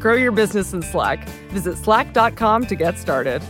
Grow 0.00 0.14
your 0.14 0.32
business 0.32 0.72
in 0.72 0.82
Slack. 0.82 1.28
Visit 1.50 1.76
slack.com 1.76 2.66
to 2.66 2.74
get 2.74 2.98
started. 2.98 3.42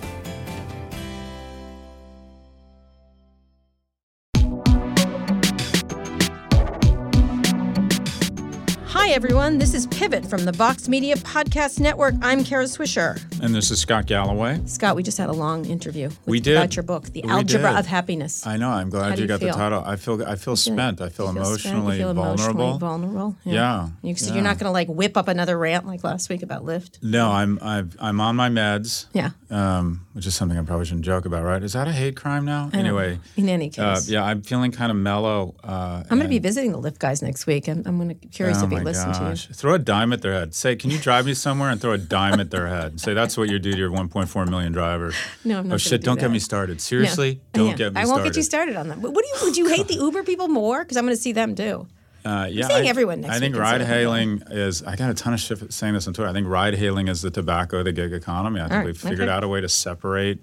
Hi, 9.10 9.16
everyone. 9.16 9.58
This 9.58 9.74
is 9.74 9.88
Pivot 9.88 10.24
from 10.24 10.44
the 10.44 10.52
Vox 10.52 10.86
Media 10.88 11.16
Podcast 11.16 11.80
Network. 11.80 12.14
I'm 12.22 12.44
Kara 12.44 12.66
Swisher. 12.66 13.20
And 13.42 13.52
this 13.52 13.72
is 13.72 13.80
Scott 13.80 14.06
Galloway. 14.06 14.60
Scott, 14.66 14.94
we 14.94 15.02
just 15.02 15.18
had 15.18 15.28
a 15.28 15.32
long 15.32 15.64
interview 15.64 16.10
with, 16.10 16.26
We 16.26 16.38
did. 16.38 16.56
about 16.56 16.76
your 16.76 16.84
book, 16.84 17.06
The 17.06 17.22
We 17.24 17.28
Algebra 17.28 17.70
did. 17.70 17.78
of 17.80 17.86
Happiness. 17.86 18.46
I 18.46 18.56
know. 18.56 18.70
I'm 18.70 18.88
glad 18.88 19.18
you 19.18 19.22
you 19.22 19.26
got 19.28 19.40
feel? 19.40 19.48
the 19.48 19.54
title. 19.58 19.82
I 19.84 19.96
feel. 19.96 20.24
I 20.24 20.36
feel 20.36 20.54
spent. 20.54 21.00
I 21.00 21.08
feel, 21.08 21.26
spent- 21.26 21.38
emotionally 21.38 21.98
feel 21.98 22.14
vulnerable. 22.14 22.76
Emotionally 22.76 22.78
vulnerable. 22.78 23.36
Yeah, 23.44 23.88
You, 24.02 24.14
so 24.14 24.28
yeah. 24.28 24.34
you're 24.34 24.44
not 24.44 24.58
going 24.60 24.66
to 24.66 24.70
like 24.70 24.86
whip 24.86 25.16
up 25.16 25.26
another 25.26 25.58
rant 25.58 25.88
like 25.88 26.04
last 26.04 26.28
week 26.30 26.44
about 26.44 26.64
Lyft. 26.64 27.02
No, 27.02 27.32
I'm. 27.32 27.58
I've, 27.60 27.96
I'm 28.00 28.20
on 28.20 28.36
my 28.36 28.48
meds. 28.48 29.06
Yeah. 29.12 29.30
Um, 29.50 30.06
which 30.12 30.26
is 30.26 30.34
something 30.34 30.58
I 30.58 30.62
probably 30.62 30.86
shouldn't 30.86 31.04
joke 31.04 31.24
about, 31.24 31.44
right? 31.44 31.62
Is 31.62 31.74
that 31.74 31.86
a 31.86 31.92
hate 31.92 32.16
crime 32.16 32.44
now? 32.44 32.68
Anyway. 32.72 33.14
know. 33.14 33.20
In 33.36 33.48
any 33.48 33.68
Uh, 33.78 33.94
case. 33.94 34.08
yeah, 34.08 34.24
I'm 34.24 34.42
feeling 34.42 34.72
kind 34.72 34.90
of 34.90 34.96
mellow. 34.96 35.54
Uh, 35.62 36.02
I'm 36.10 36.18
going 36.18 36.22
to 36.22 36.28
be 36.28 36.38
visiting 36.40 36.72
the 36.72 36.78
Lyft 36.80 36.98
guys 36.98 37.22
next 37.22 37.46
week. 37.46 37.68
I'm, 37.68 37.82
I'm 37.86 37.96
going 37.96 38.08
to 38.08 38.14
curious 38.28 38.58
Oh 38.60 38.66
if 38.66 38.72
you 38.72 38.80
listen 38.80 39.12
gosh! 39.12 39.44
to 39.44 39.48
you. 39.50 39.54
Throw 39.54 39.74
a 39.74 39.78
dime 39.78 40.12
at 40.12 40.22
their 40.22 40.32
head. 40.32 40.54
Say, 40.54 40.74
"Can 40.76 40.90
you 40.90 40.98
drive 40.98 41.26
me 41.26 41.34
somewhere?" 41.34 41.70
And 41.70 41.80
throw 41.80 41.92
a 41.92 41.98
dime 41.98 42.40
at 42.40 42.50
their 42.50 42.66
head. 42.66 42.98
Say, 43.00 43.14
"That's 43.14 43.36
what 43.36 43.48
you 43.48 43.58
do 43.58 43.72
to 43.72 43.78
your 43.78 43.90
1.4 43.90 44.48
million 44.48 44.72
drivers." 44.72 45.14
No, 45.44 45.58
I'm 45.60 45.68
not 45.68 45.74
Oh 45.74 45.78
shit! 45.78 46.00
do 46.00 46.06
Don't 46.06 46.20
get 46.20 46.30
me 46.30 46.38
started. 46.38 46.80
Seriously, 46.80 47.30
Yeah. 47.30 47.38
don't 47.52 47.66
Yeah. 47.68 47.74
get 47.76 47.94
me 47.94 48.00
started. 48.00 48.08
I 48.08 48.12
won't 48.12 48.24
get 48.24 48.36
you 48.36 48.42
started 48.42 48.76
on 48.76 48.88
that. 48.88 49.00
But 49.00 49.12
what 49.12 49.24
do 49.24 49.28
you? 49.38 49.44
Would 49.46 49.56
you 49.56 49.68
hate 49.68 49.88
the 49.88 49.94
Uber 50.06 50.22
people 50.24 50.48
more? 50.48 50.82
Because 50.82 50.96
I'm 50.96 51.04
going 51.04 51.16
to 51.16 51.22
see 51.22 51.32
them 51.32 51.54
too. 51.54 51.86
Uh, 52.24 52.46
yeah, 52.50 52.66
saying 52.68 52.86
I, 52.86 52.90
everyone 52.90 53.20
next 53.22 53.36
I 53.36 53.38
think 53.38 53.56
ride 53.56 53.80
hailing 53.80 54.42
is. 54.50 54.82
I 54.82 54.96
got 54.96 55.10
a 55.10 55.14
ton 55.14 55.32
of 55.32 55.40
shit 55.40 55.72
saying 55.72 55.94
this 55.94 56.06
on 56.06 56.14
Twitter. 56.14 56.28
I 56.28 56.32
think 56.32 56.46
ride 56.48 56.74
hailing 56.74 57.08
is 57.08 57.22
the 57.22 57.30
tobacco 57.30 57.78
of 57.78 57.84
the 57.86 57.92
gig 57.92 58.12
economy. 58.12 58.60
I 58.60 58.64
think 58.64 58.72
right, 58.74 58.86
we've 58.86 58.96
figured 58.98 59.20
okay. 59.20 59.28
Mm-hmm. 59.28 59.36
out 59.36 59.44
a 59.44 59.48
way 59.48 59.60
to 59.60 59.68
separate, 59.68 60.38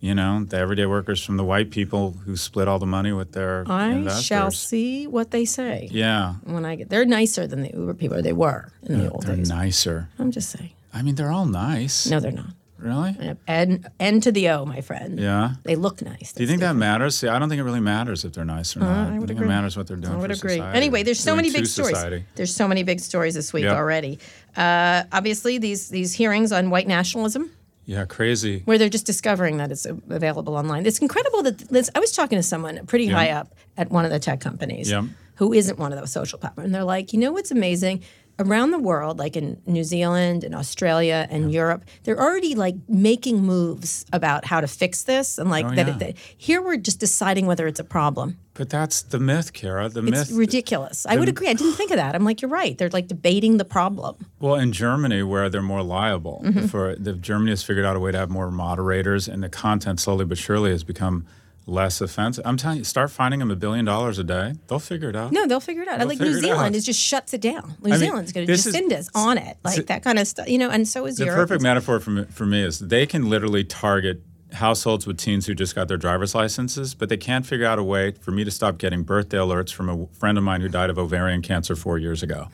you 0.00 0.14
know, 0.14 0.44
the 0.44 0.56
everyday 0.56 0.86
workers 0.86 1.22
from 1.24 1.36
the 1.36 1.44
white 1.44 1.70
people 1.70 2.12
who 2.24 2.36
split 2.36 2.68
all 2.68 2.78
the 2.78 2.86
money 2.86 3.12
with 3.12 3.32
their 3.32 3.64
I 3.68 3.88
investors. 3.90 4.24
shall 4.24 4.50
see 4.50 5.06
what 5.06 5.30
they 5.30 5.44
say. 5.44 5.88
Yeah, 5.90 6.34
When 6.44 6.64
I 6.64 6.76
get, 6.76 6.88
they're 6.90 7.04
nicer 7.04 7.46
than 7.46 7.62
the 7.62 7.70
Uber 7.72 7.94
people. 7.94 8.16
Or 8.18 8.22
they 8.22 8.32
were 8.32 8.70
in 8.84 8.98
the 9.00 9.10
old 9.10 9.24
they're 9.24 9.36
days. 9.36 9.48
nicer. 9.48 10.08
I'm 10.18 10.30
just 10.30 10.50
saying. 10.50 10.70
I 10.94 11.02
mean, 11.02 11.14
they're 11.14 11.32
all 11.32 11.46
nice. 11.46 12.06
No, 12.06 12.20
they're 12.20 12.32
not. 12.32 12.50
Really? 12.82 13.36
N, 13.46 13.84
N 14.00 14.20
to 14.22 14.32
the 14.32 14.48
O, 14.50 14.64
my 14.66 14.80
friend. 14.80 15.18
Yeah. 15.20 15.52
They 15.62 15.76
look 15.76 16.02
nice. 16.02 16.32
Do 16.32 16.42
you 16.42 16.48
think 16.48 16.60
that 16.60 16.74
matters? 16.74 17.16
See, 17.16 17.28
I 17.28 17.38
don't 17.38 17.48
think 17.48 17.60
it 17.60 17.64
really 17.64 17.80
matters 17.80 18.24
if 18.24 18.32
they're 18.32 18.44
nice 18.44 18.76
or 18.76 18.80
not. 18.80 18.88
Uh, 18.88 18.90
I 19.10 19.14
I, 19.14 19.18
would 19.18 19.28
think 19.28 19.38
agree. 19.38 19.46
it 19.46 19.48
matters 19.48 19.76
what 19.76 19.86
they're 19.86 19.96
doing 19.96 20.14
I 20.14 20.16
would 20.16 20.30
agree. 20.32 20.56
society. 20.56 20.76
Anyway, 20.76 21.02
there's 21.04 21.20
so 21.20 21.30
Doing 21.32 21.36
many 21.36 21.50
big 21.52 21.66
stories. 21.66 21.94
society. 21.96 22.24
There's 22.34 22.54
so 22.54 22.66
many 22.66 22.82
big 22.82 22.98
stories 23.00 23.34
this 23.34 23.52
week 23.52 23.64
Yep. 23.64 23.76
already. 23.76 24.18
Uh, 24.56 25.04
obviously, 25.12 25.58
these 25.58 25.88
these 25.90 26.12
hearings 26.14 26.50
on 26.52 26.70
white 26.70 26.88
nationalism, 26.88 27.50
Yeah, 27.86 28.04
crazy. 28.04 28.62
where 28.64 28.78
they're 28.78 28.88
just 28.88 29.06
discovering 29.06 29.58
that 29.58 29.70
it's 29.70 29.86
available 30.10 30.56
online. 30.56 30.84
It's 30.84 30.98
incredible 30.98 31.42
that 31.44 31.58
this, 31.70 31.88
I 31.94 32.00
was 32.00 32.12
talking 32.12 32.36
to 32.38 32.42
someone 32.42 32.84
pretty 32.86 33.06
high 33.06 33.30
up 33.30 33.54
at 33.76 33.90
one 33.90 34.04
of 34.04 34.10
the 34.10 34.18
tech 34.18 34.40
companies 34.40 34.90
Yep. 34.90 35.04
who 35.36 35.52
isn't 35.52 35.78
one 35.78 35.92
of 35.92 35.98
those 35.98 36.12
social 36.12 36.38
platforms, 36.38 36.66
and 36.66 36.74
they're 36.74 36.84
like, 36.84 37.12
you 37.12 37.18
know 37.18 37.32
what's 37.32 37.50
amazing? 37.50 38.02
Around 38.42 38.72
the 38.72 38.78
world, 38.78 39.18
like 39.18 39.36
in 39.36 39.60
New 39.66 39.84
Zealand 39.84 40.42
and 40.44 40.54
Australia 40.54 41.26
and 41.30 41.52
Europe, 41.52 41.84
they're 42.02 42.20
already 42.20 42.54
like 42.54 42.74
making 42.88 43.42
moves 43.44 44.04
about 44.12 44.44
how 44.44 44.60
to 44.60 44.66
fix 44.66 45.04
this, 45.04 45.38
and 45.38 45.48
like 45.50 45.64
Oh, 45.66 45.74
that, 45.74 45.86
yeah. 45.86 45.94
it, 45.94 45.98
that. 46.00 46.14
Here 46.36 46.60
we're 46.60 46.76
just 46.76 46.98
deciding 46.98 47.46
whether 47.46 47.66
it's 47.66 47.80
a 47.80 47.84
problem. 47.84 48.38
But 48.54 48.68
that's 48.68 49.00
the 49.02 49.18
myth, 49.18 49.52
Kara. 49.52 49.88
The 49.88 50.00
It's 50.00 50.10
myth. 50.10 50.20
It's 50.28 50.32
ridiculous. 50.32 51.06
I 51.06 51.16
would 51.16 51.28
agree. 51.28 51.48
I 51.48 51.54
didn't 51.54 51.72
think 51.74 51.90
of 51.90 51.96
that. 51.96 52.14
I'm 52.14 52.24
like, 52.24 52.42
you're 52.42 52.50
right. 52.50 52.76
They're 52.76 52.90
like 52.90 53.06
debating 53.08 53.56
the 53.56 53.64
problem. 53.64 54.14
Well, 54.40 54.56
in 54.56 54.72
Germany, 54.72 55.22
where 55.22 55.48
they're 55.48 55.62
more 55.62 55.82
liable, 55.82 56.42
Mm-hmm. 56.44 56.66
for 56.66 56.94
the 56.96 57.14
Germany 57.14 57.50
has 57.52 57.62
figured 57.62 57.86
out 57.86 57.96
a 57.96 58.00
way 58.00 58.12
to 58.12 58.18
have 58.18 58.28
more 58.30 58.50
moderators, 58.50 59.28
and 59.28 59.42
the 59.42 59.48
content 59.48 60.00
slowly 60.00 60.24
but 60.24 60.36
surely 60.38 60.70
has 60.70 60.84
become 60.84 61.24
less 61.66 62.00
offensive. 62.00 62.44
I'm 62.46 62.56
telling 62.56 62.78
you, 62.78 62.84
start 62.84 63.10
finding 63.10 63.40
them 63.40 63.50
a 63.50 63.56
billion 63.56 63.84
dollars 63.84 64.18
a 64.18 64.24
day, 64.24 64.54
they'll 64.66 64.78
figure 64.78 65.08
it 65.08 65.16
out. 65.16 65.32
No, 65.32 65.46
they'll 65.46 65.60
figure 65.60 65.82
it 65.82 65.88
out. 65.88 65.98
They'll 65.98 66.08
like 66.08 66.20
New 66.20 66.34
Zealand 66.34 66.74
is 66.74 66.84
just 66.84 67.00
shuts 67.00 67.32
it 67.34 67.40
down. 67.40 67.76
New 67.82 67.88
I 67.88 67.90
mean, 67.92 67.98
Zealand's 67.98 68.32
going 68.32 68.46
to 68.46 68.52
just 68.52 68.66
is- 68.66 68.72
Jacinda's 68.72 69.10
on 69.14 69.38
it, 69.38 69.56
like 69.64 69.86
that 69.86 70.02
kind 70.02 70.18
of 70.18 70.26
stuff. 70.26 70.48
You 70.48 70.58
know, 70.58 70.70
and 70.70 70.86
so 70.86 71.06
is 71.06 71.16
the 71.16 71.26
Europe. 71.26 71.48
perfect 71.48 71.62
metaphor 71.62 72.00
for 72.00 72.10
me, 72.10 72.24
for 72.24 72.46
me 72.46 72.62
is 72.62 72.78
they 72.78 73.06
can 73.06 73.28
literally 73.30 73.64
target 73.64 74.22
households 74.54 75.06
with 75.06 75.16
teens 75.18 75.46
who 75.46 75.54
just 75.54 75.74
got 75.74 75.88
their 75.88 75.96
driver's 75.96 76.34
licenses, 76.34 76.94
but 76.94 77.08
they 77.08 77.16
can't 77.16 77.46
figure 77.46 77.66
out 77.66 77.78
a 77.78 77.82
way 77.82 78.12
for 78.20 78.30
me 78.30 78.44
to 78.44 78.50
stop 78.50 78.78
getting 78.78 79.02
birthday 79.02 79.38
alerts 79.38 79.72
from 79.72 79.88
a 79.88 80.06
friend 80.18 80.36
of 80.38 80.44
mine 80.44 80.60
who 80.60 80.68
died 80.68 80.90
of 80.90 80.98
ovarian 80.98 81.42
cancer 81.42 81.74
four 81.74 81.98
years 81.98 82.22
ago. 82.22 82.48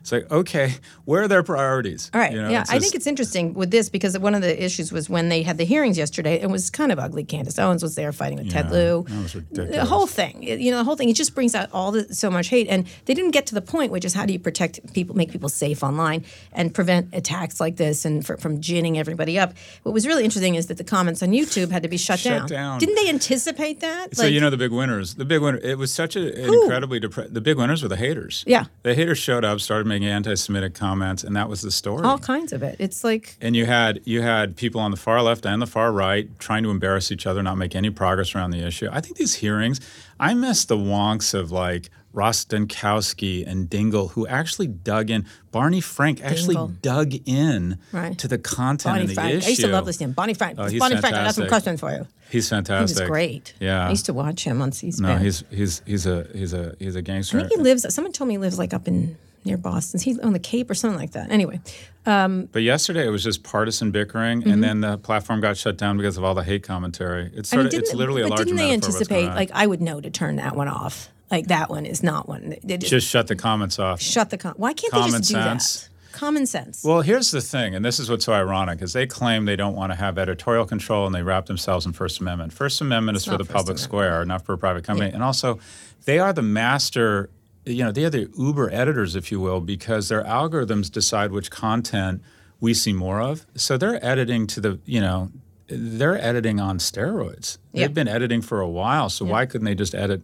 It's 0.00 0.12
like, 0.12 0.30
okay, 0.30 0.74
where 1.04 1.22
are 1.22 1.28
their 1.28 1.42
priorities? 1.42 2.10
Uh-huh. 2.12 2.18
All 2.18 2.24
right. 2.24 2.32
You 2.34 2.42
know, 2.42 2.50
yeah, 2.50 2.62
it's 2.62 2.70
I 2.70 2.78
think 2.78 2.94
it's 2.94 3.06
interesting 3.06 3.54
with 3.54 3.70
this 3.70 3.88
because 3.88 4.18
one 4.18 4.34
of 4.34 4.42
the 4.42 4.62
issues 4.64 4.92
was 4.92 5.08
when 5.08 5.28
they 5.28 5.42
had 5.42 5.56
the 5.58 5.64
hearings 5.64 5.96
yesterday. 5.96 6.34
It 6.40 6.50
was 6.50 6.70
kind 6.70 6.90
of 6.92 6.98
ugly. 6.98 7.24
Candace 7.24 7.58
Owens 7.58 7.82
was 7.82 7.94
there 7.94 8.12
fighting 8.12 8.38
with 8.38 8.50
Ted 8.50 8.66
Yeah, 8.66 8.72
Lieu. 8.72 9.04
that 9.08 9.22
was 9.22 9.32
The 9.52 9.84
whole 9.84 10.06
thing, 10.06 10.42
you 10.42 10.70
know, 10.70 10.78
the 10.78 10.84
whole 10.84 10.96
thing. 10.96 11.08
It 11.08 11.16
just 11.16 11.34
brings 11.34 11.54
out 11.54 11.68
all 11.72 11.92
the 11.92 12.12
so 12.14 12.30
much 12.30 12.48
hate, 12.48 12.66
and 12.68 12.86
they 13.06 13.14
didn't 13.14 13.30
get 13.30 13.46
to 13.46 13.54
the 13.54 13.62
point, 13.62 13.92
which 13.92 14.04
is 14.04 14.14
how 14.14 14.26
do 14.26 14.32
you 14.32 14.38
protect 14.38 14.92
people, 14.92 15.14
make 15.16 15.30
people 15.30 15.48
safe 15.48 15.82
online, 15.82 16.24
and 16.52 16.74
prevent 16.74 17.14
attacks 17.14 17.60
like 17.60 17.76
this, 17.76 18.04
and 18.04 18.26
fr- 18.26 18.36
from 18.36 18.60
ginning 18.60 18.98
everybody 18.98 19.38
up. 19.38 19.54
What 19.84 19.92
was 19.92 20.06
really 20.06 20.24
interesting 20.24 20.54
is 20.54 20.66
that 20.66 20.76
the 20.78 20.84
comments 20.84 21.22
on 21.22 21.30
YouTube 21.30 21.43
had 21.70 21.82
to 21.82 21.88
be 21.88 21.96
shut, 21.96 22.18
Shut 22.18 22.48
down. 22.48 22.78
Didn't 22.78 22.94
they 22.96 23.08
anticipate 23.08 23.80
that? 23.80 24.16
So 24.16 24.26
you 24.26 24.40
know 24.40 24.50
the 24.50 24.56
big 24.56 24.72
winners. 24.72 25.14
The 25.14 25.24
big 25.24 25.42
winner. 25.42 25.58
It 25.58 25.78
was 25.78 25.92
such 25.92 26.16
a, 26.16 26.20
an 26.44 26.52
incredibly 26.52 27.00
depressed. 27.00 27.34
The 27.34 27.40
big 27.40 27.56
winners 27.56 27.82
were 27.82 27.88
the 27.88 27.96
haters. 27.96 28.44
Yeah. 28.46 28.64
The 28.82 28.94
haters 28.94 29.18
showed 29.18 29.44
up, 29.44 29.60
started 29.60 29.86
making 29.86 30.08
anti-Semitic 30.08 30.74
comments, 30.74 31.24
and 31.24 31.34
that 31.36 31.48
was 31.48 31.62
the 31.62 31.70
story. 31.70 32.04
all 32.04 32.18
kinds 32.18 32.52
of 32.52 32.62
it. 32.62 32.76
It's 32.78 33.04
like 33.04 33.36
and 33.40 33.54
you 33.56 33.66
had 33.66 34.00
you 34.04 34.22
had 34.22 34.56
people 34.56 34.80
on 34.80 34.90
the 34.90 34.96
far 34.96 35.22
left 35.22 35.46
and 35.46 35.60
the 35.60 35.66
far 35.66 35.92
right 35.92 36.28
trying 36.38 36.62
to 36.64 36.70
embarrass 36.70 37.10
each 37.12 37.26
other, 37.26 37.42
not 37.42 37.56
make 37.58 37.74
any 37.74 37.90
progress 37.90 38.34
around 38.34 38.50
the 38.50 38.64
issue. 38.66 38.88
I 38.90 39.00
think 39.00 39.16
these 39.16 39.34
hearings, 39.34 39.80
I 40.20 40.34
miss 40.34 40.64
the 40.64 40.76
wonks 40.76 41.34
of 41.34 41.50
like 41.50 41.90
Rostenkowski 42.14 43.46
and 43.46 43.68
Dingell, 43.68 44.10
who 44.12 44.26
actually 44.26 44.66
dug 44.66 45.10
in. 45.10 45.26
Barney 45.50 45.80
Frank 45.80 46.22
actually 46.22 46.56
Dingell. 46.56 46.80
dug 46.82 47.14
in 47.26 47.78
Right. 47.92 48.16
to 48.18 48.28
the 48.28 48.38
content 48.38 48.92
Bonnie 48.94 49.00
and 49.02 49.08
the 49.10 49.14
Frank. 49.14 49.34
issue. 49.34 49.46
I 49.46 49.48
used 49.50 49.60
to 49.62 49.68
love 49.68 49.86
listening. 49.86 50.12
Bonnie 50.12 50.34
Frank. 50.34 50.58
Oh, 50.58 50.66
he's 50.66 50.80
Bonnie 50.80 50.96
Frank. 50.96 51.14
I 51.14 51.24
got 51.24 51.34
some 51.34 51.46
questions 51.48 51.80
for 51.80 51.90
you. 51.92 52.06
He's 52.30 52.48
He 52.48 52.54
fantastic. 52.56 53.00
was 53.00 53.08
great. 53.08 53.54
Yeah. 53.60 53.86
I 53.86 53.90
used 53.90 54.06
to 54.06 54.12
watch 54.14 54.44
him 54.44 54.60
on 54.62 54.72
C-SPAN. 54.72 55.02
No, 55.06 55.16
he's 55.22 55.44
he's 55.50 55.82
he's 55.86 56.06
a 56.06 56.26
he's 56.32 56.52
a 56.52 56.74
he's 56.78 56.96
a 56.96 57.02
gangster. 57.02 57.38
I 57.38 57.42
think 57.42 57.52
he 57.52 57.58
lives. 57.58 57.92
Someone 57.94 58.12
told 58.12 58.28
me 58.28 58.34
he 58.34 58.38
lives 58.38 58.58
like 58.58 58.74
up 58.74 58.88
in 58.88 59.16
near 59.44 59.56
Boston. 59.58 60.00
He's 60.00 60.18
on 60.20 60.32
the 60.32 60.38
Cape 60.38 60.70
or 60.70 60.74
something 60.74 60.98
like 60.98 61.12
that. 61.12 61.30
Anyway, 61.30 61.60
But 62.04 62.62
yesterday 62.62 63.06
it 63.06 63.10
was 63.10 63.22
just 63.22 63.42
partisan 63.42 63.90
bickering, 63.90 64.40
Mm-hmm. 64.40 64.50
and 64.50 64.64
then 64.64 64.80
the 64.80 64.96
platform 64.98 65.40
got 65.40 65.56
shut 65.56 65.76
down 65.76 65.96
because 65.98 66.16
of 66.16 66.24
all 66.24 66.34
the 66.34 66.42
hate 66.44 66.62
commentary. 66.62 67.30
It's 67.34 67.52
I 67.52 67.56
sort 67.56 67.66
mean, 67.66 67.74
of, 67.74 67.80
it's 67.82 67.94
literally 67.94 68.22
a 68.22 68.24
but 68.24 68.30
larger 68.30 68.44
didn't 68.44 68.56
they 68.56 68.70
metaphor 68.70 68.88
of 68.88 68.94
what's 68.94 69.08
going 69.08 69.20
anticipate? 69.24 69.36
Like 69.36 69.50
I 69.52 69.66
would 69.66 69.82
know 69.82 70.00
to 70.00 70.10
turn 70.10 70.36
that 70.36 70.56
one 70.56 70.68
off. 70.68 71.10
Like 71.34 71.48
that 71.48 71.68
one 71.68 71.84
is 71.84 72.02
not 72.02 72.28
one. 72.28 72.54
They 72.62 72.76
just, 72.78 72.90
just 72.90 73.08
shut 73.08 73.26
the 73.26 73.36
comments 73.36 73.78
off. 73.78 74.00
shut 74.00 74.30
the. 74.30 74.38
Com- 74.38 74.54
Why 74.56 74.72
can't 74.72 74.92
they 74.92 75.00
Common 75.00 75.20
just 75.20 75.30
do 75.30 75.34
sense. 75.34 75.82
that? 75.82 75.88
Common 76.12 76.46
sense. 76.46 76.84
Well, 76.84 77.00
here's 77.00 77.32
the 77.32 77.40
thing, 77.40 77.74
and 77.74 77.84
this 77.84 77.98
is 77.98 78.08
what's 78.08 78.24
so 78.24 78.32
ironic, 78.32 78.80
is 78.82 78.92
they 78.92 79.06
claim 79.06 79.46
they 79.46 79.56
don't 79.56 79.74
want 79.74 79.90
to 79.90 79.96
have 79.96 80.16
editorial 80.16 80.64
control, 80.64 81.06
and 81.06 81.14
they 81.14 81.22
wrap 81.22 81.46
themselves 81.46 81.86
in 81.86 81.92
First 81.92 82.20
Amendment. 82.20 82.52
First 82.52 82.80
Amendment 82.80 83.16
is 83.16 83.24
for 83.24 83.32
the 83.32 83.38
First 83.38 83.48
public 83.48 83.64
Amendment. 83.64 83.80
square, 83.80 84.24
not 84.24 84.44
for 84.46 84.52
a 84.52 84.58
private 84.58 84.84
company, 84.84 85.10
and 85.10 85.24
also 85.24 85.58
they 86.04 86.20
are 86.20 86.32
the 86.32 86.42
master 86.42 87.30
you 87.66 87.82
know, 87.82 87.90
they 87.90 88.04
are 88.04 88.10
the 88.10 88.30
Uber 88.36 88.70
editors, 88.72 89.16
if 89.16 89.32
you 89.32 89.40
will, 89.40 89.60
because 89.60 90.08
their 90.08 90.22
algorithms 90.22 90.90
decide 90.90 91.32
which 91.32 91.50
content 91.50 92.22
we 92.60 92.74
see 92.74 92.92
more 92.92 93.20
of. 93.20 93.46
So 93.54 93.76
they're 93.78 94.04
editing 94.04 94.46
to 94.48 94.60
the, 94.60 94.78
you 94.84 95.00
know, 95.00 95.30
they're 95.68 96.20
editing 96.20 96.60
on 96.60 96.78
steroids. 96.78 97.58
Yeah. 97.72 97.86
They've 97.86 97.94
been 97.94 98.08
editing 98.08 98.42
for 98.42 98.60
a 98.60 98.68
while, 98.68 99.08
so 99.08 99.24
why 99.24 99.46
couldn't 99.46 99.64
they 99.64 99.74
just 99.74 99.94
edit 99.94 100.22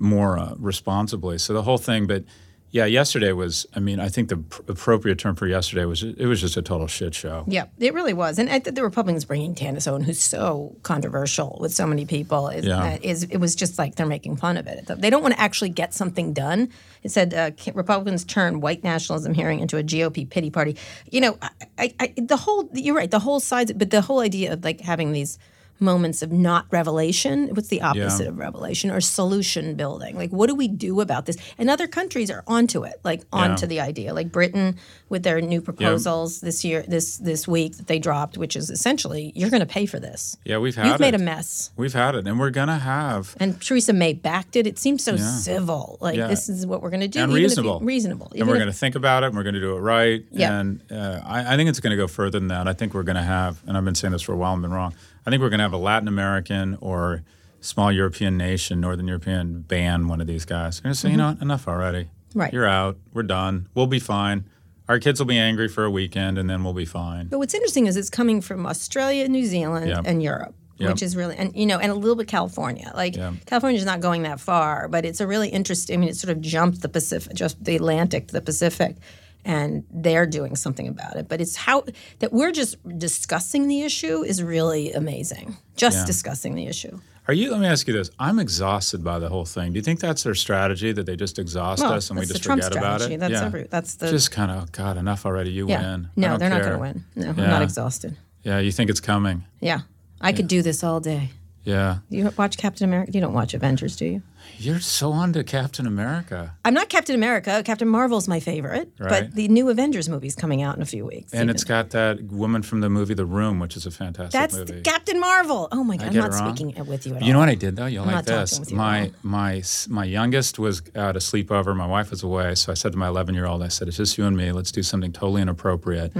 more 0.00 0.38
uh, 0.38 0.54
responsibly? 0.58 1.38
So 1.38 1.52
the 1.52 1.62
whole 1.62 1.78
thing, 1.78 2.06
but 2.06 2.24
yeah, 2.72 2.84
yesterday 2.84 3.32
was. 3.32 3.66
I 3.74 3.80
mean, 3.80 3.98
I 3.98 4.08
think 4.08 4.28
the 4.28 4.36
pr- 4.36 4.62
appropriate 4.68 5.18
term 5.18 5.34
for 5.34 5.48
yesterday 5.48 5.84
was 5.86 6.04
it 6.04 6.26
was 6.26 6.40
just 6.40 6.56
a 6.56 6.62
total 6.62 6.86
shit 6.86 7.16
show. 7.16 7.42
Yeah, 7.48 7.64
it 7.80 7.94
really 7.94 8.12
was, 8.12 8.38
and 8.38 8.48
I 8.48 8.60
the 8.60 8.84
Republicans 8.84 9.24
bringing 9.24 9.56
Candace 9.56 9.88
Owen, 9.88 10.04
who's 10.04 10.20
so 10.22 10.76
controversial 10.84 11.58
with 11.60 11.72
so 11.74 11.84
many 11.84 12.06
people, 12.06 12.46
is, 12.48 12.64
Yeah. 12.64 12.80
uh, 12.94 12.98
is 13.02 13.24
it 13.24 13.38
was 13.38 13.56
just 13.56 13.76
like 13.76 13.96
they're 13.96 14.06
making 14.06 14.36
fun 14.36 14.56
of 14.56 14.68
it. 14.68 14.86
They 14.86 15.10
don't 15.10 15.20
want 15.22 15.34
to 15.34 15.40
actually 15.40 15.70
get 15.70 15.92
something 15.94 16.32
done. 16.32 16.68
It 17.02 17.10
said 17.10 17.34
uh, 17.34 17.50
Republicans 17.74 18.24
turn 18.24 18.60
white 18.60 18.84
nationalism 18.84 19.34
hearing 19.34 19.58
into 19.58 19.76
a 19.76 19.82
GOP 19.82 20.30
pity 20.30 20.50
party. 20.50 20.76
You 21.10 21.22
know, 21.22 21.38
I, 21.42 21.50
I, 21.76 21.94
I, 21.98 22.14
the 22.18 22.36
whole 22.36 22.70
you're 22.72 22.94
right, 22.94 23.10
the 23.10 23.18
whole 23.18 23.40
sides, 23.40 23.72
but 23.72 23.90
the 23.90 24.02
whole 24.02 24.20
idea 24.20 24.52
of 24.52 24.62
like 24.62 24.80
having 24.80 25.10
these 25.10 25.40
moments 25.80 26.22
of 26.22 26.30
not 26.32 26.66
revelation 26.70 27.48
what's 27.54 27.68
the 27.68 27.80
opposite 27.82 28.24
Yeah. 28.24 28.28
of 28.30 28.38
revelation 28.38 28.90
or 28.90 29.00
solution 29.00 29.74
building 29.74 30.16
like 30.16 30.30
what 30.30 30.48
do 30.48 30.54
we 30.54 30.68
do 30.68 31.00
about 31.00 31.26
this 31.26 31.36
and 31.58 31.70
other 31.70 31.86
countries 31.86 32.30
are 32.30 32.44
onto 32.46 32.84
it 32.84 33.00
like 33.04 33.22
onto 33.32 33.66
the 33.66 33.80
idea 33.80 34.12
like 34.14 34.30
britain 34.30 34.76
with 35.08 35.22
their 35.22 35.40
new 35.40 35.60
proposals 35.60 36.40
this 36.40 36.64
year 36.64 36.84
this 36.86 37.16
this 37.18 37.48
week 37.48 37.76
that 37.76 37.86
they 37.86 37.98
dropped 37.98 38.36
which 38.38 38.54
is 38.56 38.70
essentially 38.70 39.32
you're 39.34 39.50
going 39.50 39.60
to 39.60 39.66
pay 39.66 39.86
for 39.86 39.98
this 39.98 40.36
Yeah, 40.44 40.58
we've 40.58 40.76
had 40.76 40.86
you've 40.86 40.96
it. 40.96 41.00
made 41.00 41.14
a 41.14 41.18
mess 41.18 41.70
We've 41.76 41.92
had 41.94 42.14
it, 42.14 42.26
and 42.26 42.38
we're 42.38 42.50
gonna 42.50 42.78
have 42.78 43.36
and 43.40 43.60
Theresa 43.60 43.92
May 43.92 44.12
backed 44.12 44.56
it. 44.56 44.66
It 44.66 44.78
seemed 44.78 45.00
so 45.00 45.16
civil. 45.16 45.98
Like 46.00 46.16
Yeah. 46.16 46.26
this 46.26 46.48
is 46.48 46.66
what 46.66 46.82
we're 46.82 46.90
going 46.90 47.00
to 47.00 47.08
do. 47.08 47.20
and 47.20 47.30
even 47.32 47.36
if 47.36 47.40
you- 47.42 47.46
reasonable. 47.62 47.80
reasonable. 47.80 48.26
And 48.26 48.36
Even 48.36 48.48
we're 48.48 48.54
if- 48.56 48.60
going 48.60 48.72
to 48.72 48.78
think 48.78 48.94
about 48.96 49.22
it. 49.22 49.26
and 49.28 49.36
We're 49.36 49.42
going 49.42 49.54
to 49.54 49.60
do 49.60 49.76
it 49.76 49.80
right. 49.80 50.24
Yeah. 50.30 50.58
And 50.58 50.80
uh, 50.90 51.20
I, 51.24 51.54
I 51.54 51.56
think 51.56 51.68
it's 51.70 51.80
going 51.80 51.90
to 51.92 51.96
go 51.96 52.06
further 52.06 52.38
than 52.38 52.48
that. 52.48 52.68
I 52.68 52.72
think 52.72 52.94
we're 52.94 53.02
going 53.02 53.16
to 53.16 53.22
have, 53.22 53.62
and 53.66 53.76
I've 53.76 53.84
been 53.84 53.94
saying 53.94 54.12
this 54.12 54.22
for 54.22 54.32
a 54.32 54.36
while 54.36 54.52
and 54.52 54.62
been 54.62 54.72
wrong. 54.72 54.94
I 55.26 55.30
think 55.30 55.40
we're 55.42 55.48
going 55.50 55.58
to 55.58 55.64
have 55.64 55.72
a 55.72 55.78
Latin 55.78 56.08
American 56.08 56.76
or 56.80 57.22
small 57.60 57.92
European 57.92 58.36
nation, 58.36 58.80
Northern 58.80 59.06
European, 59.06 59.60
ban 59.62 60.08
one 60.08 60.20
of 60.20 60.26
these 60.26 60.44
guys. 60.44 60.76
They're 60.80 60.84
going 60.84 60.94
to 60.94 60.98
say, 61.00 61.10
you 61.10 61.16
know 61.16 61.28
what, 61.32 61.42
enough 61.42 61.68
already. 61.68 62.04
Mm-hmm. 62.04 62.38
Right. 62.40 62.52
You're 62.52 62.66
out. 62.68 62.96
We're 63.12 63.22
done. 63.24 63.68
We'll 63.74 63.86
be 63.86 63.98
fine. 63.98 64.44
Our 64.88 64.98
kids 64.98 65.20
will 65.20 65.26
be 65.26 65.38
angry 65.38 65.68
for 65.68 65.84
a 65.84 65.90
weekend, 65.90 66.38
and 66.38 66.48
then 66.50 66.64
we'll 66.64 66.72
be 66.72 66.84
fine. 66.84 67.28
But 67.28 67.38
what's 67.38 67.54
interesting 67.54 67.86
is 67.86 67.96
it's 67.96 68.10
coming 68.10 68.40
from 68.40 68.66
Australia, 68.66 69.28
New 69.28 69.44
Zealand, 69.44 69.88
Yep. 69.88 70.02
and 70.04 70.22
Europe, 70.22 70.54
Yep. 70.78 70.90
which 70.90 71.02
is 71.02 71.14
really 71.16 71.36
and 71.36 71.54
you 71.54 71.66
know, 71.66 71.78
and 71.78 71.92
a 71.92 71.94
little 71.94 72.16
bit 72.16 72.26
California. 72.26 72.90
Like 72.94 73.14
Yeah. 73.16 73.34
California's 73.46 73.84
not 73.84 74.00
going 74.00 74.22
that 74.22 74.40
far, 74.40 74.88
but 74.88 75.04
it's 75.04 75.20
a 75.20 75.26
really 75.26 75.48
interesting. 75.48 75.96
I 75.96 76.00
mean, 76.00 76.08
it 76.08 76.16
sort 76.16 76.30
of 76.36 76.40
jumped 76.40 76.80
the 76.82 76.88
Pacific, 76.88 77.34
just 77.34 77.62
the 77.62 77.76
Atlantic 77.76 78.28
to 78.28 78.32
the 78.32 78.40
Pacific, 78.40 78.96
and 79.44 79.84
they're 79.90 80.26
doing 80.26 80.56
something 80.56 80.86
about 80.88 81.16
it. 81.16 81.28
But 81.28 81.40
it's 81.40 81.56
how 81.56 81.84
that 82.20 82.32
we're 82.32 82.52
just 82.52 82.76
discussing 82.98 83.68
the 83.68 83.82
issue 83.82 84.22
is 84.22 84.42
really 84.42 84.92
amazing. 84.92 85.56
Just 85.76 85.98
Yeah. 85.98 86.06
discussing 86.06 86.54
the 86.54 86.66
issue. 86.66 87.00
Are 87.28 87.34
you? 87.34 87.52
Let 87.52 87.60
me 87.60 87.66
ask 87.68 87.86
you 87.86 87.92
this. 87.94 88.10
I'm 88.18 88.38
exhausted 88.40 89.04
by 89.04 89.18
the 89.18 89.28
whole 89.28 89.44
thing. 89.44 89.72
Do 89.72 89.78
you 89.78 89.82
think 89.84 90.00
that's 90.00 90.22
their 90.24 90.34
strategy 90.34 90.90
that 90.92 91.06
they 91.06 91.14
just 91.16 91.38
exhaust 91.38 91.80
Well, 91.82 91.92
us 91.92 92.10
and 92.10 92.18
we 92.18 92.26
just 92.26 92.42
Trump 92.42 92.62
forget 92.62 92.76
about 92.76 93.00
strategy. 93.02 93.14
it? 93.14 93.20
That's 93.20 93.32
yeah. 93.32 93.44
every- 93.44 93.66
that's 93.70 93.94
the- 93.94 94.10
just 94.10 94.30
kind 94.32 94.50
of 94.50 94.72
God. 94.72 94.96
Enough 94.96 95.24
already. 95.24 95.50
You 95.52 95.68
Yeah. 95.68 95.90
win. 95.92 96.08
No, 96.16 96.36
they're 96.38 96.50
not 96.50 96.62
going 96.62 96.72
to 96.72 96.78
win. 96.78 97.04
No, 97.14 97.28
I'm 97.30 97.36
not 97.36 97.62
exhausted. 97.62 98.16
Yeah, 98.42 98.58
you 98.58 98.72
think 98.72 98.90
it's 98.90 99.00
coming. 99.00 99.44
Yeah. 99.60 99.80
I 100.20 100.32
could 100.32 100.48
do 100.48 100.60
this 100.62 100.82
all 100.82 100.98
day. 101.00 101.30
Yeah. 101.62 101.98
You 102.08 102.32
watch 102.36 102.56
Captain 102.56 102.84
America? 102.88 103.12
You 103.14 103.20
don't 103.20 103.34
watch 103.34 103.54
Avengers, 103.54 103.94
do 103.96 104.06
you? 104.06 104.22
You're 104.58 104.80
so 104.80 105.12
on 105.12 105.32
to 105.34 105.42
Captain 105.44 105.86
America. 105.86 106.54
I'm 106.64 106.74
not 106.74 106.88
Captain 106.88 107.14
America. 107.14 107.62
Captain 107.64 107.88
Marvel's 107.88 108.28
my 108.28 108.40
favorite, 108.40 108.92
Right. 108.98 109.08
but 109.08 109.34
the 109.34 109.48
new 109.48 109.68
Avengers 109.70 110.08
movie's 110.08 110.34
coming 110.34 110.62
out 110.62 110.76
in 110.76 110.82
a 110.82 110.86
few 110.86 111.06
weeks. 111.06 111.32
And 111.32 111.48
it's 111.50 111.64
got 111.64 111.90
that 111.90 112.22
woman 112.24 112.62
from 112.62 112.80
the 112.80 112.90
movie 112.90 113.14
The 113.14 113.24
Room, 113.24 113.58
which 113.58 113.76
is 113.76 113.86
a 113.86 113.90
fantastic 113.90 114.32
that's 114.32 114.54
movie. 114.56 114.82
Captain 114.82 115.18
Marvel. 115.20 115.68
Oh 115.72 115.82
my 115.84 115.96
god, 115.96 116.08
I'm 116.08 116.14
not 116.14 116.34
speaking 116.34 116.74
with 116.86 117.06
you 117.06 117.14
at 117.16 117.22
all. 117.22 117.26
you 117.26 117.32
know 117.32 117.38
what 117.38 117.48
I 117.48 117.54
did 117.54 117.76
though? 117.76 117.86
You'll 117.86 118.04
I'm 118.04 118.12
like 118.14 118.24
this. 118.26 118.60
you 118.70 118.76
My 118.76 119.10
my 119.22 119.62
my 119.88 120.04
youngest 120.04 120.58
was 120.58 120.82
at 120.94 121.16
a 121.16 121.20
sleepover. 121.20 121.74
My 121.76 121.86
wife 121.86 122.10
was 122.10 122.22
away, 122.22 122.54
so 122.54 122.70
I 122.72 122.74
said 122.74 122.92
to 122.92 122.98
my 122.98 123.08
11 123.08 123.34
year 123.34 123.46
old, 123.46 123.62
I 123.62 123.68
said, 123.68 123.88
"It's 123.88 123.96
just 123.96 124.18
you 124.18 124.24
and 124.26 124.36
me. 124.36 124.52
Let's 124.52 124.72
do 124.72 124.82
something 124.82 125.12
totally 125.12 125.42
inappropriate. 125.42 126.12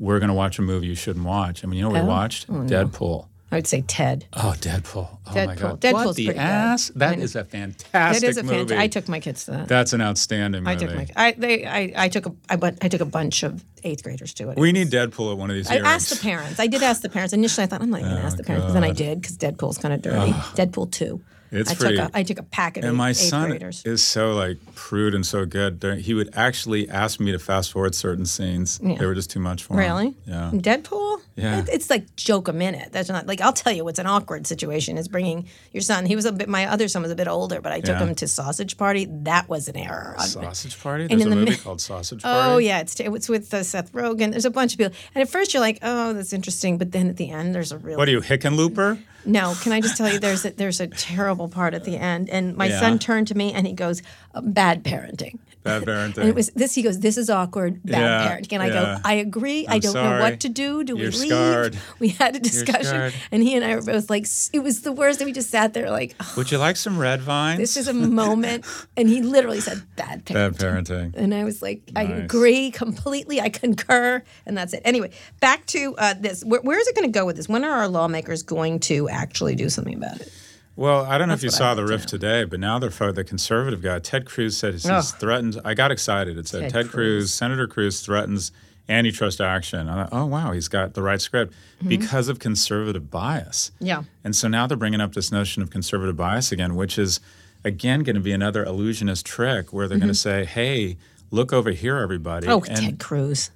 We're 0.00 0.18
going 0.18 0.28
to 0.28 0.34
watch 0.34 0.58
a 0.58 0.62
movie 0.62 0.86
you 0.88 0.94
shouldn't 0.94 1.24
watch." 1.24 1.64
I 1.64 1.68
mean, 1.68 1.76
you 1.78 1.82
know 1.82 1.90
what 1.90 1.94
we 1.94 2.00
Mm-hmm. 2.00 2.08
Oh? 2.08 2.12
watched? 2.12 2.48
Deadpool. 2.48 3.28
I 3.54 3.58
would 3.58 3.66
say 3.66 3.82
Ted. 3.82 4.26
Oh, 4.32 4.54
Deadpool. 4.58 5.08
Oh 5.08 5.18
my 5.26 5.46
Deadpool. 5.46 5.58
God. 5.58 5.80
Deadpool's 5.80 6.06
what 6.06 6.16
the 6.16 6.24
pretty 6.26 6.38
good. 6.38 6.44
ass? 6.44 6.90
I 6.94 6.98
That 6.98 7.18
is 7.20 7.36
a 7.36 7.44
fantastic 7.44 7.92
That 7.92 8.22
is 8.22 8.36
a 8.36 8.42
movie. 8.42 8.56
fantastic. 8.56 8.78
I 8.78 8.86
took 8.88 9.08
my 9.08 9.20
kids 9.20 9.44
to 9.44 9.50
that. 9.52 9.68
That's 9.68 9.92
an 9.92 10.00
outstanding 10.00 10.64
movie. 10.64 10.72
I 10.72 10.76
took 10.76 10.94
my. 10.94 11.06
I 11.16 11.32
they. 11.32 11.64
I, 11.64 11.92
I 11.96 12.08
took 12.08 12.26
a. 12.26 12.32
I 12.50 12.56
went. 12.56 12.84
I 12.84 12.88
took 12.88 13.00
a 13.00 13.04
bunch 13.06 13.42
of 13.44 13.64
eighth 13.84 14.02
graders 14.02 14.34
to 14.34 14.50
it. 14.50 14.58
We 14.58 14.72
need 14.72 14.90
Deadpool 14.90 15.30
at 15.32 15.38
one 15.38 15.50
of 15.50 15.56
these 15.56 15.68
I 15.68 15.74
hearings. 15.74 15.88
asked 15.88 16.10
the 16.10 16.16
parents. 16.28 16.58
I 16.58 16.66
did 16.66 16.82
ask 16.82 17.00
the 17.02 17.08
parents. 17.08 17.32
Initially, 17.32 17.64
I 17.64 17.66
thought 17.68 17.80
I'm 17.80 17.90
not 17.90 18.00
even 18.00 18.10
going 18.10 18.18
to 18.20 18.24
oh, 18.24 18.26
ask 18.26 18.36
the 18.36 18.44
parents, 18.44 18.66
but 18.66 18.72
then 18.72 18.84
I 18.84 18.90
did 18.92 19.20
because 19.20 19.36
Deadpool's 19.38 19.78
kind 19.78 19.94
of 19.94 20.02
dirty. 20.02 20.32
Deadpool 20.32 20.90
two. 20.90 21.20
It's 21.54 21.70
I 21.70 21.74
pretty- 21.74 21.96
took 21.96 22.08
a. 22.14 22.16
I 22.18 22.22
took 22.22 22.38
a 22.38 22.42
pack 22.42 22.76
of 22.76 22.84
And 22.84 22.96
my 22.96 23.12
son 23.12 23.50
graders. 23.50 23.82
is 23.84 24.02
so 24.02 24.34
like 24.34 24.58
prude 24.74 25.14
and 25.14 25.24
so 25.24 25.46
good. 25.46 25.82
He 26.00 26.14
would 26.14 26.30
actually 26.34 26.88
ask 26.88 27.20
me 27.20 27.32
to 27.32 27.38
fast 27.38 27.72
forward 27.72 27.94
certain 27.94 28.26
scenes. 28.26 28.78
They 28.78 29.06
were 29.06 29.14
just 29.14 29.30
too 29.30 29.40
much 29.40 29.62
for 29.64 29.74
him. 29.74 29.78
Really? 29.80 30.14
Yeah. 30.26 30.50
Deadpool? 30.52 31.20
Yeah. 31.36 31.64
It's 31.68 31.90
like 31.90 32.14
joke 32.16 32.48
a 32.48 32.52
minute. 32.52 32.90
That's 32.92 33.08
not 33.08 33.26
like 33.26 33.40
I'll 33.40 33.52
tell 33.52 33.72
you 33.72 33.84
what's 33.84 33.98
an 33.98 34.06
awkward 34.06 34.46
situation 34.46 34.98
is 34.98 35.08
bringing 35.08 35.46
your 35.72 35.80
son. 35.80 36.06
He 36.06 36.14
was 36.16 36.24
a 36.26 36.32
bit. 36.32 36.48
My 36.48 36.66
other 36.66 36.86
son 36.88 37.02
was 37.02 37.10
a 37.10 37.16
bit 37.16 37.28
older, 37.28 37.60
but 37.60 37.72
I 37.72 37.80
took 37.80 37.96
Yeah. 37.98 38.06
him 38.06 38.14
to 38.16 38.28
Sausage 38.28 38.76
Party. 38.76 39.06
That 39.10 39.48
was 39.48 39.68
an 39.68 39.76
error. 39.76 40.14
Sausage 40.18 40.78
Party. 40.80 41.04
And 41.04 41.12
There's 41.12 41.22
in 41.22 41.28
a 41.28 41.30
the 41.30 41.36
movie 41.36 41.50
mi- 41.52 41.56
called 41.56 41.80
Sausage 41.80 42.22
Party. 42.22 42.50
Oh 42.52 42.58
yeah, 42.58 42.80
it's 42.80 42.98
it's 43.00 43.28
with 43.28 43.52
uh, 43.52 43.62
Seth 43.62 43.92
Rogen. 43.92 44.30
There's 44.30 44.44
a 44.44 44.50
bunch 44.50 44.72
of 44.74 44.78
people, 44.78 44.94
and 45.14 45.22
at 45.22 45.28
first 45.28 45.52
you're 45.54 45.60
like, 45.60 45.78
oh, 45.82 46.12
that's 46.12 46.32
interesting, 46.32 46.78
but 46.78 46.92
then 46.92 47.08
at 47.08 47.16
the 47.16 47.30
end 47.30 47.54
there's 47.54 47.72
a 47.72 47.78
real. 47.78 47.98
What 47.98 48.08
are 48.08 48.12
you, 48.12 48.20
Hickenlooper? 48.20 48.98
No, 49.26 49.54
can 49.62 49.72
I 49.72 49.80
just 49.80 49.96
tell 49.96 50.10
you 50.12 50.18
there's 50.18 50.44
a, 50.44 50.50
there's 50.50 50.80
a 50.80 50.86
terrible 50.86 51.48
part 51.48 51.74
at 51.74 51.84
the 51.84 51.96
end, 51.96 52.28
and 52.30 52.56
my 52.56 52.66
Yeah. 52.66 52.80
son 52.80 52.98
turned 52.98 53.28
to 53.28 53.34
me 53.34 53.52
and 53.52 53.66
he 53.66 53.72
goes, 53.72 54.02
"Bad 54.42 54.84
parenting." 54.84 55.38
Bad 55.64 55.82
parenting. 55.84 56.18
And 56.24 56.28
it 56.28 56.34
was 56.34 56.50
this. 56.54 56.74
He 56.74 56.82
goes, 56.82 57.00
"This 57.00 57.16
is 57.16 57.28
awkward, 57.30 57.82
bad 57.84 58.00
Yeah, 58.00 58.28
parenting." 58.28 58.52
And 58.52 58.62
I 58.62 58.66
yeah. 58.68 58.74
go, 58.96 59.00
"I 59.04 59.14
agree. 59.14 59.66
I 59.66 59.74
I'm 59.76 59.80
don't 59.80 59.94
know 59.94 60.20
what 60.20 60.40
to 60.40 60.48
do. 60.50 60.84
Do 60.84 60.92
You're 60.96 61.10
we 61.10 61.16
leave?" 61.16 61.30
scarred. 61.30 61.78
We 61.98 62.08
had 62.10 62.36
a 62.36 62.38
discussion, 62.38 63.12
and 63.32 63.42
he 63.42 63.56
and 63.56 63.64
I 63.64 63.74
were 63.76 63.82
both 63.82 64.10
like, 64.10 64.26
"It 64.52 64.60
was 64.62 64.82
the 64.82 64.92
worst." 64.92 65.20
And 65.20 65.26
we 65.26 65.32
just 65.32 65.50
sat 65.50 65.72
there 65.74 65.90
like, 65.90 66.14
"Oh, 66.20 66.32
Would 66.36 66.52
you 66.52 66.58
like 66.58 66.76
some 66.76 66.98
red 66.98 67.22
vines? 67.22 67.58
"This 67.58 67.76
is 67.78 67.88
a 67.88 67.94
moment," 67.94 68.64
and 68.96 69.08
he 69.08 69.22
literally 69.22 69.60
said, 69.60 69.82
"Bad 69.96 70.26
parenting." 70.26 70.34
Bad 70.34 70.54
parenting. 70.56 71.14
And 71.16 71.34
I 71.34 71.44
was 71.44 71.62
like, 71.62 71.80
I 71.96 72.04
Nice. 72.04 72.24
agree 72.24 72.70
completely. 72.70 73.40
I 73.40 73.48
concur. 73.48 74.22
And 74.46 74.56
that's 74.58 74.74
it. 74.74 74.82
Anyway, 74.84 75.10
back 75.40 75.64
to 75.66 75.96
uh, 75.96 76.14
this. 76.20 76.44
Where, 76.44 76.60
where 76.60 76.78
is 76.78 76.86
it 76.88 76.94
going 76.94 77.10
to 77.10 77.18
go 77.18 77.24
with 77.24 77.36
this? 77.36 77.48
When 77.48 77.64
are 77.64 77.70
our 77.70 77.88
lawmakers 77.88 78.42
going 78.42 78.80
to 78.80 79.08
actually 79.08 79.54
do 79.54 79.68
something 79.70 79.94
about 79.94 80.20
it? 80.20 80.30
Well, 80.76 81.04
I 81.06 81.18
don't 81.18 81.28
know 81.28 81.34
if 81.34 81.42
you 81.44 81.50
saw 81.50 81.74
the 81.74 81.84
riff 81.84 82.04
today, 82.06 82.44
but 82.44 82.58
now 82.58 82.78
they're 82.80 82.90
fo- 82.90 83.12
the 83.12 83.22
conservative 83.24 83.80
guy, 83.80 84.00
Ted 84.00 84.24
Cruz, 84.26 84.56
said 84.56 84.74
he's, 84.74 84.88
he's 84.88 85.12
threatened. 85.12 85.60
I 85.64 85.74
got 85.74 85.92
excited. 85.92 86.36
It 86.36 86.48
said 86.48 86.62
Ted 86.62 86.72
Ted, 86.72 86.82
Cruz. 86.88 86.92
Cruz, 86.92 87.34
Senator 87.34 87.66
Cruz 87.68 88.00
threatens 88.00 88.50
antitrust 88.88 89.40
action. 89.40 89.88
I 89.88 90.04
thought, 90.04 90.08
oh 90.12 90.26
wow, 90.26 90.52
he's 90.52 90.68
got 90.68 90.94
the 90.94 91.02
right 91.02 91.20
script 91.20 91.52
Mm-hmm. 91.78 91.88
because 91.88 92.28
of 92.28 92.38
conservative 92.38 93.10
bias. 93.10 93.70
Yeah. 93.80 94.04
And 94.24 94.34
so 94.34 94.46
now 94.48 94.66
they're 94.66 94.76
bringing 94.76 95.00
up 95.00 95.12
this 95.14 95.30
notion 95.32 95.62
of 95.62 95.70
conservative 95.70 96.16
bias 96.16 96.50
again, 96.52 96.74
which 96.76 96.98
is 96.98 97.20
again 97.64 98.02
going 98.04 98.14
to 98.16 98.20
be 98.22 98.32
another 98.32 98.64
illusionist 98.64 99.24
trick 99.26 99.72
where 99.72 99.86
they're 99.88 99.98
going 99.98 100.08
to 100.08 100.14
say, 100.14 100.44
"Hey, 100.44 100.96
look 101.30 101.52
over 101.52 101.70
here, 101.70 101.98
everybody." 101.98 102.46
Mm-hmm. 102.46 102.52
Oh, 102.56 102.64
and, 102.68 102.76
Ted 102.80 102.98
Cruz. 103.00 103.50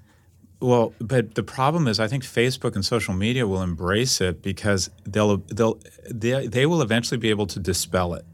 Well, 0.60 0.92
but 1.00 1.34
the 1.36 1.42
problem 1.44 1.86
is, 1.86 2.00
I 2.00 2.08
think 2.08 2.24
Facebook 2.24 2.74
and 2.74 2.84
social 2.84 3.14
media 3.14 3.46
will 3.46 3.62
embrace 3.62 4.20
it 4.20 4.42
because 4.42 4.90
they'll 5.04 5.36
they'll 5.36 5.78
they, 6.10 6.46
they 6.48 6.66
will 6.66 6.82
eventually 6.82 7.18
be 7.18 7.30
able 7.30 7.46
to 7.46 7.60
dispel 7.60 8.14
it, 8.14 8.24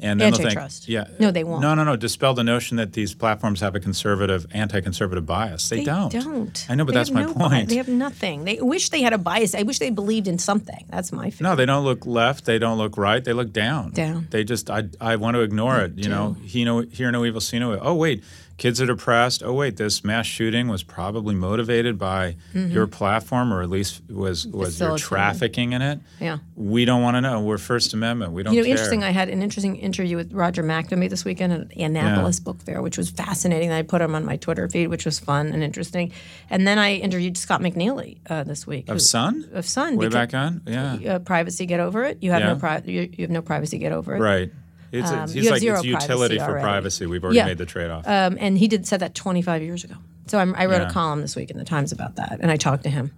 and 0.00 0.20
then 0.20 0.34
Antitrust. 0.34 0.88
they'll 0.88 1.04
think, 1.04 1.10
yeah, 1.10 1.24
No, 1.24 1.30
they 1.30 1.44
won't. 1.44 1.62
No, 1.62 1.76
no, 1.76 1.84
no, 1.84 1.94
dispel 1.94 2.34
the 2.34 2.42
notion 2.42 2.78
that 2.78 2.94
these 2.94 3.14
platforms 3.14 3.60
have 3.60 3.76
a 3.76 3.80
conservative, 3.80 4.44
anti-conservative 4.52 5.24
bias. 5.24 5.68
They, 5.68 5.76
They 5.78 5.84
don't. 5.84 6.12
They 6.12 6.18
don't. 6.18 6.66
I 6.68 6.74
know, 6.74 6.84
but 6.84 6.94
They 6.94 6.98
that's 6.98 7.12
my 7.12 7.22
no 7.22 7.32
bi- 7.34 7.48
point. 7.48 7.68
They 7.68 7.76
have 7.76 7.86
nothing. 7.86 8.44
They 8.44 8.58
wish 8.60 8.88
they 8.88 9.02
had 9.02 9.12
a 9.12 9.18
bias. 9.18 9.54
I 9.54 9.62
wish 9.62 9.78
they 9.78 9.90
believed 9.90 10.26
in 10.26 10.38
something. 10.38 10.84
That's 10.88 11.12
my 11.12 11.30
feeling. 11.30 11.52
no, 11.52 11.54
they 11.54 11.66
don't 11.66 11.84
look 11.84 12.06
left. 12.06 12.44
They 12.44 12.58
don't 12.58 12.78
look 12.78 12.96
right. 12.96 13.22
They 13.22 13.32
look 13.32 13.52
down. 13.52 13.92
Down. 13.92 14.26
They 14.30 14.42
just, 14.42 14.68
I, 14.68 14.88
I 15.00 15.14
want 15.14 15.36
to 15.36 15.42
ignore 15.42 15.78
it. 15.78 15.92
You 15.96 16.08
know, 16.08 16.32
he 16.42 16.64
no, 16.64 16.80
hear 16.80 17.12
no 17.12 17.24
evil, 17.24 17.40
see 17.40 17.60
no. 17.60 17.74
ill. 17.74 17.78
Oh 17.82 17.94
wait, 17.94 18.24
kids 18.58 18.80
are 18.82 18.86
depressed. 18.86 19.42
Oh 19.42 19.52
wait, 19.54 19.76
this 19.76 20.04
mass 20.04 20.26
shooting 20.26 20.68
was 20.68 20.82
probably 20.82 21.34
motivated 21.34 21.96
by 21.96 22.36
your 22.52 22.86
platform, 22.86 23.52
or 23.54 23.62
at 23.62 23.70
least 23.70 24.02
was 24.10 24.46
was 24.48 24.78
your 24.80 24.98
trafficking 24.98 25.72
in 25.72 25.80
it. 25.80 26.00
Yeah. 26.20 26.38
We 26.56 26.84
don't 26.84 27.00
want 27.02 27.16
to 27.16 27.20
know. 27.20 27.40
We're 27.40 27.56
First 27.58 27.94
Amendment. 27.94 28.32
We 28.32 28.42
don't 28.42 28.52
You 28.52 28.60
know, 28.60 28.64
care. 28.64 28.72
interesting. 28.72 29.04
I 29.04 29.10
had 29.10 29.28
an 29.28 29.42
interesting 29.42 29.76
interview 29.76 30.16
with 30.16 30.32
Roger 30.32 30.62
McNamee 30.64 31.08
this 31.08 31.24
weekend 31.24 31.52
at 31.52 31.76
Annapolis 31.76 32.40
Book 32.40 32.60
Fair, 32.62 32.82
which 32.82 32.98
was 32.98 33.08
fascinating. 33.10 33.70
I 33.70 33.82
put 33.82 34.02
him 34.02 34.14
on 34.14 34.24
my 34.24 34.36
Twitter 34.36 34.68
feed, 34.68 34.88
which 34.88 35.04
was 35.06 35.18
fun 35.18 35.46
and 35.48 35.62
interesting. 35.62 36.12
And 36.50 36.66
then 36.66 36.78
I 36.78 36.94
interviewed 36.96 37.36
Scott 37.38 37.60
McNealy 37.60 38.18
uh, 38.28 38.42
this 38.42 38.66
week. 38.66 38.88
of 38.88 38.94
who- 38.96 38.98
Sun. 39.00 39.48
Of 39.52 39.66
Sun. 39.66 39.96
Way 39.96 40.08
back 40.08 40.34
on. 40.34 40.62
Yeah. 40.66 40.94
uh, 41.14 41.18
privacy, 41.20 41.64
get 41.64 41.78
over 41.80 42.04
it. 42.04 42.18
You 42.22 42.32
have 42.32 42.40
Yeah. 42.40 42.52
no 42.54 42.56
pri- 42.56 42.82
you, 42.86 43.02
you 43.12 43.22
have 43.22 43.30
no 43.30 43.40
privacy, 43.42 43.78
get 43.78 43.92
over 43.92 44.16
it. 44.16 44.18
Right. 44.20 44.50
It's, 44.92 45.10
Um, 45.10 45.28
he's 45.28 45.34
you 45.36 45.42
have 45.44 45.62
like 45.62 45.62
it's 45.62 45.84
utility 45.84 46.38
for 46.38 46.58
privacy. 46.60 47.06
We've 47.06 47.22
already 47.22 47.36
Yeah. 47.38 47.46
made 47.46 47.58
the 47.58 47.66
trade-off. 47.66 48.06
Um, 48.08 48.36
and 48.40 48.56
he 48.58 48.68
did 48.68 48.86
said 48.86 49.00
that 49.00 49.14
25 49.14 49.62
years 49.62 49.84
ago. 49.84 49.94
So 50.26 50.38
I'm, 50.38 50.54
I 50.56 50.66
wrote 50.66 50.80
Yeah. 50.82 50.88
a 50.88 50.92
column 50.92 51.20
this 51.20 51.36
week 51.36 51.50
in 51.50 51.58
the 51.58 51.64
Times 51.64 51.92
about 51.92 52.16
that, 52.16 52.38
and 52.40 52.50
I 52.50 52.56
talked 52.56 52.84
to 52.84 52.90
him. 52.90 53.12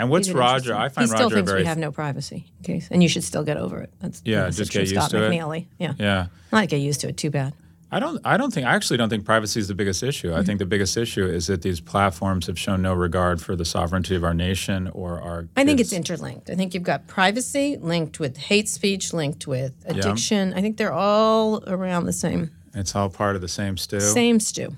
and 0.00 0.10
what's 0.10 0.30
Roger? 0.30 0.74
I 0.76 0.88
find 0.90 1.04
he 1.04 1.08
still 1.08 1.24
Roger 1.24 1.34
thinks 1.36 1.50
very 1.50 1.62
we 1.62 1.66
have 1.66 1.76
no 1.78 1.90
privacy. 1.90 2.46
Okay, 2.62 2.80
and 2.90 3.02
you 3.02 3.08
should 3.08 3.24
still 3.24 3.42
get 3.42 3.56
over 3.56 3.80
it. 3.82 3.90
That's 4.00 4.22
Yeah, 4.24 4.42
that's 4.44 4.56
just 4.56 4.70
get 4.70 4.82
used 4.82 4.94
Scott 4.94 5.10
to 5.10 5.24
it. 5.24 5.32
McNealy. 5.32 5.66
Yeah, 5.78 5.94
yeah. 5.98 6.26
not 6.52 6.68
get 6.68 6.76
used 6.78 7.00
to 7.00 7.08
it. 7.08 7.16
Too 7.16 7.30
bad. 7.30 7.52
I 7.90 8.00
don't. 8.00 8.20
I 8.24 8.36
don't 8.36 8.52
think. 8.52 8.66
I 8.66 8.74
actually 8.74 8.98
don't 8.98 9.08
think 9.08 9.24
privacy 9.24 9.60
is 9.60 9.68
the 9.68 9.74
biggest 9.74 10.02
issue. 10.02 10.28
Mm-hmm. 10.28 10.40
I 10.40 10.44
think 10.44 10.58
the 10.58 10.66
biggest 10.66 10.96
issue 10.96 11.24
is 11.26 11.46
that 11.46 11.62
these 11.62 11.80
platforms 11.80 12.46
have 12.46 12.58
shown 12.58 12.82
no 12.82 12.92
regard 12.92 13.40
for 13.40 13.56
the 13.56 13.64
sovereignty 13.64 14.14
of 14.14 14.24
our 14.24 14.34
nation 14.34 14.88
or 14.88 15.20
our. 15.22 15.48
I 15.56 15.64
think 15.64 15.80
it's 15.80 15.92
interlinked. 15.94 16.50
I 16.50 16.54
think 16.54 16.74
you've 16.74 16.82
got 16.82 17.06
privacy 17.06 17.78
linked 17.80 18.20
with 18.20 18.36
hate 18.36 18.68
speech, 18.68 19.14
linked 19.14 19.46
with 19.46 19.72
addiction. 19.86 20.52
I 20.52 20.60
think 20.60 20.76
they're 20.76 20.92
all 20.92 21.62
around 21.66 22.04
the 22.04 22.12
same 22.12 22.50
It's 22.74 22.94
all 22.94 23.08
part 23.08 23.36
of 23.36 23.40
the 23.42 23.48
same 23.48 23.76
stew. 23.78 24.00
same 24.00 24.38
stew. 24.38 24.76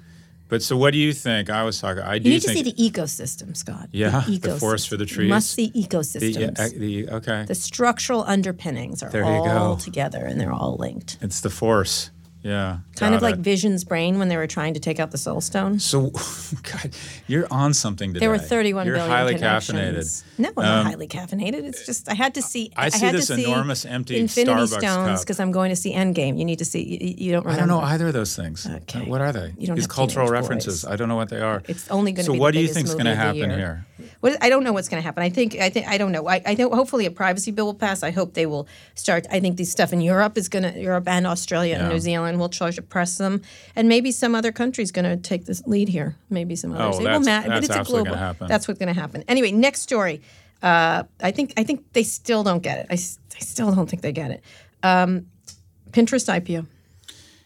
But 0.49 0.62
so, 0.62 0.76
what 0.76 0.93
do 0.93 0.99
you 0.99 1.12
think? 1.12 1.49
I 1.50 1.62
was 1.64 1.81
talking. 1.81 2.02
I 2.02 2.19
do 2.19 2.29
You 2.29 2.35
need 2.37 2.43
to 2.43 2.49
see 2.52 2.62
the 2.62 2.73
ecosystem, 2.75 3.57
Scott. 3.57 3.88
Yeah, 3.93 4.23
the 4.26 4.38
ecosystem. 4.38 4.59
forest 4.61 4.88
for 4.88 4.97
the 4.97 5.07
You 5.07 5.29
must 5.29 5.55
trees. 5.55 5.73
see 5.73 5.81
the, 5.81 5.87
ecosystems. 5.88 6.61
uh, 6.61 6.69
the 6.79 7.09
okay. 7.09 7.45
the 7.47 7.55
structural 7.57 8.23
underpinnings 8.23 9.02
are 9.02 9.11
There 9.11 9.23
you 9.23 9.29
all 9.29 9.75
go. 9.75 9.81
together 9.81 10.25
and 10.25 10.40
they're 10.40 10.52
all 10.52 10.76
linked. 10.79 11.19
it's 11.21 11.40
the 11.40 11.50
force. 11.50 12.11
Yeah. 12.42 12.78
Kind 12.97 13.14
of 13.14 13.20
like 13.23 13.35
it. 13.35 13.40
Vision's 13.40 13.85
brain 13.85 14.18
when 14.18 14.28
they 14.28 14.37
were 14.37 14.47
trying 14.47 14.75
to 14.75 14.80
take 14.80 14.99
out 14.99 15.11
the 15.11 15.18
soul 15.18 15.40
stone. 15.40 15.78
So, 15.78 16.11
God, 16.62 16.90
you're 17.26 17.47
on 17.50 17.75
something 17.75 18.14
today. 18.14 18.20
There 18.20 18.30
were 18.30 18.38
31 18.38 18.87
you're 18.87 18.97
billion 18.97 19.11
highly 19.11 19.35
caffeinated. 19.35 20.25
No, 20.38 20.49
I'm 20.49 20.54
not 20.54 20.78
Um, 20.80 20.87
highly 20.87 21.06
caffeinated. 21.09 21.64
It's 21.64 21.85
just 21.85 22.09
I 22.11 22.14
had 22.14 22.35
to 22.35 22.42
see. 22.42 22.73
I 22.76 22.88
see 22.88 23.04
had 23.04 23.14
this 23.14 23.26
to 23.26 23.35
see 23.37 23.44
enormous 23.44 23.85
empty 23.85 24.18
Infinity 24.18 24.52
Starbucks 24.62 24.78
Stones 24.78 25.20
because 25.20 25.38
I'm 25.40 25.52
going 25.52 25.70
to 25.70 25.76
see 25.76 25.92
Endgame. 25.92 26.38
You 26.38 26.44
need 26.44 26.59
to 26.61 26.64
see. 26.64 26.82
You, 26.82 27.14
you 27.26 27.32
don't 27.32 27.44
know 27.47 27.52
I 27.52 27.56
don't 27.56 27.68
know 27.68 27.80
either 27.80 28.09
of 28.09 28.14
those 28.14 28.35
things. 28.35 28.66
Okay. 28.66 29.02
What 29.04 29.20
are 29.20 29.32
they? 29.32 29.52
You 29.59 29.66
don't 29.66 29.76
These 29.76 29.87
cultural 29.87 30.28
references. 30.28 30.85
boys. 30.85 30.92
I 30.92 30.97
don't 30.97 31.09
know 31.09 31.16
what 31.16 31.28
they 31.28 31.40
are. 31.40 31.62
It's 31.68 31.90
only 31.90 32.12
going 32.12 32.25
to 32.25 32.32
be 32.32 32.32
so 32.32 32.32
be. 32.35 32.38
what 32.38 32.52
do 32.54 32.61
you 32.61 32.64
biggest 32.68 32.75
think's 32.76 32.94
going 32.94 33.04
to 33.06 33.14
happen 33.16 33.50
here? 33.50 33.87
What, 34.21 34.37
I 34.42 34.49
don't 34.49 34.64
know 34.64 34.73
what's 34.73 34.88
going 34.88 35.02
to 35.02 35.07
happen. 35.07 35.23
I 35.23 35.30
think. 35.30 35.57
I 35.57 35.71
think. 35.71 35.87
I 35.88 35.99
don't 35.99 36.12
know. 36.12 36.28
I, 36.28 36.42
I 36.47 36.54
think 36.54 36.73
hopefully 36.73 37.07
a 37.07 37.11
privacy 37.11 37.50
bill 37.50 37.66
will 37.66 37.75
pass. 37.75 38.02
I 38.02 38.11
hope 38.11 38.35
they 38.35 38.47
will 38.47 38.66
start. 38.95 39.26
I 39.30 39.40
think 39.40 39.57
these 39.57 39.71
stuff 39.71 39.92
in 39.92 40.00
Europe 40.00 40.37
is 40.38 40.49
going 40.49 40.62
to 40.62 40.78
Europe 40.80 41.09
and 41.09 41.26
Australia 41.26 41.76
and 41.76 41.88
New 41.88 42.00
Zealand 42.00 42.38
will 42.38 42.49
try 42.49 42.71
to 42.71 42.83
press 42.83 43.19
them, 43.19 43.42
and 43.76 43.88
maybe 43.88 44.12
some 44.12 44.35
other 44.35 44.52
countries 44.52 44.92
going 44.92 45.04
to 45.04 45.16
take 45.16 45.45
this 45.47 45.62
lead 45.66 45.88
here. 45.88 46.16
Maybe 46.28 46.57
some 46.57 46.73
others. 46.73 46.97
Oh, 46.97 46.99
It 46.99 46.99
will 46.99 47.04
that's- 47.04 47.26
matter, 47.26 47.49
but 47.49 47.54
that's 47.62 47.76
it's 47.80 47.88
a 47.88 47.92
global. 47.92 48.14
That's 48.49 48.66
what's 48.69 48.78
going 48.78 48.92
to 48.95 49.00
happen. 49.00 49.25
Anyway, 49.28 49.52
next 49.52 49.80
story. 49.83 50.21
Uh, 50.62 51.04
I 51.23 51.30
think. 51.30 51.52
I 51.57 51.64
think 51.64 51.92
they 51.92 52.02
still 52.02 52.42
don't 52.45 52.62
get 52.62 52.78
it. 52.78 52.87
I, 52.90 52.95
I 52.95 53.40
still 53.40 53.75
don't 53.75 53.88
think 53.88 54.02
they 54.02 54.12
get 54.12 54.30
it. 54.30 54.42
Um, 54.83 55.26
Pinterest 55.92 56.28
IPO. 56.28 56.66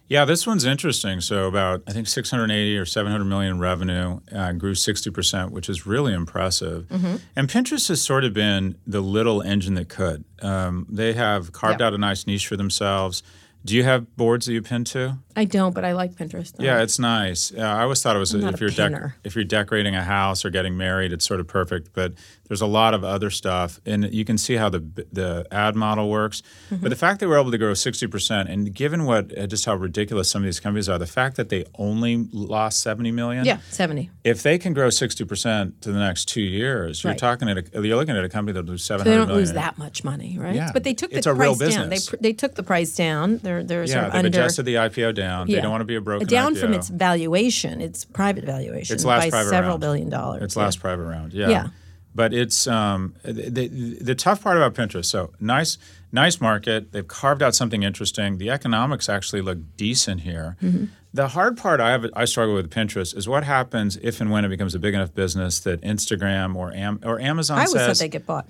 Yeah, 0.08 0.24
this 0.26 0.46
one's 0.46 0.64
interesting. 0.64 1.20
So 1.22 1.46
about 1.48 1.82
I 1.86 1.92
think 1.92 2.06
680 2.08 2.76
or 2.76 2.84
700 2.84 3.24
million 3.24 3.58
revenue, 3.58 4.20
uh, 4.32 4.52
grew 4.52 4.74
60 4.74 5.10
percent, 5.10 5.50
which 5.50 5.68
is 5.68 5.86
really 5.86 6.12
impressive. 6.12 6.86
Mm-hmm. 6.88 7.16
And 7.36 7.48
Pinterest 7.48 7.88
has 7.88 8.02
sort 8.02 8.24
of 8.24 8.34
been 8.34 8.76
the 8.86 9.00
little 9.00 9.40
engine 9.42 9.74
that 9.74 9.88
could. 9.88 10.24
Um, 10.42 10.86
they 10.90 11.14
have 11.14 11.52
carved 11.52 11.80
Yeah. 11.80 11.86
out 11.86 11.94
a 11.94 11.98
nice 11.98 12.26
niche 12.26 12.46
for 12.46 12.56
themselves. 12.56 13.22
Do 13.64 13.74
you 13.74 13.82
have 13.84 14.14
boards 14.14 14.44
that 14.44 14.52
you 14.52 14.60
pin 14.60 14.84
to? 14.84 15.16
I 15.34 15.46
don't, 15.46 15.74
but 15.74 15.86
I 15.86 15.92
like 15.92 16.16
Pinterest. 16.16 16.52
Yeah, 16.58 16.82
it's 16.82 16.98
nice. 16.98 17.50
Uh, 17.50 17.62
I 17.62 17.84
always 17.84 18.02
thought 18.02 18.14
it 18.14 18.18
was 18.18 18.34
I'm 18.34 18.44
if 18.44 18.56
a 18.56 18.58
you're 18.60 18.68
dec- 18.70 19.14
if 19.24 19.34
you're 19.34 19.42
decorating 19.44 19.94
a 19.96 20.04
house 20.04 20.44
or 20.44 20.50
getting 20.50 20.76
married, 20.76 21.14
it's 21.14 21.24
sort 21.24 21.40
of 21.40 21.46
perfect. 21.48 21.94
But 21.94 22.12
there's 22.48 22.60
a 22.60 22.66
lot 22.66 22.92
of 22.94 23.02
other 23.04 23.30
stuff, 23.30 23.80
and 23.86 24.12
you 24.12 24.24
can 24.24 24.36
see 24.38 24.54
how 24.56 24.68
the 24.68 24.80
the 25.12 25.46
ad 25.50 25.74
model 25.76 26.10
works. 26.10 26.42
Mm-hmm. 26.70 26.82
But 26.82 26.88
the 26.90 26.96
fact 26.96 27.20
that 27.20 27.28
we're 27.28 27.38
able 27.40 27.50
to 27.50 27.58
grow 27.58 27.72
60 27.74 28.06
percent, 28.08 28.48
and 28.48 28.74
given 28.74 29.04
what 29.04 29.36
uh, 29.36 29.46
just 29.46 29.64
how 29.64 29.74
ridiculous 29.74 30.30
some 30.30 30.42
of 30.42 30.44
these 30.46 30.60
companies 30.60 30.88
are, 30.88 30.98
the 30.98 31.06
fact 31.06 31.36
that 31.36 31.48
they 31.48 31.64
only 31.78 32.26
lost 32.32 32.80
70 32.82 33.10
million. 33.12 33.44
Yeah, 33.46 33.58
seventy. 33.70 34.10
If 34.24 34.42
they 34.42 34.58
can 34.58 34.74
grow 34.74 34.90
60 34.90 35.24
percent 35.24 35.80
to 35.82 35.92
the 35.92 35.98
next 35.98 36.26
two 36.26 36.42
years, 36.42 37.02
you're 37.02 37.14
talking 37.14 37.48
at 37.48 37.56
a, 37.58 37.82
you're 37.82 37.96
looking 37.96 38.16
at 38.16 38.24
a 38.24 38.28
company 38.28 38.52
that 38.54 38.64
will 38.64 38.72
lose 38.72 38.84
700 38.84 39.10
They 39.10 39.16
don't 39.16 39.28
million. 39.28 39.40
lose 39.42 39.52
that 39.54 39.78
much 39.78 40.04
money, 40.04 40.38
right? 40.38 40.54
Yeah. 40.54 40.70
But 40.72 40.84
they 40.84 40.94
took 40.94 41.10
the 41.10 41.16
It's 41.18 41.26
a 41.26 41.34
real 41.34 41.56
price 41.56 41.74
down. 41.74 41.88
They 41.88 41.98
pr- 42.06 42.16
they 42.20 42.32
took 42.32 42.54
the 42.56 42.62
price 42.62 42.94
down. 42.94 43.38
They're 43.38 43.64
they're 43.64 43.86
sort 43.86 43.96
Yeah, 44.02 44.06
of 44.06 44.12
they've 44.12 44.18
under 44.26 44.28
adjusted 44.28 44.64
the 44.64 44.74
IPO 44.74 45.14
down. 45.14 45.48
Yeah. 45.48 45.56
They 45.56 45.62
don't 45.62 45.70
want 45.70 45.80
to 45.80 45.86
be 45.86 45.96
a 45.96 46.00
broken 46.00 46.26
down 46.28 46.54
IPO. 46.54 46.60
from 46.60 46.74
its 46.74 46.88
valuation, 46.88 47.80
its 47.80 48.04
private 48.04 48.44
valuation 48.44 48.94
Its 48.94 49.04
last 49.04 49.24
by 49.24 49.30
private 49.30 49.48
several 49.50 49.70
round. 49.72 49.80
billion 49.80 50.10
dollars. 50.10 50.42
Its 50.42 50.56
yeah. 50.56 50.62
last 50.62 50.80
private 50.80 51.04
round, 51.04 51.32
yeah. 51.32 51.48
Yeah. 51.48 51.66
But 52.14 52.32
it's 52.32 52.66
um, 52.68 53.14
the, 53.22 53.50
the, 53.50 53.68
the 54.00 54.14
tough 54.14 54.42
part 54.44 54.56
about 54.56 54.74
Pinterest. 54.74 55.06
So 55.06 55.32
nice, 55.40 55.78
nice 56.12 56.40
market. 56.40 56.92
They've 56.92 57.06
carved 57.06 57.42
out 57.42 57.54
something 57.56 57.82
interesting. 57.82 58.38
The 58.38 58.50
economics 58.50 59.08
actually 59.08 59.42
look 59.42 59.58
decent 59.76 60.20
here. 60.20 60.56
Mm-hmm. 60.62 60.84
The 61.12 61.28
hard 61.28 61.56
part 61.56 61.80
I 61.80 61.90
have, 61.90 62.06
I 62.14 62.24
struggle 62.24 62.54
with 62.54 62.70
Pinterest 62.70 63.16
is 63.16 63.28
what 63.28 63.42
happens 63.44 63.96
if 63.96 64.20
and 64.20 64.30
when 64.30 64.44
it 64.44 64.48
becomes 64.48 64.74
a 64.74 64.78
big 64.78 64.94
enough 64.94 65.12
business 65.14 65.60
that 65.60 65.80
Instagram 65.82 66.54
or 66.54 66.72
Am- 66.72 67.00
or 67.04 67.20
Amazon 67.20 67.58
I 67.58 67.62
always 67.62 67.72
says. 67.72 67.98
thought 67.98 68.04
they 68.04 68.08
get 68.08 68.26
bought. 68.26 68.48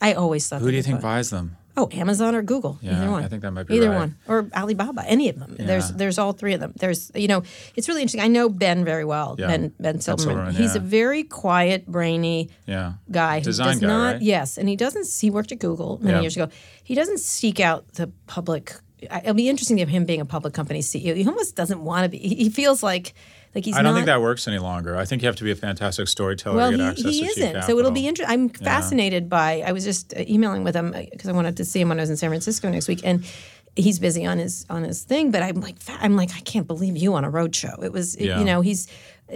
I 0.00 0.14
always 0.14 0.48
thought. 0.48 0.60
who 0.60 0.70
do 0.70 0.76
you 0.76 0.82
think 0.82 0.96
bought. 0.96 1.02
buys 1.08 1.30
them? 1.30 1.56
Oh, 1.76 1.88
Amazon 1.92 2.34
or 2.36 2.42
Google, 2.42 2.78
Yeah, 2.80 2.96
either 3.02 3.10
one. 3.10 3.24
I 3.24 3.28
think 3.28 3.42
that 3.42 3.50
might 3.50 3.66
be 3.66 3.74
either 3.76 3.90
right. 3.90 3.96
one, 3.96 4.16
or 4.28 4.48
Alibaba, 4.54 5.02
any 5.06 5.28
of 5.28 5.38
them. 5.40 5.56
There's 5.58 5.90
Yeah. 5.90 5.96
there's 5.96 6.18
all 6.18 6.32
three 6.32 6.54
of 6.54 6.60
them. 6.60 6.72
There's 6.78 7.10
you 7.14 7.26
know, 7.26 7.42
it's 7.74 7.88
really 7.88 8.02
interesting. 8.02 8.20
I 8.20 8.28
know 8.28 8.48
Ben 8.48 8.84
very 8.84 9.04
well. 9.04 9.34
Yeah. 9.38 9.48
Ben 9.48 9.72
Ben 9.80 9.98
Silbermann. 9.98 10.18
Silbermann, 10.52 10.52
He's 10.52 10.76
a 10.76 10.80
very 10.80 11.24
quiet, 11.24 11.86
brainy 11.86 12.50
Yeah. 12.66 12.92
guy 13.10 13.38
who 13.40 13.44
Design 13.46 13.66
does 13.72 13.80
guy, 13.80 13.86
not 13.88 14.12
right? 14.14 14.22
yes 14.22 14.56
and 14.58 14.68
he 14.68 14.76
doesn't 14.76 15.06
he 15.20 15.30
worked 15.30 15.50
at 15.52 15.58
google 15.58 15.98
many 16.00 16.20
years 16.20 16.36
ago 16.36 16.48
he 16.84 16.94
doesn't 16.94 17.18
seek 17.20 17.58
out 17.60 17.86
the 17.94 18.06
public 18.26 18.74
it'll 19.00 19.34
be 19.34 19.48
interesting 19.48 19.80
of 19.82 19.88
him 19.88 20.04
being 20.04 20.20
a 20.20 20.24
public 20.24 20.54
company 20.54 20.80
ceo 20.80 21.14
he 21.16 21.26
almost 21.26 21.56
doesn't 21.56 21.82
want 21.84 22.04
to 22.04 22.08
be 22.08 22.18
he 22.18 22.48
feels 22.50 22.82
like 22.82 23.14
like 23.54 23.64
he's 23.64 23.74
I 23.76 23.82
don't 23.82 23.92
not 23.92 23.98
think 23.98 24.06
that 24.06 24.20
works 24.20 24.48
any 24.48 24.58
longer. 24.58 24.96
I 24.96 25.04
think 25.04 25.22
you 25.22 25.26
have 25.26 25.36
to 25.36 25.44
be 25.44 25.50
a 25.50 25.56
fantastic 25.56 26.08
storyteller 26.08 26.56
well 26.56 26.70
to 26.70 26.76
get 26.76 26.82
he, 26.84 26.90
access 26.90 27.12
he 27.14 27.20
to 27.20 27.26
isn't 27.26 27.62
so 27.64 27.78
it'll 27.78 27.90
be 27.90 28.06
interesting 28.08 28.32
i'm 28.32 28.48
fascinated 28.48 29.28
by 29.28 29.62
i 29.66 29.72
was 29.72 29.84
just 29.84 30.14
uh, 30.14 30.20
emailing 30.28 30.64
with 30.64 30.74
him 30.74 30.92
because 31.12 31.28
i 31.28 31.32
wanted 31.32 31.56
to 31.56 31.64
see 31.64 31.80
him 31.80 31.88
when 31.88 31.98
i 31.98 32.02
was 32.02 32.10
in 32.10 32.16
san 32.16 32.30
francisco 32.30 32.68
next 32.68 32.88
week 32.88 33.00
and 33.04 33.24
he's 33.76 33.98
busy 33.98 34.24
on 34.24 34.38
his 34.38 34.66
on 34.70 34.82
his 34.84 35.02
thing 35.02 35.30
but 35.30 35.42
i'm 35.42 35.60
like 35.60 35.76
i'm 36.00 36.16
like 36.16 36.30
i 36.36 36.40
can't 36.40 36.66
believe 36.66 36.96
you 36.96 37.14
on 37.14 37.24
a 37.24 37.30
road 37.30 37.54
show 37.54 37.74
it 37.82 37.92
was 37.92 38.16
Yeah. 38.18 38.38
you 38.38 38.44
know 38.44 38.60
he's 38.60 38.88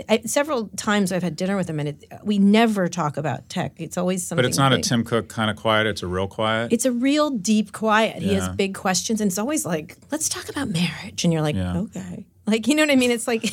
I, 0.08 0.20
several 0.26 0.68
times 0.76 1.12
I've 1.12 1.22
had 1.22 1.34
dinner 1.34 1.56
with 1.56 1.68
him, 1.70 1.80
and 1.80 1.88
it, 1.88 2.04
we 2.22 2.38
never 2.38 2.88
talk 2.88 3.16
about 3.16 3.48
tech. 3.48 3.72
It's 3.78 3.96
always 3.96 4.24
something. 4.24 4.42
But 4.42 4.48
it's 4.50 4.58
not 4.58 4.74
a. 4.74 4.80
Tim 4.80 5.02
Cook 5.02 5.28
kind 5.30 5.50
of 5.50 5.56
quiet. 5.56 5.86
It's 5.86 6.02
a 6.02 6.06
real 6.06 6.28
quiet. 6.28 6.74
It's 6.74 6.84
a 6.84 6.92
real 6.92 7.30
deep 7.30 7.72
quiet. 7.72 8.22
He 8.22 8.34
has 8.34 8.50
big 8.50 8.74
questions, 8.74 9.22
and 9.22 9.30
it's 9.30 9.38
always 9.38 9.64
like, 9.64 9.96
"Let's 10.10 10.28
talk 10.28 10.50
about 10.50 10.68
marriage," 10.68 11.24
and 11.24 11.32
you're 11.32 11.40
like, 11.40 11.56
Yeah. 11.56 11.78
"Okay." 11.78 12.26
Like 12.48 12.66
you 12.66 12.74
know 12.74 12.82
what 12.82 12.90
I 12.90 12.96
mean? 12.96 13.10
It's 13.10 13.28
like, 13.28 13.44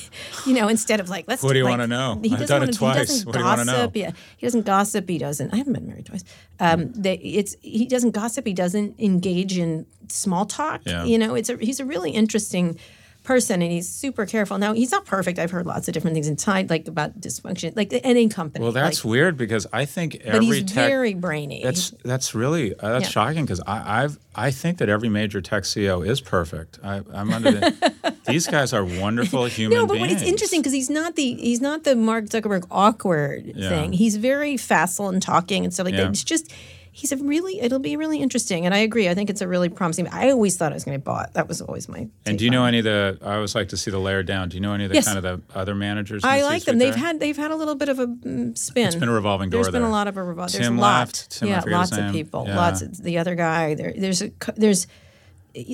you 0.47 0.53
know, 0.53 0.67
instead 0.69 0.99
of 0.99 1.09
like, 1.09 1.25
let's. 1.27 1.43
What 1.43 1.51
do 1.53 1.59
you 1.59 1.65
like, 1.65 1.71
wanna 1.71 1.87
know? 1.87 2.19
He 2.23 2.31
I've 2.31 2.39
doesn't 2.39 2.47
done 2.47 2.69
it 2.69 2.81
wanna- 2.81 2.95
twice. 2.95 3.09
He 3.09 3.25
doesn't 3.25 3.25
What 3.27 3.33
do 3.33 3.39
you 3.39 3.45
wanna 3.45 3.65
know? 3.65 3.71
gossip. 3.73 3.95
Yeah, 3.95 4.11
he 4.37 4.45
doesn't 4.47 4.65
gossip. 4.65 5.09
He 5.09 5.17
doesn't. 5.17 5.53
I 5.53 5.57
haven't 5.57 5.73
been 5.73 5.87
married 5.87 6.05
twice. 6.05 6.23
Um, 6.59 6.91
they, 6.93 7.15
it's 7.15 7.55
he 7.61 7.85
doesn't 7.85 8.11
gossip. 8.11 8.47
He 8.47 8.53
doesn't 8.53 8.99
engage 8.99 9.57
in 9.57 9.85
small 10.07 10.45
talk. 10.45 10.81
Yeah. 10.85 11.03
You 11.03 11.17
know, 11.17 11.35
it's 11.35 11.49
a 11.49 11.57
he's 11.57 11.79
a 11.79 11.85
really 11.85 12.11
interesting 12.11 12.79
person 13.25 13.61
and 13.61 13.71
he's 13.71 13.89
super 13.89 14.25
careful. 14.25 14.57
Now 14.57 14.73
he's 14.73 14.91
not 14.91 15.05
perfect. 15.05 15.39
I've 15.39 15.51
heard 15.51 15.65
lots 15.65 15.87
of 15.89 15.93
different 15.93 16.13
things 16.13 16.27
inside, 16.27 16.69
like 16.69 16.87
about 16.87 17.19
dysfunction, 17.19 17.75
like 17.75 17.89
any 18.03 18.29
company. 18.29 18.63
well, 18.63 18.71
that's 18.71 19.03
like, 19.03 19.11
weird 19.11 19.37
because 19.37 19.67
I 19.73 19.85
think 19.85 20.15
every 20.23 20.31
But 20.31 20.43
he's 20.43 20.63
tech 20.71 20.87
very 20.87 21.13
brainy. 21.13 21.61
That's 21.63 21.91
that's 22.03 22.33
really 22.33 22.73
uh, 22.79 22.89
that's 22.93 23.05
Yeah. 23.05 23.09
shocking 23.09 23.43
because 23.45 23.61
I 23.67 24.03
I've 24.03 24.19
I 24.35 24.51
think 24.51 24.77
that 24.77 24.89
every 24.89 25.09
major 25.09 25.41
tech 25.41 25.63
CEO 25.63 26.05
is 26.07 26.21
perfect. 26.21 26.79
I, 26.83 27.01
I'm 27.13 27.31
under 27.33 27.51
the, 27.51 28.15
these 28.27 28.47
guys 28.47 28.73
are 28.73 28.83
wonderful 28.83 29.45
human 29.45 29.77
No, 29.77 29.85
but 29.87 29.93
beings. 29.93 30.01
what 30.01 30.11
it's 30.11 30.29
interesting 30.29 30.61
because 30.61 30.73
he's 30.73 30.89
not 30.89 31.15
the 31.15 31.33
he's 31.35 31.61
not 31.61 31.83
the 31.83 31.95
Mark 31.95 32.25
Zuckerberg 32.25 32.65
awkward 32.71 33.45
Yeah. 33.55 33.69
thing. 33.69 33.93
He's 33.93 34.17
very 34.17 34.57
facile 34.57 35.09
and 35.09 35.21
talking 35.21 35.63
and 35.63 35.73
stuff 35.73 35.85
like 35.85 35.93
Yeah. 35.95 36.03
that. 36.03 36.09
It's 36.11 36.23
just 36.23 36.51
he's 36.97 37.11
a 37.11 37.17
really 37.17 37.59
it'll 37.59 37.79
be 37.79 37.97
really 37.97 38.19
interesting. 38.19 38.65
And 38.65 38.73
I 38.73 38.77
agree. 38.77 39.09
I 39.09 39.13
think 39.13 39.29
it's 39.29 39.41
a 39.41 39.47
really 39.49 39.67
promising. 39.67 40.07
I 40.07 40.29
always 40.29 40.55
thought 40.55 40.71
I 40.71 40.75
was 40.75 40.85
going 40.85 40.95
to 40.95 40.99
be 40.99 41.03
bought. 41.03 41.33
That 41.33 41.49
was 41.49 41.59
always 41.59 41.89
my. 41.89 42.07
And 42.25 42.39
do 42.39 42.45
you 42.45 42.49
know 42.49 42.63
it. 42.63 42.69
any 42.69 42.77
of 42.79 42.85
the? 42.85 43.19
I 43.21 43.35
always 43.35 43.53
like 43.53 43.67
to 43.69 43.77
see 43.77 43.91
the 43.91 43.99
layer 43.99 44.23
down. 44.23 44.47
Do 44.47 44.55
you 44.55 44.61
know 44.61 44.73
any 44.73 44.85
of 44.85 44.91
the 44.91 44.95
Yes. 44.95 45.05
kind 45.05 45.17
of 45.17 45.23
the 45.23 45.59
other 45.59 45.75
managers? 45.75 46.23
I 46.23 46.39
the 46.39 46.45
like 46.45 46.63
them. 46.63 46.77
They've 46.77 46.93
there? 46.93 47.03
had 47.03 47.19
they've 47.19 47.35
had 47.35 47.51
a 47.51 47.55
little 47.57 47.75
bit 47.75 47.89
of 47.89 47.99
a 47.99 48.07
mm, 48.07 48.57
spin. 48.57 48.87
It's 48.87 48.95
been 48.95 49.09
a 49.09 49.13
revolving 49.13 49.49
door 49.49 49.61
There's 49.63 49.73
been 49.73 49.81
a 49.83 49.89
lot 49.89 50.07
of 50.07 50.15
a 50.15 50.23
revolving. 50.23 50.53
There's 50.53 50.67
Tim 50.67 50.77
a 50.77 50.81
lot. 50.81 50.99
left. 50.99 51.31
Tim, 51.31 51.49
yeah, 51.49 51.63
lots 51.67 51.91
of 51.91 52.13
people. 52.13 52.45
Yeah. 52.47 52.55
Lots. 52.55 52.81
Of, 52.81 53.03
the 53.03 53.17
other 53.17 53.35
guy. 53.35 53.75
There, 53.75 53.93
there's 53.95 54.21
a 54.21 54.31
there's. 54.55 54.87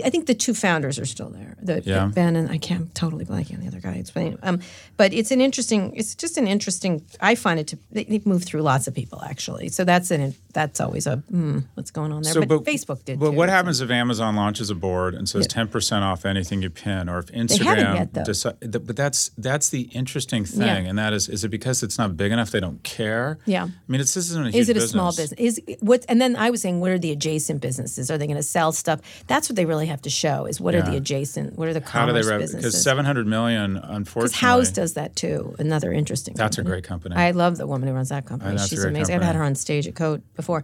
I 0.05 0.11
think 0.11 0.27
the 0.27 0.35
two 0.35 0.53
founders 0.53 0.99
are 0.99 1.05
still 1.05 1.29
there. 1.29 1.57
The, 1.59 1.81
Yeah. 1.83 2.05
Ben 2.13 2.35
and 2.35 2.51
I 2.51 2.59
can't 2.59 2.81
I'm 2.81 2.89
totally 2.89 3.25
blanking 3.25 3.55
on 3.55 3.61
the 3.61 3.67
other 3.67 3.79
guy. 3.79 3.93
Explaining, 3.93 4.37
um, 4.43 4.61
but 4.97 5.11
it's 5.13 5.31
an 5.31 5.41
interesting. 5.41 5.93
It's 5.95 6.13
just 6.15 6.37
an 6.37 6.47
interesting. 6.47 7.03
I 7.19 7.35
find 7.35 7.59
it 7.59 7.67
to. 7.67 7.79
They, 7.91 8.03
they've 8.05 8.25
moved 8.25 8.45
through 8.45 8.61
lots 8.61 8.87
of 8.87 8.93
people 8.95 9.21
actually. 9.23 9.69
So 9.69 9.83
that's 9.83 10.09
an. 10.11 10.35
That's 10.53 10.79
always 10.81 11.07
a. 11.07 11.17
Hmm, 11.17 11.59
what's 11.75 11.91
going 11.91 12.11
on 12.11 12.23
there? 12.23 12.33
So, 12.33 12.45
but, 12.45 12.63
Facebook 12.63 13.03
did. 13.05 13.19
But 13.19 13.31
too, 13.31 13.37
what 13.37 13.49
so. 13.49 13.53
happens 13.53 13.81
if 13.81 13.89
Amazon 13.89 14.35
launches 14.35 14.69
a 14.69 14.75
board 14.75 15.13
and 15.15 15.27
says 15.27 15.47
ten 15.47 15.67
percent 15.67 16.03
off 16.03 16.25
anything 16.25 16.61
you 16.61 16.69
pin, 16.69 17.09
or 17.09 17.19
if 17.19 17.27
Instagram? 17.27 17.95
yet, 17.95 18.13
though. 18.13 18.21
deci- 18.23 18.59
th- 18.71 18.85
but 18.85 18.95
that's 18.95 19.31
that's 19.37 19.69
the 19.69 19.81
interesting 19.93 20.45
thing, 20.45 20.83
Yeah. 20.85 20.89
and 20.89 20.97
that 20.99 21.13
is 21.13 21.29
is 21.29 21.43
it 21.43 21.49
because 21.49 21.83
it's 21.83 21.97
not 21.97 22.17
big 22.17 22.31
enough 22.31 22.51
they 22.51 22.59
don't 22.59 22.81
care? 22.83 23.39
Yeah. 23.45 23.63
I 23.65 23.69
mean, 23.87 24.01
it's 24.01 24.13
this 24.13 24.29
isn't 24.29 24.47
a 24.47 24.51
huge 24.51 24.55
Is 24.61 24.69
it 24.69 24.73
a 24.73 24.75
business. 24.75 24.91
small 24.91 25.11
business? 25.11 25.39
Is 25.39 25.61
what? 25.79 26.05
And 26.09 26.21
then 26.21 26.35
I 26.35 26.49
was 26.49 26.61
saying, 26.61 26.79
what 26.79 26.91
are 26.91 26.99
the 26.99 27.11
adjacent 27.11 27.61
businesses? 27.61 28.09
Are 28.11 28.17
they 28.17 28.27
going 28.27 28.37
to 28.37 28.43
sell 28.43 28.71
stuff? 28.71 28.99
That's 29.27 29.49
what 29.49 29.55
they 29.55 29.65
really 29.65 29.87
have 29.87 30.01
to 30.03 30.09
show 30.09 30.45
is 30.45 30.59
what 30.59 30.75
are 30.75 30.81
the 30.81 30.95
adjacent, 30.97 31.57
what 31.57 31.67
are 31.67 31.73
the 31.73 31.81
How 31.81 32.05
do 32.05 32.13
they 32.13 32.21
rev? 32.21 32.39
businesses? 32.41 32.71
Because 32.73 32.83
seven 32.83 33.05
hundred 33.05 33.27
million, 33.27 33.73
Because 33.75 33.95
unfortunately, 33.95 34.47
Houzz 34.47 34.73
does 34.73 34.93
that 34.95 35.15
too. 35.15 35.55
Another 35.59 35.91
interesting. 35.91 36.33
That's 36.35 36.57
a 36.57 36.63
great 36.63 36.83
company. 36.83 37.15
I 37.15 37.31
love 37.31 37.57
the 37.57 37.67
woman 37.67 37.87
who 37.87 37.93
runs 37.95 38.09
that 38.09 38.25
company. 38.25 38.51
I 38.51 38.55
know, 38.55 38.63
it's 38.63 38.71
a 38.71 38.75
She's 38.75 38.83
amazing. 38.83 39.15
I've 39.15 39.21
had 39.21 39.35
her 39.35 39.43
on 39.43 39.55
stage 39.55 39.87
at 39.87 39.95
Code 39.95 40.21
before. 40.41 40.63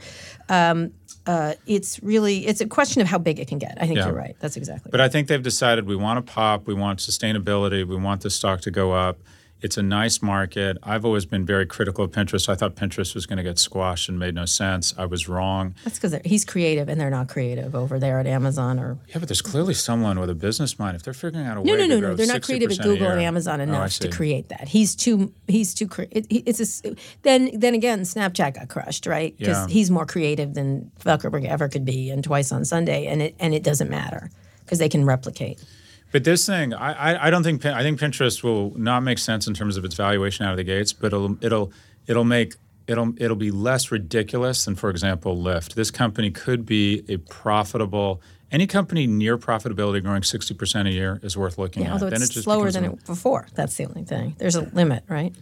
Um, 0.49 0.91
uh, 1.25 1.53
it's 1.65 2.01
really 2.01 2.47
it's 2.47 2.61
a 2.61 2.67
question 2.67 3.01
of 3.01 3.07
how 3.07 3.17
big 3.17 3.39
it 3.39 3.47
can 3.47 3.57
get. 3.59 3.77
I 3.81 3.85
think 3.85 3.97
Yeah. 3.97 4.07
you're 4.07 4.15
right. 4.15 4.35
That's 4.39 4.57
exactly. 4.57 4.89
But 4.91 5.01
I 5.01 5.09
think 5.09 5.27
they've 5.27 5.43
decided 5.43 5.85
we 5.85 5.95
want 5.95 6.25
to 6.25 6.33
pop, 6.33 6.67
we 6.67 6.73
want 6.73 6.99
sustainability, 6.99 7.85
we 7.85 7.97
want 7.97 8.21
the 8.21 8.29
stock 8.29 8.61
to 8.61 8.71
go 8.71 8.93
up. 8.93 9.17
It's 9.61 9.75
a 9.75 9.81
nice 9.81 10.21
market. 10.21 10.77
I've 10.83 11.03
always 11.03 11.25
been 11.25 11.43
very 11.45 11.65
critical 11.65 12.05
of 12.05 12.11
Pinterest. 12.11 12.47
I 12.47 12.53
thought 12.53 12.75
Pinterest 12.75 13.15
was 13.15 13.25
going 13.25 13.37
to 13.37 13.43
get 13.43 13.57
squashed 13.57 14.07
and 14.07 14.19
made 14.19 14.35
no 14.35 14.45
sense. 14.45 14.93
I 14.97 15.05
was 15.05 15.27
wrong. 15.27 15.73
That's 15.83 15.97
because 15.97 16.15
he's 16.25 16.45
creative 16.45 16.87
and 16.89 17.01
they're 17.01 17.09
not 17.09 17.27
creative 17.27 17.73
over 17.73 17.97
there 17.99 18.19
at 18.19 18.27
Amazon 18.27 18.79
or. 18.79 18.99
Yeah, 19.07 19.17
but 19.17 19.27
there's 19.29 19.41
clearly 19.41 19.73
someone 19.73 20.19
with 20.19 20.29
a 20.29 20.35
business 20.35 20.77
mind. 20.77 20.95
If 20.95 21.01
they're 21.03 21.13
figuring 21.15 21.47
out 21.47 21.57
a 21.57 21.63
No, 21.63 21.71
way 21.73 21.77
no, 21.79 21.95
to 21.95 22.01
no, 22.01 22.07
no. 22.09 22.15
They're 22.15 22.27
not 22.27 22.43
creative 22.43 22.69
at 22.71 22.77
Google 22.81 23.07
and 23.07 23.19
Amazon 23.21 23.59
Oh, 23.59 23.63
enough 23.63 23.93
to 23.99 24.09
create 24.09 24.49
that. 24.49 24.67
He's 24.67 24.95
too. 24.95 25.33
He's 25.47 25.73
too. 25.73 25.87
cre- 25.87 26.03
It, 26.11 26.27
it's 26.29 26.83
a, 26.85 26.95
then 27.23 27.49
then 27.59 27.73
again, 27.73 28.01
Snapchat 28.01 28.53
got 28.53 28.67
crushed, 28.67 29.07
right? 29.07 29.35
Because 29.37 29.57
Yeah. 29.57 29.73
he's 29.73 29.89
more 29.89 30.05
creative 30.05 30.53
than 30.53 30.91
Zuckerberg 30.99 31.45
ever 31.45 31.67
could 31.67 31.83
be, 31.85 32.11
and 32.11 32.23
twice 32.23 32.51
on 32.51 32.63
Sunday, 32.63 33.07
and 33.07 33.23
it 33.23 33.35
and 33.39 33.55
it 33.55 33.63
doesn't 33.63 33.89
matter 33.89 34.29
because 34.65 34.77
they 34.77 34.89
can 34.89 35.03
replicate. 35.03 35.63
But 36.11 36.23
this 36.23 36.45
thing, 36.45 36.73
I, 36.73 37.13
I, 37.13 37.27
I 37.27 37.29
don't 37.29 37.43
think 37.43 37.65
I 37.65 37.81
think 37.83 37.99
Pinterest 37.99 38.41
will 38.43 38.73
not 38.77 39.01
make 39.03 39.17
sense 39.19 39.45
in 39.47 39.53
terms 39.53 39.77
of 39.77 39.83
its 39.85 39.95
valuation 39.95 40.45
out 40.45 40.51
of 40.51 40.57
the 40.57 40.63
gates, 40.63 40.93
but 40.93 41.07
it'll 41.07 41.37
it'll 41.43 41.71
it'll 42.07 42.23
make 42.23 42.55
it'll 42.87 43.13
it'll 43.17 43.35
be 43.35 43.51
less 43.51 43.91
ridiculous 43.91 44.63
than, 44.65 44.75
for 44.75 44.89
example, 44.89 45.35
Lyft. 45.37 45.73
This 45.73 45.91
company 45.91 46.31
could 46.31 46.65
be 46.65 47.03
a 47.09 47.17
profitable. 47.17 48.21
Any 48.49 48.65
company 48.65 49.07
near 49.07 49.37
profitability 49.37 50.01
growing 50.01 50.23
sixty 50.23 50.53
percent 50.53 50.87
a 50.87 50.91
year 50.91 51.19
is 51.23 51.35
worth 51.35 51.57
looking 51.57 51.83
Yeah, 51.83 51.89
at. 51.89 51.93
although 52.01 52.07
it's 52.15 52.35
it 52.37 52.43
slower 52.43 52.71
than 52.71 52.85
a- 52.85 52.93
it 52.93 53.05
before. 53.05 53.47
That's 53.55 53.75
the 53.75 53.85
only 53.85 54.05
thing. 54.05 54.35
There's 54.37 54.55
a 54.55 54.61
limit, 54.61 55.03
right? 55.09 55.35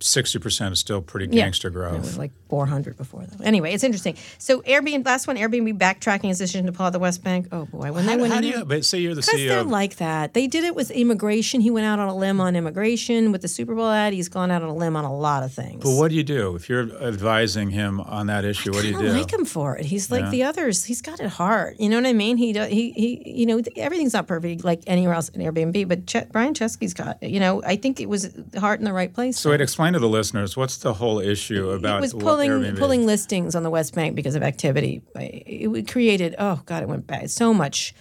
Sixty 0.00 0.38
percent 0.38 0.72
is 0.72 0.78
still 0.78 1.00
pretty 1.00 1.26
Yeah. 1.34 1.44
gangster 1.44 1.68
It 1.68 1.72
growth. 1.72 2.00
was 2.00 2.18
like 2.18 2.32
400 2.50 2.96
before 2.96 3.24
though. 3.26 3.44
Anyway, 3.44 3.72
it's 3.72 3.82
interesting. 3.84 4.16
So 4.38 4.60
Airbnb, 4.62 5.04
last 5.06 5.26
one, 5.26 5.36
Airbnb 5.36 5.78
backtracking 5.78 6.30
its 6.30 6.38
decision 6.38 6.66
to 6.66 6.72
pull 6.72 6.86
out 6.86 6.92
the 6.92 6.98
West 6.98 7.24
Bank. 7.24 7.48
Oh 7.52 7.64
boy, 7.66 7.90
when 7.92 8.06
they 8.06 8.12
how, 8.12 8.18
went 8.18 8.32
how 8.32 8.38
in 8.38 8.42
do 8.42 8.48
you? 8.50 8.64
But 8.64 8.84
say 8.84 8.98
you're 8.98 9.14
the 9.14 9.22
CEO. 9.22 9.48
they're 9.48 9.62
like 9.64 9.96
that. 9.96 10.34
They 10.34 10.46
did 10.46 10.64
it 10.64 10.74
with 10.74 10.90
immigration. 10.90 11.60
He 11.60 11.70
went 11.70 11.86
out 11.86 11.98
on 11.98 12.08
a 12.08 12.14
limb 12.16 12.40
on 12.40 12.54
immigration 12.56 13.32
with 13.32 13.42
the 13.42 13.48
Super 13.48 13.74
Bowl 13.74 13.88
ad. 13.88 14.12
He's 14.12 14.28
gone 14.28 14.50
out 14.50 14.62
on 14.62 14.68
a 14.68 14.74
limb 14.74 14.96
on 14.96 15.04
a 15.04 15.14
lot 15.16 15.42
of 15.42 15.52
things. 15.52 15.82
but 15.82 15.96
what 15.96 16.08
do 16.10 16.16
you 16.16 16.22
do 16.24 16.54
if 16.54 16.68
you're 16.68 16.90
advising 17.02 17.70
him 17.70 18.00
on 18.00 18.26
that 18.26 18.44
issue? 18.44 18.72
What 18.72 18.82
do 18.82 18.88
you 18.88 18.92
don't 18.94 19.16
like 19.16 19.32
him 19.32 19.44
for 19.44 19.76
it. 19.76 19.86
He's 19.86 20.10
like 20.10 20.24
Yeah. 20.24 20.30
the 20.30 20.42
others. 20.44 20.84
He's 20.84 21.02
got 21.02 21.20
it 21.20 21.28
hard. 21.30 21.76
You 21.78 21.88
know 21.88 21.96
what 21.96 22.06
I 22.06 22.12
mean? 22.12 22.36
He 22.36 22.52
do, 22.52 22.62
he 22.64 22.92
he. 22.92 23.32
You 23.40 23.46
know 23.46 23.60
everything's 23.76 24.12
not 24.12 24.26
perfect 24.26 24.64
like 24.64 24.82
anywhere 24.86 25.14
else 25.14 25.28
in 25.30 25.40
Airbnb. 25.40 25.88
But 25.88 26.06
Ch- 26.06 26.28
Brian 26.30 26.54
Chesky's 26.54 26.94
got. 26.94 27.22
You 27.22 27.40
know 27.40 27.62
I 27.64 27.76
think 27.76 28.00
it 28.00 28.08
was 28.08 28.28
heart 28.58 28.78
in 28.78 28.84
the 28.84 28.92
right 28.92 29.12
place. 29.12 29.38
So 29.38 29.50
wait, 29.50 29.60
explain 29.84 29.92
to 29.92 29.98
the 29.98 30.08
listeners 30.08 30.56
what's 30.56 30.78
the 30.78 30.94
whole 30.94 31.20
issue 31.20 31.70
about 31.70 31.98
it 31.98 32.00
was 32.00 32.14
pulling 32.14 32.76
pulling 32.76 33.06
listings 33.06 33.54
on 33.54 33.62
the 33.62 33.70
West 33.70 33.94
Bank 33.94 34.14
because 34.14 34.34
of 34.34 34.42
activity. 34.42 35.02
It, 35.14 35.88
created 35.88 36.34
oh 36.38 36.62
god, 36.66 36.82
it 36.82 36.88
went 36.88 37.06
bad 37.06 37.30
so 37.30 37.52
much. 37.52 37.94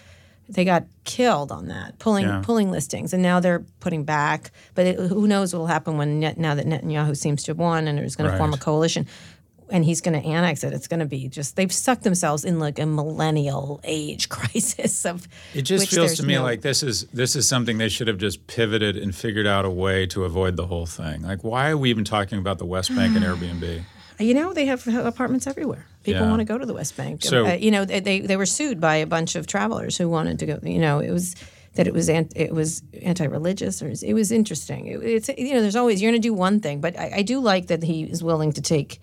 They 0.50 0.66
got 0.66 0.84
killed 1.04 1.52
on 1.52 1.68
that 1.68 2.00
pulling 2.00 2.26
Yeah. 2.26 2.42
pulling 2.44 2.70
listings, 2.72 3.14
and 3.14 3.22
now 3.22 3.40
they're 3.40 3.64
putting 3.80 4.04
back. 4.04 4.52
But 4.76 4.86
it, 4.88 5.00
who 5.00 5.28
knows 5.28 5.54
what 5.54 5.60
will 5.60 5.68
happen 5.68 5.98
when 5.98 6.20
now 6.20 6.56
that 6.56 6.66
Netanyahu 6.66 7.16
seems 7.18 7.44
to 7.44 7.52
have 7.52 7.60
won 7.60 7.88
and 7.88 8.00
is 8.00 8.16
going 8.16 8.30
to 8.32 8.38
form 8.38 8.54
a 8.54 8.58
coalition. 8.58 9.08
And 9.70 9.84
he's 9.86 10.02
going 10.02 10.20
to 10.22 10.28
annex 10.28 10.64
it. 10.64 10.74
It's 10.74 10.88
going 10.88 11.00
to 11.00 11.06
be 11.06 11.28
just 11.28 11.56
they've 11.56 11.72
sucked 11.72 12.04
themselves 12.04 12.46
in 12.46 12.60
like 12.60 12.80
a 12.80 12.86
millennial 12.86 13.80
age 13.84 14.30
crisis 14.36 15.06
of. 15.06 15.28
It 15.54 15.64
just 15.64 15.90
feels 15.90 16.16
to 16.16 16.24
me 16.24 16.36
no- 16.36 16.44
like 16.44 16.62
this 16.62 16.84
is 16.84 17.06
this 17.08 17.36
is 17.36 17.48
something 17.48 17.78
they 17.78 17.90
should 17.90 18.08
have 18.08 18.18
just 18.18 18.46
pivoted 18.48 18.98
and 18.98 19.16
figured 19.16 19.48
out 19.48 19.66
a 19.66 19.70
way 19.70 20.06
to 20.08 20.26
avoid 20.26 20.56
the 20.58 20.68
whole 20.68 20.86
thing. 20.86 21.22
Like, 21.24 21.44
why 21.44 21.70
are 21.70 21.78
we 21.78 21.90
even 21.90 22.04
talking 22.04 22.38
about 22.40 22.58
the 22.60 22.66
West 22.66 22.94
Bank 22.96 23.16
and 23.16 23.26
Airbnb? 23.30 23.84
You 24.20 24.34
know, 24.36 24.54
they 24.54 24.66
have 24.68 24.88
apartments 24.88 25.48
everywhere. 25.48 25.86
People 26.04 26.22
Yeah. 26.22 26.30
want 26.30 26.40
to 26.42 26.46
go 26.46 26.58
to 26.58 26.66
the 26.66 26.74
West 26.74 26.96
Bank. 26.96 27.24
So- 27.24 27.48
Uh, 27.48 27.54
you 27.54 27.72
know, 27.72 27.84
they, 27.84 28.20
they 28.20 28.38
were 28.38 28.46
sued 28.46 28.80
by 28.80 28.98
a 28.98 29.08
bunch 29.08 29.36
of 29.36 29.48
travelers 29.48 29.98
who 29.98 30.08
wanted 30.08 30.38
to 30.40 30.46
go. 30.46 30.60
You 30.62 30.78
know, 30.80 31.00
it 31.00 31.10
was 31.12 31.36
that 31.76 31.88
it 31.88 31.94
was 31.94 32.08
ant, 32.10 32.32
it 32.36 32.54
was 32.54 32.84
anti-religious 33.02 33.82
or 33.82 33.90
it 33.90 34.14
was 34.14 34.32
interesting. 34.32 34.86
It, 34.88 35.04
it's 35.04 35.30
you 35.30 35.54
know, 35.56 35.62
there's 35.62 35.76
always 35.76 36.02
you're 36.02 36.12
going 36.12 36.22
to 36.22 36.28
do 36.28 36.34
one 36.34 36.60
thing, 36.60 36.82
but 36.82 36.98
I, 37.00 37.12
I 37.18 37.22
do 37.24 37.40
like 37.40 37.68
that 37.68 37.82
he 37.84 38.04
is 38.04 38.24
willing 38.24 38.52
to 38.54 38.62
take. 38.62 39.02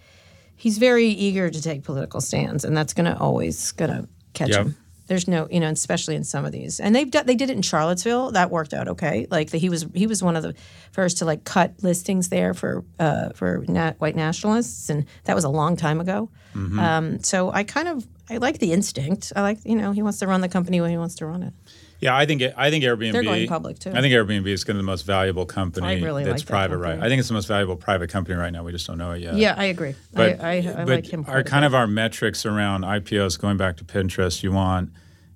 He's 0.60 0.76
very 0.78 1.06
eager 1.08 1.48
to 1.50 1.62
take 1.62 1.84
political 1.84 2.20
stands, 2.20 2.64
and 2.66 2.76
that's 2.76 2.92
going 2.92 3.06
to 3.06 3.18
always 3.18 3.72
going 3.72 3.90
to 3.90 4.08
catch 4.34 4.50
Yep. 4.50 4.66
him. 4.66 4.76
There's 5.06 5.26
no, 5.26 5.48
you 5.50 5.58
know, 5.58 5.68
especially 5.70 6.14
in 6.14 6.22
some 6.22 6.44
of 6.44 6.52
these, 6.52 6.78
and 6.78 6.94
they've 6.94 7.10
done, 7.10 7.26
they 7.26 7.34
did 7.34 7.50
it 7.50 7.56
in 7.56 7.62
Charlottesville. 7.62 8.30
That 8.30 8.50
worked 8.52 8.72
out 8.72 8.86
okay. 8.88 9.26
Like 9.28 9.50
the, 9.50 9.58
he 9.58 9.68
was 9.68 9.84
he 9.92 10.06
was 10.06 10.22
one 10.22 10.36
of 10.36 10.44
the 10.44 10.54
first 10.92 11.18
to 11.18 11.24
like 11.24 11.42
cut 11.42 11.82
listings 11.82 12.28
there 12.28 12.54
for 12.54 12.84
uh, 13.00 13.30
for 13.30 13.64
na- 13.66 13.94
white 13.94 14.14
nationalists, 14.14 14.88
and 14.88 15.06
that 15.24 15.34
was 15.34 15.42
a 15.42 15.48
long 15.48 15.76
time 15.76 15.98
ago. 16.00 16.30
Mm-hmm. 16.54 16.78
Um, 16.78 17.22
so 17.24 17.50
I 17.50 17.64
kind 17.64 17.88
of 17.88 18.06
I 18.28 18.36
like 18.36 18.60
the 18.60 18.72
instinct. 18.72 19.32
I 19.34 19.40
like 19.42 19.58
you 19.64 19.74
know 19.74 19.90
he 19.90 20.02
wants 20.02 20.20
to 20.20 20.28
run 20.28 20.42
the 20.42 20.48
company 20.48 20.80
when 20.80 20.90
he 20.90 20.96
wants 20.98 21.16
to 21.16 21.26
run 21.26 21.42
it. 21.42 21.54
Yeah, 22.00 22.16
I 22.16 22.24
think 22.24 22.42
I 22.56 22.70
think 22.70 22.82
Airbnb. 22.82 23.12
They're 23.12 23.22
going 23.22 23.46
public, 23.46 23.78
too. 23.78 23.90
I 23.90 24.00
think 24.00 24.14
Airbnb 24.14 24.46
is 24.48 24.64
going 24.64 24.76
to 24.76 24.78
be 24.78 24.84
the 24.86 24.90
most 24.90 25.02
valuable 25.02 25.44
company 25.44 25.86
I 25.86 25.94
really 26.00 26.24
that's 26.24 26.40
like 26.40 26.46
that 26.46 26.50
private 26.50 26.78
right. 26.78 26.90
company. 26.92 27.06
I 27.06 27.08
think 27.10 27.18
it's 27.20 27.28
the 27.28 27.34
most 27.34 27.46
valuable 27.48 27.76
private 27.76 28.08
company 28.10 28.36
right 28.38 28.50
now. 28.50 28.64
We 28.64 28.72
just 28.72 28.86
don't 28.86 28.96
know 28.98 29.10
it 29.12 29.18
yet. 29.20 29.34
Yeah, 29.36 29.54
I 29.56 29.64
agree. 29.64 29.94
But, 30.12 30.40
I, 30.40 30.48
I, 30.48 30.52
I 30.58 30.62
but 30.84 30.88
like 30.88 31.06
him. 31.12 31.24
our 31.28 31.42
kind 31.42 31.64
of 31.64 31.74
our 31.74 31.86
metrics 31.86 32.46
around 32.46 32.84
IPOs, 32.84 33.38
going 33.38 33.56
back 33.58 33.76
to 33.78 33.84
Pinterest, 33.84 34.42
you 34.42 34.50
want 34.52 34.90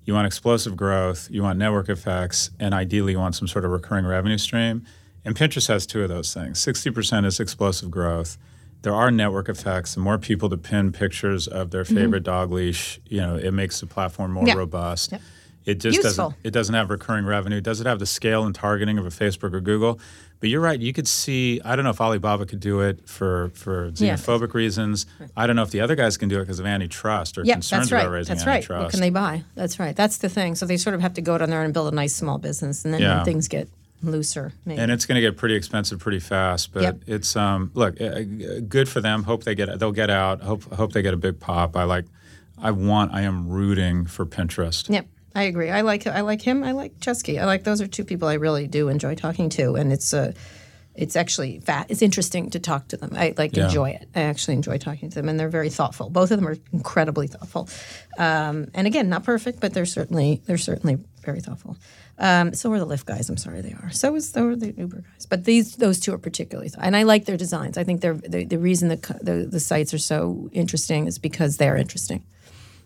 you 0.05 0.13
want 0.13 0.25
explosive 0.27 0.75
growth, 0.75 1.27
you 1.31 1.41
want 1.43 1.57
network 1.59 1.89
effects, 1.89 2.49
and 2.59 2.73
ideally 2.73 3.13
you 3.13 3.19
want 3.19 3.35
some 3.35 3.47
sort 3.47 3.65
of 3.65 3.71
recurring 3.71 4.05
revenue 4.05 4.37
stream. 4.37 4.85
And 5.23 5.35
Pinterest 5.35 5.67
has 5.67 5.85
two 5.87 6.03
of 6.03 6.09
those 6.09 6.33
things. 6.33 6.59
Sixty 6.59 6.89
percent 6.91 7.25
is 7.27 7.39
explosive 7.39 7.91
growth. 7.91 8.37
There 8.83 8.93
are 8.93 9.09
network 9.09 9.49
effects. 9.49 9.95
The 9.95 9.99
more 10.01 10.19
people 10.19 10.47
to 10.49 10.57
pin 10.57 10.91
pictures 10.91 11.47
of 11.47 11.71
their 11.71 11.83
favorite 11.85 12.21
dog 12.21 12.51
leash, 12.51 12.99
you 13.07 13.19
know, 13.19 13.35
it 13.35 13.51
makes 13.51 13.79
the 13.79 13.87
platform 13.87 14.33
more 14.33 14.43
Mm-hmm. 14.43 14.49
Yeah. 14.49 14.55
robust. 14.55 15.11
Yep. 15.11 15.21
It 15.65 15.75
just 15.79 15.95
Useful. 15.95 16.29
doesn't. 16.29 16.35
It 16.43 16.51
doesn't 16.51 16.75
have 16.75 16.89
recurring 16.91 17.25
revenue. 17.25 17.59
Does 17.59 17.81
it 17.81 17.87
have 17.87 17.97
the 17.99 18.05
scale 18.05 18.45
and 18.45 18.53
targeting 18.53 18.97
of 18.99 19.05
a 19.05 19.09
Facebook 19.09 19.53
or 19.53 19.61
Google? 19.61 19.99
But 20.39 20.49
you're 20.49 20.61
right. 20.61 20.79
You 20.79 20.93
could 20.93 21.07
see. 21.07 21.59
I 21.65 21.75
don't 21.75 21.83
know 21.85 21.89
if 21.91 21.99
Alibaba 21.99 22.45
could 22.45 22.59
do 22.59 22.81
it 22.81 23.07
for 23.09 23.49
for 23.55 23.91
Yeah. 23.95 24.13
xenophobic 24.13 24.53
reasons. 24.53 25.05
I 25.35 25.47
don't 25.47 25.55
know 25.55 25.63
if 25.63 25.71
the 25.71 25.81
other 25.81 25.95
guys 25.95 26.17
can 26.17 26.29
do 26.29 26.37
it 26.37 26.41
because 26.41 26.59
of 26.59 26.65
antitrust 26.67 27.37
or 27.37 27.43
Yeah, 27.43 27.55
concerns 27.55 27.83
that's 27.83 27.91
right. 27.93 28.01
about 28.01 28.11
raising 28.11 28.35
That's 28.35 28.45
right. 28.45 28.55
antitrust. 28.57 28.83
What 28.83 28.91
can 28.91 28.99
they 28.99 29.09
buy? 29.09 29.43
That's 29.55 29.79
right. 29.79 29.95
That's 29.95 30.17
the 30.17 30.29
thing. 30.29 30.53
So 30.55 30.65
they 30.67 30.77
sort 30.77 30.93
of 30.93 31.01
have 31.01 31.13
to 31.15 31.21
go 31.21 31.37
down 31.37 31.49
there 31.49 31.63
and 31.63 31.73
build 31.73 31.91
a 31.91 31.95
nice 31.95 32.13
small 32.13 32.37
business, 32.37 32.85
and 32.85 32.93
then 32.93 33.01
Yeah. 33.01 33.23
things 33.23 33.47
get 33.47 33.67
looser, 34.03 34.51
maybe. 34.65 34.79
and 34.79 34.91
it's 34.91 35.07
going 35.07 35.15
to 35.15 35.21
get 35.21 35.35
pretty 35.35 35.55
expensive 35.55 35.97
pretty 35.99 36.19
fast. 36.19 36.73
But 36.73 36.83
Yep. 36.83 36.97
it's 37.07 37.35
um, 37.35 37.71
look, 37.73 37.99
uh, 37.99 38.19
good 38.67 38.87
for 38.87 39.01
them. 39.01 39.23
Hope 39.23 39.45
they 39.45 39.55
get 39.55 39.79
they'll 39.79 39.91
get 39.91 40.11
out. 40.11 40.41
Hope 40.43 40.71
hope 40.75 40.93
they 40.93 41.01
get 41.01 41.15
a 41.15 41.17
big 41.17 41.39
pop. 41.39 41.75
I 41.75 41.85
like. 41.85 42.05
I 42.57 42.71
want. 42.71 43.13
I 43.13 43.21
am 43.23 43.49
rooting 43.49 44.05
for 44.05 44.25
Pinterest. 44.25 44.89
Yep, 44.89 45.07
I 45.35 45.43
agree. 45.43 45.69
I 45.69 45.81
like 45.81 46.07
I 46.07 46.21
like 46.21 46.41
him. 46.41 46.63
I 46.63 46.71
like 46.71 46.97
Chesky. 46.99 47.39
I 47.39 47.45
like 47.45 47.63
those 47.65 47.81
are 47.81 47.87
two 47.87 48.05
people 48.05 48.27
I 48.27 48.35
really 48.35 48.67
do 48.67 48.87
enjoy 48.89 49.15
talking 49.15 49.49
to, 49.49 49.75
and 49.75 49.91
it's 49.91 50.13
uh, 50.13 50.31
it's 50.95 51.17
actually 51.17 51.59
fat. 51.59 51.87
It's 51.89 52.01
interesting 52.01 52.49
to 52.51 52.59
talk 52.59 52.87
to 52.87 52.97
them. 52.97 53.11
I 53.13 53.33
like 53.37 53.53
Yeah. 53.55 53.65
enjoy 53.65 53.89
it. 53.89 54.07
I 54.15 54.21
actually 54.21 54.53
enjoy 54.55 54.77
talking 54.77 55.09
to 55.09 55.15
them, 55.15 55.27
and 55.27 55.37
they're 55.37 55.49
very 55.49 55.69
thoughtful. 55.69 56.09
Both 56.09 56.31
of 56.31 56.39
them 56.39 56.47
are 56.47 56.55
incredibly 56.71 57.27
thoughtful. 57.27 57.67
Um, 58.17 58.69
and 58.73 58.87
again, 58.87 59.09
not 59.09 59.25
perfect, 59.25 59.59
but 59.59 59.73
they're 59.73 59.85
certainly 59.85 60.41
they're 60.45 60.57
certainly 60.57 60.99
very 61.21 61.41
thoughtful. 61.41 61.75
Um, 62.17 62.53
so 62.53 62.71
are 62.71 62.79
the 62.79 62.87
Lyft 62.87 63.03
guys. 63.03 63.29
I'm 63.29 63.35
sorry, 63.35 63.59
they 63.59 63.73
are. 63.73 63.91
So 63.91 64.15
is 64.15 64.29
so 64.29 64.47
are 64.47 64.55
the 64.55 64.73
Uber 64.77 65.01
guys. 65.01 65.25
But 65.25 65.43
these 65.43 65.75
those 65.75 65.99
two 65.99 66.13
are 66.13 66.17
particularly, 66.17 66.69
th- 66.69 66.79
and 66.81 66.95
I 66.95 67.03
like 67.03 67.25
their 67.25 67.35
designs. 67.35 67.77
I 67.77 67.83
think 67.83 67.99
they're 67.99 68.13
the, 68.13 68.45
the 68.45 68.57
reason 68.57 68.87
the, 68.87 69.19
the 69.21 69.45
the 69.51 69.59
sites 69.59 69.93
are 69.93 69.97
so 69.97 70.49
interesting 70.53 71.07
is 71.07 71.19
because 71.19 71.57
they're 71.57 71.75
interesting. 71.75 72.23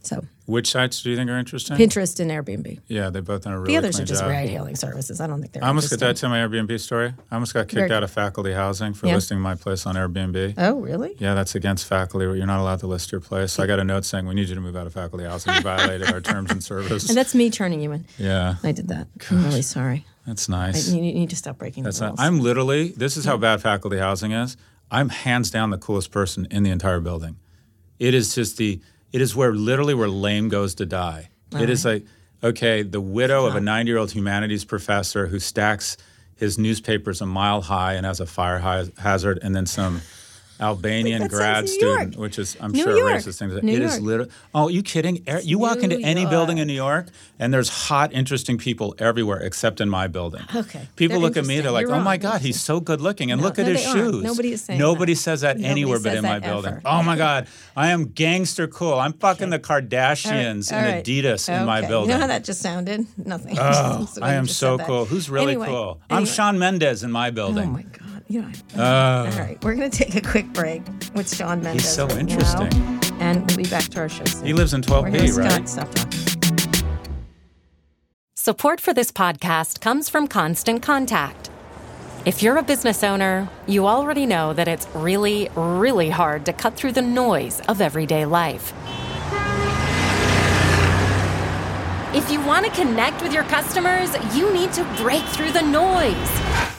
So 0.01 0.23
Which 0.45 0.71
sites 0.71 1.03
do 1.03 1.09
you 1.09 1.17
think 1.17 1.29
are 1.29 1.37
interesting? 1.37 1.75
Pinterest 1.75 2.17
and 2.21 2.31
Airbnb. 2.31 2.79
yeah, 2.87 3.09
they've 3.09 3.23
both 3.23 3.43
done 3.43 3.51
a 3.53 3.59
really 3.59 3.73
The 3.73 3.77
others 3.77 3.99
are 3.99 4.05
just 4.05 4.21
job. 4.21 4.31
ride 4.31 4.47
hailing 4.47 4.77
services. 4.77 5.19
I 5.19 5.27
don't 5.27 5.41
think 5.41 5.51
they're. 5.51 5.63
I 5.63 5.67
almost 5.67 5.89
got 5.89 5.99
that 5.99 6.15
to 6.17 6.29
my 6.29 6.37
Airbnb 6.39 6.79
story. 6.79 7.13
I 7.29 7.35
almost 7.35 7.53
got 7.53 7.63
kicked 7.67 7.73
Very- 7.73 7.91
out 7.91 8.03
of 8.03 8.09
faculty 8.09 8.53
housing 8.53 8.93
for 8.93 9.07
Yeah. 9.07 9.15
listing 9.15 9.41
my 9.41 9.55
place 9.55 9.85
on 9.85 9.95
Airbnb. 9.95 10.53
Oh, 10.57 10.79
really? 10.79 11.15
Yeah, 11.19 11.33
that's 11.33 11.53
against 11.53 11.85
faculty. 11.85 12.25
You're 12.25 12.45
not 12.45 12.61
allowed 12.61 12.79
to 12.79 12.87
list 12.87 13.11
your 13.11 13.19
place. 13.19 13.51
So 13.51 13.63
I 13.63 13.67
got 13.67 13.79
a 13.79 13.83
note 13.83 14.05
saying 14.05 14.25
we 14.25 14.35
need 14.35 14.47
you 14.47 14.55
to 14.55 14.61
move 14.61 14.75
out 14.77 14.87
of 14.87 14.93
faculty 14.93 15.25
housing. 15.25 15.53
You 15.55 15.61
violated 15.61 16.09
our 16.11 16.21
terms 16.21 16.49
and 16.51 16.63
service. 16.63 17.09
And 17.09 17.17
that's 17.17 17.35
me 17.35 17.49
turning 17.49 17.81
you 17.81 17.91
in. 17.91 18.05
yeah, 18.17 18.55
I 18.63 18.71
did 18.71 18.87
that. 18.87 19.07
I'm 19.29 19.43
really 19.43 19.61
sorry. 19.61 20.05
that's 20.25 20.49
I, 20.49 20.67
nice. 20.67 20.89
you, 20.89 21.03
you 21.03 21.13
need 21.13 21.29
to 21.31 21.35
stop 21.35 21.57
breaking 21.57 21.83
That's 21.83 21.99
the 21.99 22.05
not, 22.05 22.09
rules. 22.11 22.19
I'm 22.21 22.39
literally. 22.39 22.89
This 22.89 23.17
is 23.17 23.25
how 23.25 23.35
bad 23.37 23.61
faculty 23.61 23.97
housing 23.97 24.31
is. 24.31 24.55
I'm 24.89 25.09
hands 25.09 25.51
down 25.51 25.69
the 25.71 25.77
coolest 25.77 26.09
person 26.11 26.47
in 26.49 26.63
the 26.63 26.69
entire 26.71 26.99
building. 27.01 27.35
It 27.99 28.13
is 28.13 28.33
just 28.33 28.55
the. 28.57 28.79
It 29.11 29.21
is 29.21 29.35
where 29.35 29.53
literally 29.53 29.93
where 29.93 30.07
lame 30.07 30.49
goes 30.49 30.75
to 30.75 30.85
die. 30.85 31.29
It 31.51 31.69
is 31.69 31.85
uh-huh. 31.85 31.95
like 31.95 32.05
okay, 32.43 32.83
the 32.83 33.01
widow 33.01 33.45
of 33.45 33.55
a 33.55 33.61
90 33.61 33.89
year 33.89 33.97
old 33.97 34.11
humanities 34.11 34.63
professor 34.63 35.27
who 35.27 35.39
stacks 35.39 35.97
his 36.35 36.57
newspapers 36.57 37.21
a 37.21 37.25
mile 37.25 37.61
high 37.61 37.95
and 37.95 38.05
has 38.05 38.19
a 38.19 38.25
fire 38.25 38.59
hazard, 38.97 39.39
and 39.41 39.55
then 39.55 39.65
some 39.65 40.01
Albanian 40.59 41.27
grad 41.27 41.69
student, 41.69 42.15
which 42.17 42.37
is 42.39 42.57
I'm 42.59 42.71
New 42.71 42.83
sure 42.83 42.97
York. 42.97 43.11
a 43.11 43.15
racist 43.17 43.39
thing. 43.39 43.49
to 43.49 43.55
say. 43.55 43.61
New 43.61 43.73
It 43.75 43.81
is 43.81 43.93
York. 43.93 44.03
literally. 44.03 44.31
Oh, 44.53 44.67
you 44.67 44.83
kidding? 44.83 45.23
Er- 45.27 45.41
You 45.41 45.57
walk 45.59 45.77
into 45.83 45.97
New 45.97 46.05
any 46.05 46.25
building 46.25 46.57
in 46.57 46.67
New 46.67 46.73
York, 46.73 47.07
and 47.39 47.53
there's 47.53 47.69
hot, 47.69 48.11
interesting 48.13 48.57
people 48.57 48.95
everywhere 48.99 49.39
except 49.39 49.79
in 49.81 49.89
my 49.89 50.07
building. 50.07 50.41
Okay. 50.55 50.87
People 50.95 51.19
They're 51.19 51.27
look 51.27 51.37
at 51.37 51.45
me, 51.45 51.59
they're 51.61 51.71
like, 51.71 51.87
You're 51.87 51.95
"Oh 51.95 52.01
my. 52.01 52.17
God, 52.17 52.41
he's 52.41 52.59
so 52.61 52.79
good 52.79 52.99
looking, 53.01 53.31
and 53.31 53.39
No, 53.41 53.47
look 53.47 53.57
at 53.59 53.65
no, 53.65 53.71
his 53.73 53.83
they 53.83 53.89
aren't. 53.89 54.13
shoes." 54.13 54.23
Nobody 54.23 54.51
is 54.51 54.61
saying 54.61 54.79
Nobody 54.79 55.13
that. 55.13 55.19
says 55.19 55.41
that 55.41 55.57
Nobody 55.57 55.69
anywhere 55.71 55.99
but 55.99 56.15
in 56.15 56.23
my 56.23 56.39
building. 56.39 56.71
ever. 56.73 56.81
Oh 56.85 57.01
my 57.03 57.15
God, 57.15 57.47
I 57.75 57.91
am 57.91 58.05
gangster 58.07 58.67
cool. 58.67 58.95
I'm 58.95 59.13
fucking 59.13 59.49
the 59.51 59.59
Kardashians 59.59 60.71
All 60.71 60.77
and 60.79 60.87
right. 60.95 61.03
Adidas 61.05 61.47
in 61.49 61.65
my 61.65 61.81
building. 61.87 62.09
You 62.09 62.15
know 62.15 62.21
how 62.21 62.27
that 62.27 62.43
just 62.43 62.61
sounded? 62.61 63.05
Nothing. 63.17 63.57
Oh, 63.69 64.07
I 64.21 64.33
am 64.33 64.47
so 64.47 64.77
cool. 64.77 65.05
Who's 65.05 65.29
really 65.29 65.55
cool? 65.55 66.01
I'm. 66.09 66.25
Shawn 66.25 66.59
Mendes 66.59 67.03
in 67.03 67.11
my 67.11 67.29
Oh 67.29 67.31
building. 68.29 68.41
my 68.41 68.51
God. 68.51 68.69
You 68.71 68.77
know, 68.77 68.83
uh. 68.83 69.31
all 69.31 69.39
right, 69.39 69.63
we're 69.63 69.75
going 69.75 69.89
to 69.89 69.97
take 69.97 70.15
a 70.15 70.21
quick 70.21 70.51
break 70.53 70.83
with 71.15 71.33
Shawn 71.33 71.61
Mendes. 71.61 71.87
so 71.87 72.07
right 72.07 72.17
interesting. 72.17 72.69
now, 72.69 72.99
and 73.19 73.47
we'll 73.47 73.57
be 73.57 73.69
back 73.69 73.83
to 73.85 73.99
our 73.99 74.09
show 74.09 74.25
soon. 74.25 74.45
He 74.45 74.53
lives 74.53 74.73
in 74.73 74.81
12B, 74.81 75.37
right? 75.37 75.67
Scott. 75.67 75.69
Stop 75.69 75.95
talking. 75.95 76.19
Support 78.35 78.79
for 78.81 78.93
this 78.93 79.11
podcast 79.11 79.81
comes 79.81 80.09
from 80.09 80.27
Constant 80.27 80.81
Contact. 80.81 81.49
If 82.25 82.43
you're 82.43 82.57
a 82.57 82.63
business 82.63 83.03
owner, 83.03 83.49
you 83.67 83.87
already 83.87 84.25
know 84.25 84.53
that 84.53 84.67
it's 84.67 84.87
really, 84.93 85.49
really 85.55 86.09
hard 86.09 86.45
to 86.45 86.53
cut 86.53 86.75
through 86.75 86.93
the 86.93 87.01
noise 87.01 87.61
of 87.67 87.81
everyday 87.81 88.25
life. 88.25 88.73
If 92.13 92.31
you 92.31 92.41
want 92.41 92.65
to 92.65 92.71
connect 92.71 93.21
with 93.21 93.33
your 93.33 93.43
customers, 93.43 94.09
you 94.35 94.51
need 94.51 94.73
to 94.73 94.83
break 94.97 95.23
through 95.25 95.51
the 95.51 95.61
noise. 95.61 96.78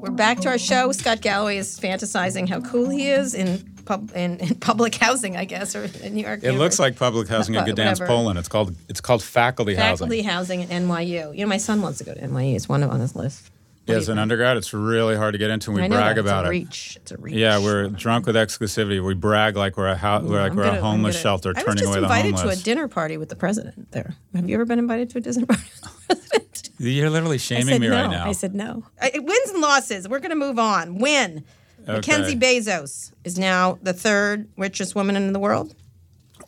We're 0.00 0.10
back 0.10 0.40
to 0.40 0.48
our 0.48 0.58
show. 0.58 0.90
Scott 0.92 1.20
Galloway 1.20 1.58
is 1.58 1.78
fantasizing 1.78 2.48
how 2.48 2.60
cool 2.60 2.88
he 2.88 3.10
is 3.10 3.34
in 3.34 3.58
pub 3.84 4.10
in, 4.14 4.38
in 4.38 4.54
public 4.56 4.94
housing, 4.94 5.36
I 5.36 5.44
guess, 5.44 5.76
or 5.76 5.84
in 6.02 6.14
New 6.14 6.22
York. 6.24 6.40
It 6.42 6.52
looks 6.52 6.78
like 6.78 6.96
public 6.96 7.28
housing 7.28 7.54
in 7.54 7.64
Gdansk. 7.64 8.06
Poland. 8.06 8.38
It's 8.38 8.48
called 8.48 8.74
it's 8.88 9.00
called 9.00 9.22
faculty, 9.22 9.74
faculty 9.74 9.82
housing. 9.90 10.08
Faculty 10.08 10.22
housing 10.22 10.62
at 10.62 10.68
NYU. 10.70 11.34
You 11.36 11.44
know, 11.44 11.48
my 11.48 11.58
son 11.58 11.82
wants 11.82 11.98
to 11.98 12.04
go 12.04 12.14
to 12.14 12.20
NYU. 12.20 12.56
It's 12.56 12.68
one 12.68 12.82
on 12.82 13.00
his 13.00 13.14
list. 13.14 13.50
What 13.86 13.94
do 13.94 13.98
As 13.98 14.08
an 14.08 14.14
think? 14.16 14.22
undergrad, 14.22 14.56
it's 14.56 14.72
really 14.72 15.16
hard 15.16 15.32
to 15.32 15.38
get 15.38 15.50
into, 15.50 15.72
and 15.72 15.80
we 15.82 15.88
brag 15.88 16.16
that. 16.16 16.20
about 16.20 16.44
it's 16.44 16.48
a 16.48 16.48
it. 16.48 16.50
Reach. 16.50 16.96
It's 16.96 17.10
a 17.12 17.16
reach. 17.18 17.34
Yeah, 17.34 17.58
we're 17.58 17.88
drunk 17.88 18.26
with 18.26 18.36
exclusivity. 18.36 19.04
We 19.04 19.14
brag 19.14 19.56
like 19.56 19.76
we're 19.76 19.88
a 19.88 19.96
ho- 19.96 20.20
we're 20.22 20.40
like 20.40 20.52
I'm 20.52 20.56
we're 20.56 20.64
gonna- 20.64 20.78
a 20.78 20.82
homeless 20.82 21.16
gonna- 21.16 21.22
shelter 21.22 21.52
I 21.56 21.62
was 21.64 21.74
just 21.74 21.94
invited 21.96 22.36
to 22.38 22.48
a 22.48 22.56
dinner 22.56 22.88
party 22.88 23.16
with 23.18 23.28
the 23.28 23.36
president 23.36 23.90
there. 23.92 24.14
Have 24.34 24.48
you 24.48 24.54
ever 24.54 24.64
been 24.64 24.78
invited 24.78 25.10
to 25.10 25.18
a 25.18 25.20
dinner 25.20 25.46
party 25.46 25.62
with 25.62 25.80
the 25.80 26.14
president? 26.14 26.46
You're 26.82 27.10
literally 27.10 27.36
shaming 27.38 27.78
me 27.80 27.88
no. 27.88 27.94
right 27.94 28.10
now. 28.10 28.26
I 28.26 28.32
said 28.32 28.54
no. 28.54 28.84
I, 29.00 29.10
it 29.14 29.22
wins 29.24 29.50
and 29.50 29.60
losses. 29.60 30.08
We're 30.08 30.18
going 30.18 30.30
to 30.30 30.36
move 30.36 30.58
on. 30.58 30.96
Win. 30.98 31.44
Mackenzie 31.86 32.36
Bezos 32.36 33.12
is 33.24 33.38
now 33.38 33.78
the 33.82 33.92
third 33.92 34.48
richest 34.56 34.94
woman 34.94 35.14
in 35.16 35.32
the 35.32 35.38
world. 35.40 35.74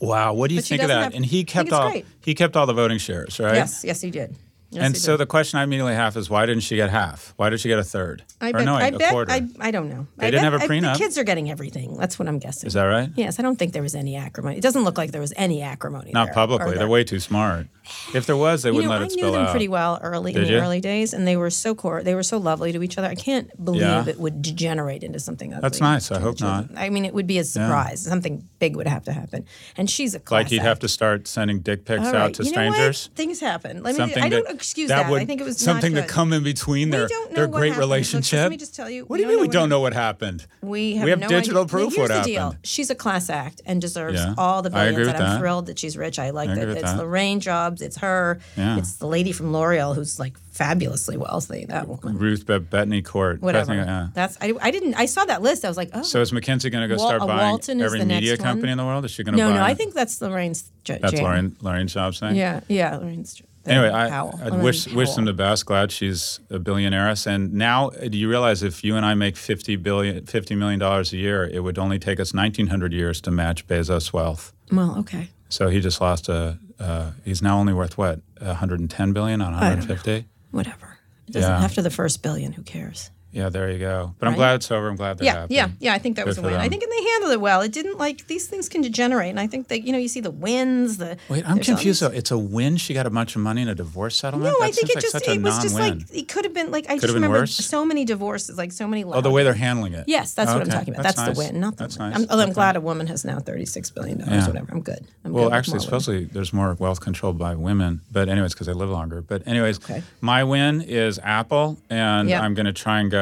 wow, 0.00 0.32
what 0.32 0.48
do 0.48 0.54
you 0.54 0.60
But 0.60 0.66
think 0.68 0.82
of 0.82 0.88
that? 0.88 1.02
have- 1.04 1.14
and 1.14 1.24
he 1.24 1.44
kept 1.44 1.72
all 1.72 1.90
great. 1.90 2.06
he 2.24 2.34
kept 2.34 2.56
all 2.56 2.66
the 2.66 2.72
voting 2.74 2.98
shares, 2.98 3.38
right? 3.40 3.54
Yes, 3.54 3.82
yes, 3.84 4.00
he 4.00 4.10
did. 4.10 4.36
Yes, 4.70 4.84
and 4.84 4.94
he 4.94 5.00
so 5.00 5.12
did. 5.12 5.18
the 5.18 5.26
question 5.26 5.58
I 5.58 5.64
immediately 5.64 5.92
have 5.94 6.16
is 6.16 6.30
why 6.30 6.46
didn't 6.46 6.62
she 6.62 6.76
get 6.76 6.88
half? 6.88 7.34
Why 7.36 7.50
did 7.50 7.60
she 7.60 7.68
get 7.68 7.78
a 7.78 7.84
third? 7.84 8.24
I 8.40 8.50
or 8.50 8.52
bet, 8.54 8.64
no, 8.64 8.74
I 8.76 8.86
a 8.86 8.96
bet, 8.98 9.10
quarter. 9.10 9.30
I, 9.30 9.46
I 9.60 9.70
don't 9.70 9.90
know. 9.90 10.06
They 10.16 10.28
I 10.28 10.30
didn't 10.30 10.44
bet, 10.50 10.60
have 10.60 10.62
a 10.62 10.72
prenup? 10.72 10.94
the 10.94 10.98
kids 10.98 11.18
are 11.18 11.24
getting 11.24 11.50
everything. 11.50 11.98
That's 11.98 12.18
what 12.18 12.26
I'm 12.26 12.38
guessing. 12.38 12.68
Is 12.68 12.72
that 12.72 12.84
right? 12.84 13.10
Yes, 13.14 13.38
I 13.38 13.42
don't 13.42 13.58
think 13.58 13.74
there 13.74 13.82
was 13.82 13.94
any 13.94 14.16
acrimony. 14.16 14.56
It 14.56 14.62
doesn't 14.62 14.82
look 14.84 14.96
like 14.96 15.12
there 15.12 15.20
was 15.20 15.34
any 15.36 15.60
acrimony. 15.60 16.10
Not 16.12 16.26
there, 16.28 16.34
publicly. 16.34 16.70
They're 16.70 16.78
there- 16.78 16.88
way 16.88 17.04
too 17.04 17.20
smart. 17.20 17.66
If 18.14 18.26
there 18.26 18.36
was, 18.36 18.62
they 18.62 18.70
You 18.70 18.74
wouldn't 18.74 18.90
know, 18.92 18.98
let 18.98 19.02
I 19.02 19.06
it 19.06 19.16
knew 19.16 19.30
them 19.30 19.42
out. 19.46 19.50
pretty 19.50 19.68
well 19.68 19.98
early 20.02 20.32
Did 20.32 20.42
in 20.44 20.48
you? 20.48 20.56
the 20.56 20.62
early 20.62 20.80
days, 20.80 21.12
and 21.14 21.26
they 21.26 21.36
were 21.36 21.50
so 21.50 21.74
core. 21.74 22.02
They 22.02 22.14
were 22.14 22.22
so 22.22 22.36
lovely 22.38 22.72
to 22.72 22.82
each 22.82 22.98
other. 22.98 23.08
I 23.08 23.14
can't 23.14 23.48
believe 23.64 23.82
Yeah. 23.82 24.04
it 24.06 24.18
would 24.18 24.42
degenerate 24.42 25.02
into 25.02 25.18
something 25.20 25.52
ugly. 25.52 25.62
That's 25.62 25.80
nice. 25.80 26.10
I 26.10 26.20
hope 26.20 26.40
not. 26.40 26.66
I 26.76 26.90
mean, 26.90 27.04
it 27.04 27.14
would 27.14 27.26
be 27.26 27.38
a 27.38 27.44
surprise. 27.44 28.00
Something 28.02 28.46
big 28.58 28.76
would 28.76 28.86
have 28.88 29.04
to 29.04 29.12
happen. 29.12 29.44
And 29.76 29.88
she's 29.88 30.14
a 30.14 30.20
class 30.20 30.40
Like 30.40 30.48
he'd 30.48 30.62
have 30.62 30.78
to 30.80 30.88
start 30.88 31.26
sending 31.28 31.60
dick 31.60 31.84
pics 31.84 32.06
All 32.06 32.14
out 32.16 32.34
to 32.34 32.44
you 32.44 32.50
know 32.52 32.66
what? 32.66 32.74
strangers. 32.74 33.10
Things 33.14 33.40
happen. 33.40 33.82
Let 33.82 33.94
me. 33.94 33.98
Something 33.98 34.22
I 34.22 34.28
don't 34.28 34.44
that, 34.46 34.54
excuse 34.54 34.88
that 34.88 35.04
that. 35.04 35.10
would 35.10 35.22
I 35.22 35.24
think 35.24 35.40
it 35.40 35.44
was 35.44 35.58
something 35.58 35.94
to 35.94 36.02
come 36.02 36.32
in 36.32 36.42
between 36.42 36.90
their 36.90 37.08
their 37.32 37.46
great 37.46 37.68
happened. 37.70 37.70
Look, 37.70 37.78
relationship. 37.78 38.40
let 38.40 38.50
me 38.50 38.56
just 38.56 38.74
tell 38.74 38.90
you, 38.90 39.04
What 39.04 39.16
do 39.18 39.22
you 39.22 39.28
mean 39.28 39.40
we 39.40 39.48
don't 39.48 39.68
know 39.68 39.80
what 39.80 39.92
happened? 39.94 40.46
We 40.60 40.96
have, 40.96 41.04
we 41.04 41.10
have 41.10 41.20
no 41.20 41.28
digital 41.28 41.62
idea. 41.62 41.68
proof 41.70 41.94
Here's 41.94 42.08
what 42.10 42.18
the 42.22 42.22
deal. 42.30 42.42
happened. 42.44 42.60
She's 42.66 42.90
a 42.90 42.94
class 42.94 43.30
act 43.30 43.60
and 43.66 43.80
deserves 43.80 44.20
all 44.38 44.62
the 44.62 44.70
I 44.76 44.90
billions. 44.90 45.20
I'm 45.20 45.38
thrilled 45.38 45.66
that 45.66 45.78
she's 45.78 45.96
rich. 45.96 46.18
I 46.18 46.30
like 46.30 46.48
that. 46.54 46.68
It's. 46.68 46.92
Lorraine 46.94 47.40
Jobs. 47.40 47.81
It's 47.82 47.98
her. 47.98 48.40
Yeah. 48.56 48.78
It's 48.78 48.96
the 48.96 49.06
lady 49.06 49.32
from 49.32 49.52
L'Oreal 49.52 49.94
who's 49.94 50.18
like 50.18 50.38
fabulously 50.50 51.16
wealthy. 51.16 51.64
That 51.66 51.88
woman. 51.88 52.16
Ruth 52.18 52.46
Be- 52.46 52.58
Bettencourt. 52.58 53.40
Whatever. 53.40 53.74
Bethany- 53.74 53.86
yeah. 53.86 54.08
That's 54.14 54.38
I, 54.40 54.54
I 54.60 54.70
didn't 54.70 54.94
I 54.94 55.06
saw 55.06 55.24
that 55.24 55.42
list. 55.42 55.64
I 55.64 55.68
was 55.68 55.76
like, 55.76 55.90
oh. 55.94 56.02
So 56.02 56.20
is 56.20 56.32
Mackenzie 56.32 56.70
going 56.70 56.88
to 56.88 56.94
go 56.94 56.98
Wal- 56.98 57.08
start 57.08 57.22
uh, 57.22 57.26
buying 57.26 57.50
Walton 57.50 57.80
every 57.80 58.04
media 58.04 58.36
company 58.36 58.62
one. 58.62 58.68
in 58.70 58.78
the 58.78 58.84
world? 58.84 59.04
Is 59.04 59.10
she 59.10 59.24
going 59.24 59.36
to 59.36 59.42
no, 59.42 59.50
buy? 59.50 59.56
no. 59.56 59.62
I 59.62 59.74
think 59.74 59.94
that's 59.94 60.20
Lorraine's. 60.20 60.70
J- 60.84 60.98
that's 61.00 61.14
jam. 61.14 61.24
Lorraine 61.24 61.56
Lorraine 61.60 61.86
Jobs 61.88 62.20
thing. 62.20 62.36
Yeah, 62.36 62.60
yeah. 62.68 62.96
Lorraine's. 62.96 63.42
Anyway, 63.64 63.90
I, 63.92 64.08
Powell. 64.08 64.40
I 64.42 64.50
wish 64.50 64.88
wish 64.92 65.14
them 65.14 65.24
the 65.24 65.32
best. 65.32 65.66
Glad 65.66 65.92
she's 65.92 66.40
a 66.50 66.58
billionaireess. 66.58 67.28
And 67.28 67.52
now, 67.52 67.90
uh, 67.90 68.08
do 68.08 68.18
you 68.18 68.28
realize 68.28 68.64
if 68.64 68.82
you 68.82 68.96
and 68.96 69.06
I 69.06 69.14
make 69.14 69.36
50 69.36 69.76
billion, 69.76 70.26
50 70.26 70.56
million 70.56 70.80
dollars 70.80 71.12
a 71.12 71.16
year, 71.16 71.44
it 71.44 71.60
would 71.60 71.78
only 71.78 72.00
take 72.00 72.18
us 72.18 72.34
1900 72.34 72.92
years 72.92 73.20
to 73.20 73.30
match 73.30 73.66
Bezos' 73.68 74.12
wealth. 74.12 74.52
Well, 74.72 74.98
okay. 74.98 75.28
So 75.48 75.68
he 75.68 75.80
just 75.80 76.00
lost 76.00 76.28
a. 76.28 76.58
Uh, 76.82 77.12
he's 77.24 77.40
now 77.42 77.58
only 77.58 77.72
worth 77.72 77.96
what 77.96 78.20
110 78.40 79.12
billion 79.12 79.40
on 79.40 79.52
150. 79.52 80.26
Whatever. 80.50 80.98
It 81.28 81.32
doesn't, 81.34 81.50
Yeah. 81.50 81.64
After 81.64 81.80
the 81.82 81.90
first 81.90 82.22
billion, 82.22 82.52
who 82.52 82.62
cares? 82.62 83.10
Yeah, 83.32 83.48
there 83.48 83.70
you 83.70 83.78
go. 83.78 84.14
But 84.18 84.28
I'm 84.28 84.34
glad 84.34 84.56
it's 84.56 84.70
over. 84.70 84.88
I'm 84.88 84.96
glad 84.96 85.16
they're 85.18 85.24
Yeah, 85.26 85.40
happy. 85.40 85.54
yeah, 85.54 85.68
yeah. 85.80 85.94
I 85.94 85.98
think 85.98 86.16
that 86.16 86.26
was 86.26 86.36
a 86.36 86.42
Good 86.42 86.52
win. 86.52 86.60
I 86.60 86.68
think 86.68 86.82
and 86.82 86.92
they 86.92 87.02
handled 87.12 87.32
it 87.32 87.40
well. 87.40 87.62
It 87.62 87.72
didn't 87.72 87.96
like 87.98 88.26
these 88.26 88.46
things 88.46 88.68
can 88.68 88.82
degenerate, 88.82 89.30
and 89.30 89.40
I 89.40 89.46
think 89.46 89.68
that 89.68 89.84
you 89.86 89.92
know 89.92 89.98
you 89.98 90.08
see 90.08 90.20
the 90.20 90.30
wins. 90.30 90.98
The 90.98 91.16
Wait, 91.30 91.42
I'm 91.48 91.58
confused 91.58 91.82
these- 91.84 92.00
though. 92.00 92.08
It's 92.14 92.30
a 92.30 92.36
win. 92.38 92.76
She 92.76 92.92
got 92.92 93.06
a 93.06 93.10
bunch 93.10 93.34
of 93.34 93.40
money 93.42 93.62
in 93.62 93.68
a 93.68 93.74
divorce 93.74 94.16
settlement. 94.16 94.52
No, 94.52 94.58
that 94.60 94.66
I 94.66 94.70
think 94.70 94.90
it 94.90 94.96
like 94.96 95.02
just 95.02 95.14
it 95.26 95.40
was 95.42 95.58
just 95.62 95.74
like 95.74 95.94
it 96.12 96.28
could 96.28 96.44
have 96.44 96.52
been 96.52 96.70
like 96.70 96.84
I 96.90 96.94
Could 96.94 97.00
just 97.02 97.14
remember 97.14 97.38
worse? 97.38 97.54
so 97.54 97.84
many 97.86 98.04
divorces, 98.04 98.58
like 98.58 98.70
so 98.70 98.86
many. 98.86 99.02
oh, 99.04 99.22
the 99.22 99.30
way 99.30 99.44
they're 99.44 99.54
handling 99.54 99.94
it. 99.94 100.04
Yes, 100.06 100.34
that's 100.34 100.52
what 100.52 100.60
I'm 100.62 100.68
talking 100.68 100.92
about. 100.92 101.02
that's 101.04 101.16
That's, 101.16 101.28
nice. 101.38 101.46
the 101.48 101.52
win, 101.54 101.60
not 101.60 101.76
the 101.78 101.84
That's 101.84 101.98
win. 101.98 102.10
nice. 102.10 102.18
I'm, 102.20 102.26
although 102.30 102.42
I'm 102.42 102.52
glad 102.52 102.76
a 102.76 102.80
woman 102.82 103.06
has 103.06 103.24
now 103.24 103.38
36 103.38 103.90
billion 103.92 104.18
dollars. 104.18 104.32
Yeah. 104.42 104.46
Whatever. 104.48 104.68
I'm 104.72 104.82
good. 104.82 105.06
I'm 105.24 105.32
Well, 105.32 105.44
good 105.48 105.54
actually, 105.54 105.72
women. 105.78 105.84
supposedly 105.84 106.24
there's 106.24 106.52
more 106.52 106.74
wealth 106.74 107.00
controlled 107.00 107.38
by 107.38 107.54
women, 107.54 108.02
but 108.12 108.28
anyways, 108.28 108.52
because 108.52 108.66
they 108.66 108.74
live 108.74 108.90
longer. 108.90 109.22
But 109.22 109.46
anyways, 109.46 109.78
Okay. 109.78 110.02
my 110.20 110.44
win 110.44 110.82
is 110.82 111.18
Apple, 111.22 111.78
and 111.88 112.30
I'm 112.30 112.52
going 112.52 112.66
to 112.66 112.72
try 112.74 113.00
and 113.00 113.10
go 113.10 113.21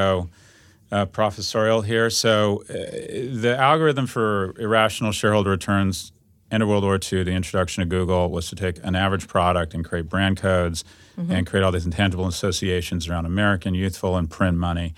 uh, 0.92 1.06
professorial 1.06 1.82
here. 1.82 2.10
So, 2.10 2.62
uh, 2.68 2.74
the 3.44 3.56
algorithm 3.58 4.06
for 4.06 4.54
irrational 4.58 5.12
shareholder 5.12 5.50
returns. 5.50 6.12
End 6.52 6.64
of 6.64 6.68
World 6.68 6.82
War 6.82 6.98
II, 7.00 7.22
the 7.22 7.30
introduction 7.30 7.80
of 7.84 7.88
Google 7.88 8.28
was 8.28 8.48
to 8.48 8.56
take 8.56 8.78
an 8.82 8.96
average 8.96 9.28
product 9.28 9.72
and 9.72 9.84
create 9.84 10.08
brand 10.08 10.36
codes 10.36 10.84
Mm-hmm. 11.18 11.32
and 11.32 11.46
create 11.46 11.62
all 11.64 11.72
these 11.72 11.84
intangible 11.84 12.26
associations 12.28 13.06
around 13.08 13.26
American, 13.26 13.74
youthful, 13.74 14.16
and 14.16 14.30
print 14.30 14.56
money. 14.56 14.94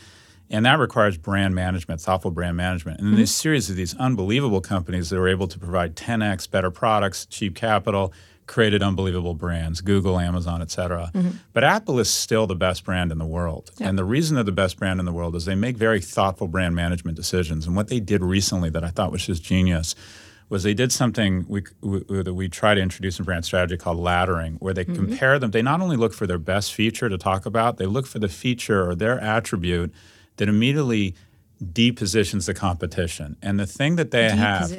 And 0.50 0.64
that 0.66 0.78
requires 0.78 1.16
brand 1.18 1.54
management, 1.54 2.00
thoughtful 2.00 2.30
brand 2.30 2.56
management. 2.56 2.98
And 3.00 3.06
then 3.08 3.14
Mm-hmm. 3.14 3.22
this 3.22 3.34
series 3.34 3.68
of 3.70 3.76
these 3.76 3.94
unbelievable 3.96 4.60
companies 4.60 5.10
that 5.10 5.18
were 5.18 5.28
able 5.28 5.48
to 5.48 5.58
provide 5.58 5.96
10x 5.96 6.48
better 6.50 6.70
products, 6.70 7.26
cheap 7.26 7.54
capital, 7.56 8.12
created 8.46 8.82
unbelievable 8.82 9.34
brands, 9.34 9.80
Google, 9.80 10.18
Amazon, 10.18 10.62
et 10.62 10.70
cetera. 10.70 11.10
Mm-hmm. 11.14 11.30
But 11.52 11.64
Apple 11.64 11.98
is 12.00 12.10
still 12.10 12.46
the 12.46 12.56
best 12.56 12.84
brand 12.84 13.12
in 13.12 13.18
the 13.18 13.26
world. 13.26 13.70
And 13.80 13.96
the 13.96 14.04
reason 14.04 14.34
they're 14.34 14.44
the 14.44 14.52
best 14.52 14.78
brand 14.78 14.98
in 15.00 15.06
the 15.06 15.12
world 15.12 15.36
is 15.36 15.44
they 15.44 15.54
make 15.54 15.76
very 15.76 16.00
thoughtful 16.00 16.48
brand 16.48 16.74
management 16.74 17.16
decisions. 17.16 17.66
And 17.66 17.76
what 17.76 17.88
they 17.88 18.00
did 18.00 18.22
recently 18.22 18.68
that 18.70 18.84
I 18.84 18.88
thought 18.88 19.12
was 19.12 19.26
just 19.26 19.42
genius 19.42 19.94
was 20.48 20.64
they 20.64 20.74
did 20.74 20.92
something 20.92 21.46
we, 21.48 21.62
we, 21.80 22.22
that 22.22 22.34
we 22.34 22.46
try 22.48 22.74
to 22.74 22.80
introduce 22.80 23.18
in 23.18 23.24
brand 23.24 23.44
strategy 23.44 23.76
called 23.78 23.98
laddering, 23.98 24.56
where 24.58 24.74
they 24.74 24.84
compare 24.84 25.38
them. 25.38 25.50
They 25.50 25.62
not 25.62 25.80
only 25.80 25.96
look 25.96 26.12
for 26.12 26.26
their 26.26 26.36
best 26.36 26.74
feature 26.74 27.08
to 27.08 27.16
talk 27.16 27.46
about, 27.46 27.78
they 27.78 27.86
look 27.86 28.06
for 28.06 28.18
the 28.18 28.28
feature 28.28 28.86
or 28.86 28.94
their 28.94 29.18
attribute 29.18 29.94
that 30.36 30.50
immediately 30.50 31.14
depositions 31.62 32.46
the 32.46 32.54
competition. 32.54 33.36
And 33.42 33.58
the 33.58 33.66
thing 33.66 33.96
that 33.96 34.10
they 34.10 34.28
have, 34.30 34.70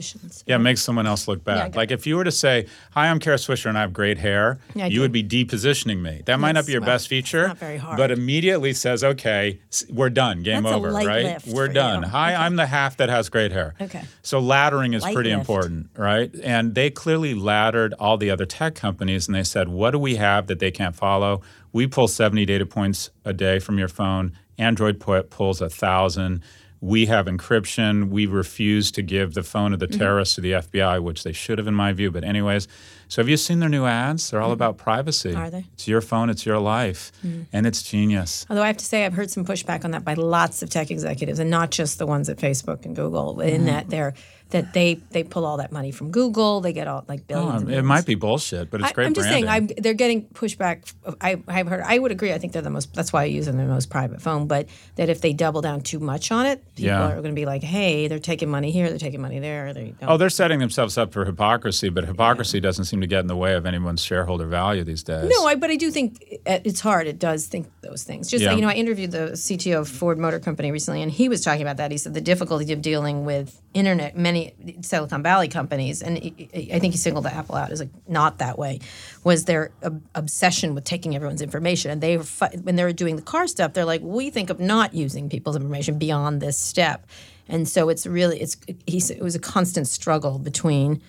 yeah, 0.45 0.57
makes 0.57 0.81
someone 0.81 1.07
else 1.07 1.27
look 1.27 1.43
bad. 1.43 1.71
get 1.71 1.75
like 1.77 1.91
if 1.91 2.05
you 2.05 2.17
were 2.17 2.23
to 2.23 2.31
say, 2.31 2.65
"Hi, 2.91 3.07
I'm 3.09 3.19
Kara 3.19 3.37
Swisher 3.37 3.67
and 3.67 3.77
I 3.77 3.81
have 3.81 3.93
great 3.93 4.17
hair," 4.17 4.59
Yeah, 4.75 4.85
you 4.87 4.95
do. 4.95 5.01
would 5.01 5.11
be 5.11 5.23
depositioning 5.23 6.01
me. 6.01 6.21
That 6.25 6.39
might 6.39 6.53
not 6.53 6.65
be 6.65 6.71
your 6.73 6.81
well, 6.81 6.89
best 6.91 7.07
feature, 7.07 7.47
not 7.47 7.57
very 7.57 7.77
hard. 7.77 7.97
but 7.97 8.11
immediately 8.11 8.73
says, 8.73 9.03
"Okay, 9.03 9.59
we're 9.89 10.09
done. 10.09 10.43
Game 10.43 10.63
That's 10.63 10.75
over." 10.75 10.91
right? 10.91 11.45
We're 11.47 11.67
done. 11.69 12.03
you. 12.03 12.09
Hi, 12.09 12.35
I'm 12.35 12.55
the 12.55 12.67
half 12.67 12.97
that 12.97 13.09
has 13.09 13.29
great 13.29 13.51
hair. 13.51 13.75
Okay. 13.79 14.03
So 14.21 14.41
laddering 14.41 14.93
is 14.95 15.03
Light 15.03 15.13
pretty 15.13 15.29
lift. 15.29 15.39
important, 15.39 15.89
right? 15.97 16.31
And 16.43 16.75
they 16.75 16.89
clearly 16.89 17.33
laddered 17.33 17.93
all 17.99 18.17
the 18.17 18.29
other 18.29 18.45
tech 18.45 18.75
companies 18.75 19.27
and 19.27 19.35
they 19.35 19.43
said, 19.43 19.69
what 19.69 19.91
do 19.91 19.99
we 19.99 20.15
have 20.15 20.47
that 20.47 20.59
they 20.59 20.71
can't 20.71 20.95
follow? 20.95 21.41
We 21.71 21.87
pull 21.87 22.07
70 22.07 22.45
data 22.45 22.65
points 22.65 23.09
a 23.25 23.33
day 23.33 23.59
from 23.59 23.77
your 23.79 23.87
phone. 23.87 24.33
Android 24.57 24.99
pu- 24.99 25.23
pulls 25.23 25.61
a 25.61 25.69
thousand. 25.69 26.41
We 26.83 27.05
have 27.05 27.27
encryption. 27.27 28.09
We 28.09 28.25
refuse 28.25 28.91
to 28.91 29.01
give 29.01 29.35
the 29.35 29.43
phone 29.43 29.71
of 29.73 29.79
Mm-hmm. 29.79 29.91
the 29.93 29.97
terrorists 29.97 30.35
to 30.35 30.41
the 30.41 30.51
FBI, 30.51 31.01
which 31.01 31.23
they 31.23 31.31
should 31.31 31.57
have, 31.57 31.67
in 31.67 31.73
my 31.73 31.93
view. 31.93 32.11
But, 32.11 32.25
anyways, 32.25 32.67
so 33.07 33.21
have 33.21 33.29
you 33.29 33.37
seen 33.37 33.59
their 33.59 33.69
new 33.69 33.85
ads? 33.85 34.29
They're 34.29 34.41
all 34.41 34.51
about 34.51 34.77
privacy. 34.77 35.29
Mm-hmm. 35.31 35.39
Are 35.41 35.49
they? 35.49 35.65
It's 35.75 35.87
your 35.87 36.01
phone, 36.01 36.29
it's 36.29 36.45
your 36.45 36.59
life, 36.59 37.13
and 37.53 37.65
it's 37.65 37.83
genius. 37.83 38.45
Although 38.49 38.63
I 38.63 38.67
have 38.67 38.77
to 38.77 38.85
say, 38.85 39.05
I've 39.05 39.13
heard 39.13 39.31
some 39.31 39.45
pushback 39.45 39.85
on 39.85 39.91
that 39.91 40.03
by 40.03 40.15
lots 40.15 40.61
of 40.61 40.69
tech 40.69 40.91
executives, 40.91 41.39
and 41.39 41.49
not 41.49 41.71
just 41.71 41.99
the 41.99 42.05
ones 42.05 42.27
at 42.27 42.37
Facebook 42.37 42.83
and 42.85 42.93
Google. 42.95 43.35
Mm-hmm. 43.35 43.41
In 43.55 43.65
that 43.65 43.89
they're 43.89 44.13
that 44.53 44.71
they 44.73 44.95
they 45.11 45.23
pull 45.23 45.45
all 45.45 45.57
that 45.57 45.71
money 45.71 45.91
from 45.91 46.11
Google, 46.11 46.61
they 46.61 46.71
get 46.73 46.87
all 46.87 47.03
like 47.07 47.21
oh, 47.21 47.25
billions. 47.27 47.63
Oh, 47.63 47.67
it 47.69 47.81
might 47.83 48.05
be 48.05 48.15
bullshit, 48.15 48.69
but 48.69 48.79
it's 48.81 48.91
I, 48.91 48.93
great 48.93 49.05
I'm 49.07 49.13
just 49.13 49.27
branding. 49.27 49.49
saying, 49.49 49.69
I'm, 49.77 49.83
they're 49.83 49.93
getting 49.93 50.27
pushback. 50.27 50.93
I, 51.19 51.41
I've 51.47 51.67
heard. 51.67 51.81
I 51.81 51.99
would 51.99 52.11
agree. 52.11 52.31
I 52.31 52.37
think 52.37 52.53
they're 52.53 52.61
the 52.61 52.69
most. 52.69 52.93
That's 52.93 53.11
why 53.11 53.23
I 53.23 53.25
use 53.25 53.47
them 53.47 53.57
the 53.57 53.65
most 53.65 53.89
private 53.89 54.21
phone. 54.21 54.47
But 54.47 54.69
that 54.95 55.09
if 55.09 55.21
they 55.21 55.33
double 55.33 55.61
down 55.61 55.81
too 55.81 55.99
much 55.99 56.31
on 56.31 56.45
it, 56.45 56.63
people 56.75 56.85
Yeah. 56.85 57.07
are 57.09 57.15
going 57.21 57.35
to 57.35 57.39
be 57.39 57.45
like, 57.45 57.63
"Hey, 57.63 58.07
they're 58.07 58.19
taking 58.19 58.49
money 58.49 58.71
here, 58.71 58.89
they're 58.89 58.97
taking 58.97 59.21
money 59.21 59.39
there." 59.39 59.73
They. 59.73 59.95
Oh, 60.03 60.17
they're 60.17 60.29
setting 60.29 60.59
themselves 60.59 60.97
up 60.97 61.11
for 61.11 61.25
hypocrisy, 61.25 61.89
but 61.89 62.05
hypocrisy 62.05 62.59
doesn't 62.59 62.85
seem 62.85 63.01
to 63.01 63.07
get 63.07 63.19
in 63.19 63.27
the 63.27 63.35
way 63.35 63.55
of 63.55 63.65
anyone's 63.65 64.03
shareholder 64.03 64.45
value 64.45 64.83
these 64.83 65.03
days. 65.03 65.29
No, 65.29 65.45
I, 65.47 65.55
but 65.55 65.71
I 65.71 65.75
do 65.75 65.91
think 65.91 66.23
eh, 66.45 66.59
it's 66.63 66.79
hard. 66.79 67.07
It 67.07 67.19
does 67.19 67.47
think 67.47 67.67
those 67.81 68.03
things. 68.03 68.29
Just 68.29 68.43
Yeah. 68.43 68.53
you 68.53 68.61
know, 68.61 68.69
I 68.69 68.73
interviewed 68.73 69.11
the 69.11 69.31
CTO 69.35 69.79
of 69.81 69.89
Ford 69.89 70.19
Motor 70.19 70.39
Company 70.39 70.71
recently, 70.71 71.01
and 71.01 71.11
he 71.11 71.27
was 71.27 71.41
talking 71.41 71.63
about 71.63 71.77
that. 71.77 71.89
He 71.91 71.97
said 71.97 72.13
the 72.13 72.21
difficulty 72.21 72.71
of 72.71 72.81
dealing 72.81 73.25
with 73.25 73.59
internet, 73.73 74.17
many 74.17 74.53
Silicon 74.81 75.23
Valley 75.23 75.47
companies, 75.47 76.01
and 76.01 76.17
I 76.17 76.79
think 76.79 76.93
he 76.93 76.97
singled 76.97 77.25
Apple 77.25 77.55
out 77.55 77.71
as 77.71 77.79
like 77.79 77.89
not 78.07 78.37
that 78.39 78.57
way, 78.57 78.79
was 79.23 79.45
their 79.45 79.71
ob- 79.83 80.01
obsession 80.15 80.75
with 80.75 80.83
taking 80.83 81.15
everyone's 81.15 81.41
information. 81.41 81.91
And 81.91 82.01
they 82.01 82.15
when 82.15 82.75
they 82.75 82.83
were 82.83 82.93
doing 82.93 83.15
the 83.15 83.21
car 83.21 83.47
stuff, 83.47 83.73
they're 83.73 83.85
like, 83.85 84.01
we 84.01 84.29
think 84.29 84.49
of 84.49 84.59
not 84.59 84.93
using 84.93 85.29
people's 85.29 85.55
information 85.55 85.97
beyond 85.97 86.41
this 86.41 86.57
step. 86.57 87.05
And 87.47 87.67
so 87.67 87.89
it's 87.89 88.05
really 88.05 88.39
it's 88.39 88.57
he 88.85 88.99
said 88.99 89.17
it 89.17 89.23
was 89.23 89.35
a 89.35 89.39
constant 89.39 89.87
struggle 89.87 90.39
between 90.39 91.01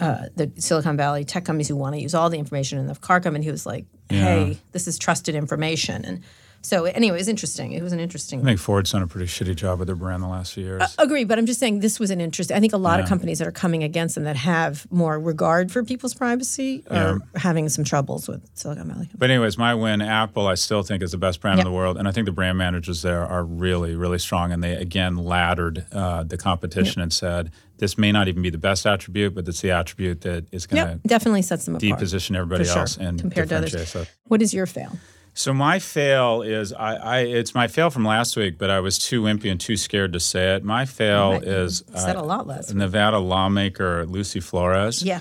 uh, 0.00 0.26
the 0.36 0.50
Silicon 0.56 0.96
Valley 0.96 1.24
tech 1.24 1.44
companies 1.44 1.68
who 1.68 1.76
want 1.76 1.94
to 1.94 2.00
use 2.00 2.14
all 2.14 2.30
the 2.30 2.38
information 2.38 2.78
and 2.78 2.88
the 2.88 2.94
car 2.94 3.20
company 3.20 3.44
who 3.44 3.50
was 3.50 3.66
like, 3.66 3.84
hey, 4.08 4.58
this 4.72 4.86
is 4.86 4.98
trusted 4.98 5.34
information. 5.34 6.04
And 6.04 6.22
so 6.62 6.84
anyway, 6.84 7.16
it 7.16 7.20
was 7.20 7.28
interesting. 7.28 7.72
It 7.72 7.82
was 7.82 7.92
an 7.92 8.00
interesting. 8.00 8.40
I 8.40 8.44
think 8.44 8.60
Ford's 8.60 8.92
done 8.92 9.02
a 9.02 9.06
pretty 9.06 9.26
shitty 9.26 9.54
job 9.56 9.78
with 9.78 9.86
their 9.88 9.96
brand 9.96 10.22
the 10.22 10.26
last 10.28 10.52
few 10.54 10.64
years. 10.64 10.94
Agree, 10.98 11.24
but 11.24 11.38
I'm 11.38 11.46
just 11.46 11.60
saying 11.60 11.80
this 11.80 11.98
was 12.00 12.10
an 12.10 12.20
interesting. 12.20 12.56
I 12.56 12.60
think 12.60 12.72
a 12.72 12.76
lot 12.78 13.00
of 13.00 13.06
companies 13.08 13.38
that 13.38 13.48
are 13.48 13.52
coming 13.52 13.82
against 13.84 14.14
them 14.16 14.24
that 14.24 14.36
have 14.36 14.86
more 14.90 15.18
regard 15.18 15.70
for 15.72 15.82
people's 15.84 16.14
privacy 16.14 16.84
are 16.90 17.18
having 17.36 17.68
some 17.68 17.84
troubles 17.84 18.28
with 18.28 18.42
Silicon 18.54 18.88
Valley. 18.88 19.08
but 19.16 19.30
anyways, 19.30 19.56
my 19.56 19.74
win, 19.74 20.02
Apple, 20.02 20.46
I 20.46 20.54
still 20.54 20.82
think 20.82 21.02
is 21.02 21.12
the 21.12 21.18
best 21.18 21.40
brand 21.40 21.58
Yep. 21.58 21.66
in 21.66 21.72
the 21.72 21.76
world, 21.76 21.96
and 21.96 22.06
I 22.08 22.12
think 22.12 22.26
the 22.26 22.32
brand 22.32 22.58
managers 22.58 23.02
there 23.02 23.24
are 23.24 23.44
really, 23.44 23.94
really 23.94 24.18
strong, 24.18 24.52
and 24.52 24.62
they 24.62 24.74
again 24.74 25.16
laddered 25.16 25.86
uh, 25.92 26.24
the 26.24 26.36
competition 26.36 27.00
and 27.02 27.12
said 27.12 27.50
this 27.78 27.96
may 27.96 28.10
not 28.10 28.26
even 28.28 28.42
be 28.42 28.50
the 28.50 28.58
best 28.58 28.84
attribute, 28.86 29.34
but 29.34 29.46
it's 29.46 29.60
the 29.60 29.70
attribute 29.70 30.22
that 30.22 30.46
is 30.52 30.66
going 30.66 30.84
Yep, 30.84 31.02
to 31.02 31.08
definitely 31.08 31.42
sets 31.42 31.64
them 31.64 31.76
apart. 31.76 31.88
deposition 31.88 32.34
everybody 32.34 32.64
sure, 32.64 32.78
else 32.80 32.96
and 32.96 33.20
compared 33.20 33.48
to 33.50 33.56
others. 33.58 33.88
So, 33.88 34.04
What 34.26 34.42
is 34.42 34.52
your 34.52 34.66
fail? 34.66 34.98
So 35.34 35.52
my 35.54 35.78
fail 35.78 36.42
is 36.42 36.72
I, 36.72 36.94
I 36.96 37.18
it's 37.20 37.54
my 37.54 37.68
fail 37.68 37.90
from 37.90 38.04
last 38.04 38.36
week, 38.36 38.58
but 38.58 38.70
I 38.70 38.80
was 38.80 38.98
too 38.98 39.22
wimpy 39.22 39.50
and 39.50 39.60
too 39.60 39.76
scared 39.76 40.12
to 40.14 40.20
say 40.20 40.54
it. 40.56 40.64
My 40.64 40.84
fail 40.84 41.34
you 41.34 41.40
is 41.50 41.84
said 41.94 42.16
uh, 42.16 42.20
a 42.20 42.24
lot 42.24 42.46
week. 42.46 42.74
Nevada 42.74 43.18
lawmaker 43.18 44.04
Lucy 44.06 44.40
Flores. 44.40 45.02
Yeah. 45.02 45.20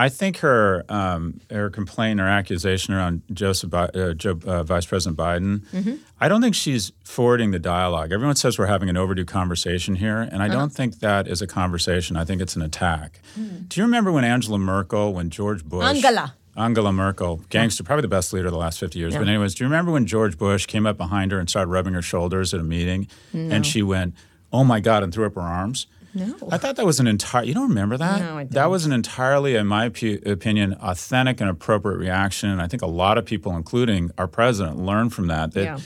I 0.00 0.08
think 0.08 0.38
her 0.38 0.84
um, 0.88 1.40
her 1.50 1.70
complaint 1.70 2.20
or 2.20 2.26
accusation 2.28 2.94
around 2.94 3.22
Joseph 3.32 3.70
Bi- 3.70 3.86
uh, 3.88 4.14
Joe, 4.14 4.38
uh, 4.46 4.62
Vice 4.62 4.86
President 4.86 5.18
Biden, 5.18 5.58
Mm-hmm. 5.72 5.96
I 6.20 6.28
don't 6.28 6.40
think 6.40 6.54
she's 6.54 6.92
forwarding 7.04 7.50
the 7.50 7.58
dialogue. 7.58 8.12
Everyone 8.12 8.36
says 8.36 8.58
we're 8.60 8.66
having 8.66 8.88
an 8.88 8.96
overdue 8.96 9.24
conversation 9.24 9.96
here, 9.96 10.20
and 10.20 10.40
I 10.40 10.46
Uh-huh. 10.46 10.54
don't 10.58 10.72
think 10.72 11.00
that 11.00 11.26
is 11.26 11.42
a 11.42 11.48
conversation. 11.48 12.16
I 12.16 12.24
think 12.24 12.40
it's 12.40 12.54
an 12.54 12.62
attack. 12.62 13.20
Hmm. 13.34 13.62
Do 13.66 13.80
you 13.80 13.84
remember 13.86 14.12
when 14.12 14.22
Angela 14.24 14.58
Merkel, 14.58 15.12
when 15.12 15.30
George 15.30 15.64
Bush, 15.64 15.84
Angela. 15.84 16.34
Angela 16.58 16.92
Merkel, 16.92 17.40
gangster, 17.50 17.82
probably 17.84 18.02
the 18.02 18.08
best 18.08 18.32
leader 18.32 18.46
of 18.48 18.52
the 18.52 18.58
last 18.58 18.80
50 18.80 18.98
years. 18.98 19.14
But, 19.16 19.28
anyways, 19.28 19.54
do 19.54 19.64
you 19.64 19.68
remember 19.68 19.92
when 19.92 20.06
George 20.06 20.36
Bush 20.36 20.66
came 20.66 20.86
up 20.86 20.96
behind 20.96 21.30
her 21.32 21.38
and 21.38 21.48
started 21.48 21.70
rubbing 21.70 21.94
her 21.94 22.02
shoulders 22.02 22.52
at 22.52 22.60
a 22.60 22.64
meeting? 22.64 23.06
And 23.32 23.64
she 23.66 23.82
went, 23.82 24.14
Oh 24.52 24.64
my 24.64 24.80
God, 24.80 25.02
and 25.02 25.12
threw 25.12 25.26
up 25.26 25.34
her 25.34 25.40
arms? 25.42 25.86
No. 26.14 26.34
I 26.50 26.56
thought 26.58 26.76
that 26.76 26.86
was 26.86 26.98
an 27.00 27.06
entire. 27.06 27.44
You 27.44 27.52
don't 27.54 27.68
remember 27.68 27.96
that? 27.98 28.20
No, 28.20 28.38
I 28.38 28.44
That 28.44 28.52
don't. 28.54 28.70
was 28.70 28.86
an 28.86 28.92
entirely, 28.92 29.54
in 29.56 29.66
my 29.66 29.90
opi- 29.90 30.26
opinion, 30.26 30.72
authentic 30.80 31.40
and 31.40 31.50
appropriate 31.50 31.98
reaction. 31.98 32.48
And 32.48 32.60
I 32.62 32.66
think 32.66 32.80
a 32.82 32.86
lot 32.86 33.18
of 33.18 33.26
people, 33.26 33.54
including 33.54 34.10
our 34.18 34.26
president, 34.26 34.78
learned 34.78 35.12
from 35.12 35.26
that. 35.28 35.52
That 35.52 35.62
Yeah. 35.64 35.78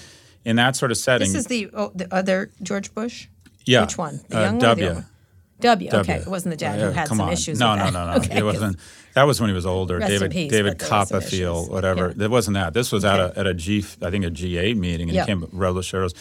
in 0.45 0.57
that 0.57 0.77
sort 0.77 0.91
of 0.93 0.97
setting, 0.97 1.27
This 1.27 1.35
is 1.43 1.47
the 1.47 1.69
oh, 1.75 1.91
the 1.95 2.07
other 2.15 2.51
George 2.63 2.95
Bush. 2.95 3.27
yeah, 3.67 3.81
Which 3.83 3.99
one? 3.99 4.21
The 4.29 4.39
uh, 4.39 4.43
young 4.43 4.59
one 4.59 4.65
or 4.71 4.75
the 4.77 5.05
W. 5.63 5.89
old 5.89 5.95
one? 5.95 6.05
W. 6.05 6.15
Okay, 6.15 6.23
it 6.23 6.29
wasn't 6.31 6.51
the 6.53 6.57
dad 6.57 6.79
Yeah, 6.79 6.87
who 6.87 6.93
had 6.93 7.09
come 7.09 7.19
some 7.19 7.27
on. 7.29 7.33
issues. 7.33 7.59
No, 7.59 7.71
with 7.73 7.79
no, 7.79 7.85
that. 7.87 7.93
no, 7.93 8.07
no. 8.07 8.13
Okay, 8.19 8.39
It 8.39 8.45
wasn't. 8.45 8.77
That 9.15 9.25
was 9.25 9.41
when 9.41 9.51
he 9.51 9.55
was 9.55 9.67
older. 9.67 9.99
Rest 9.99 10.11
David 10.11 10.31
peace, 10.31 10.51
David 10.51 10.79
but 10.79 10.79
there 10.89 10.99
were 10.99 11.05
some 11.07 11.19
Copperfield, 11.21 11.71
whatever. 11.71 12.15
Yeah. 12.17 12.25
It 12.25 12.31
wasn't 12.31 12.55
that. 12.55 12.73
This 12.75 12.93
was 12.93 13.05
at 13.05 13.21
a 13.21 13.33
at 13.39 13.47
a 13.47 13.55
G, 13.55 13.85
I 14.03 14.11
think 14.11 14.25
a 14.25 14.31
G 14.31 14.57
eight 14.59 14.77
meeting, 14.77 15.09
and 15.09 15.17
Yeah. 15.17 15.23
he 15.23 15.27
came 15.27 15.41
the 15.75 15.83
shoulders. 15.83 16.15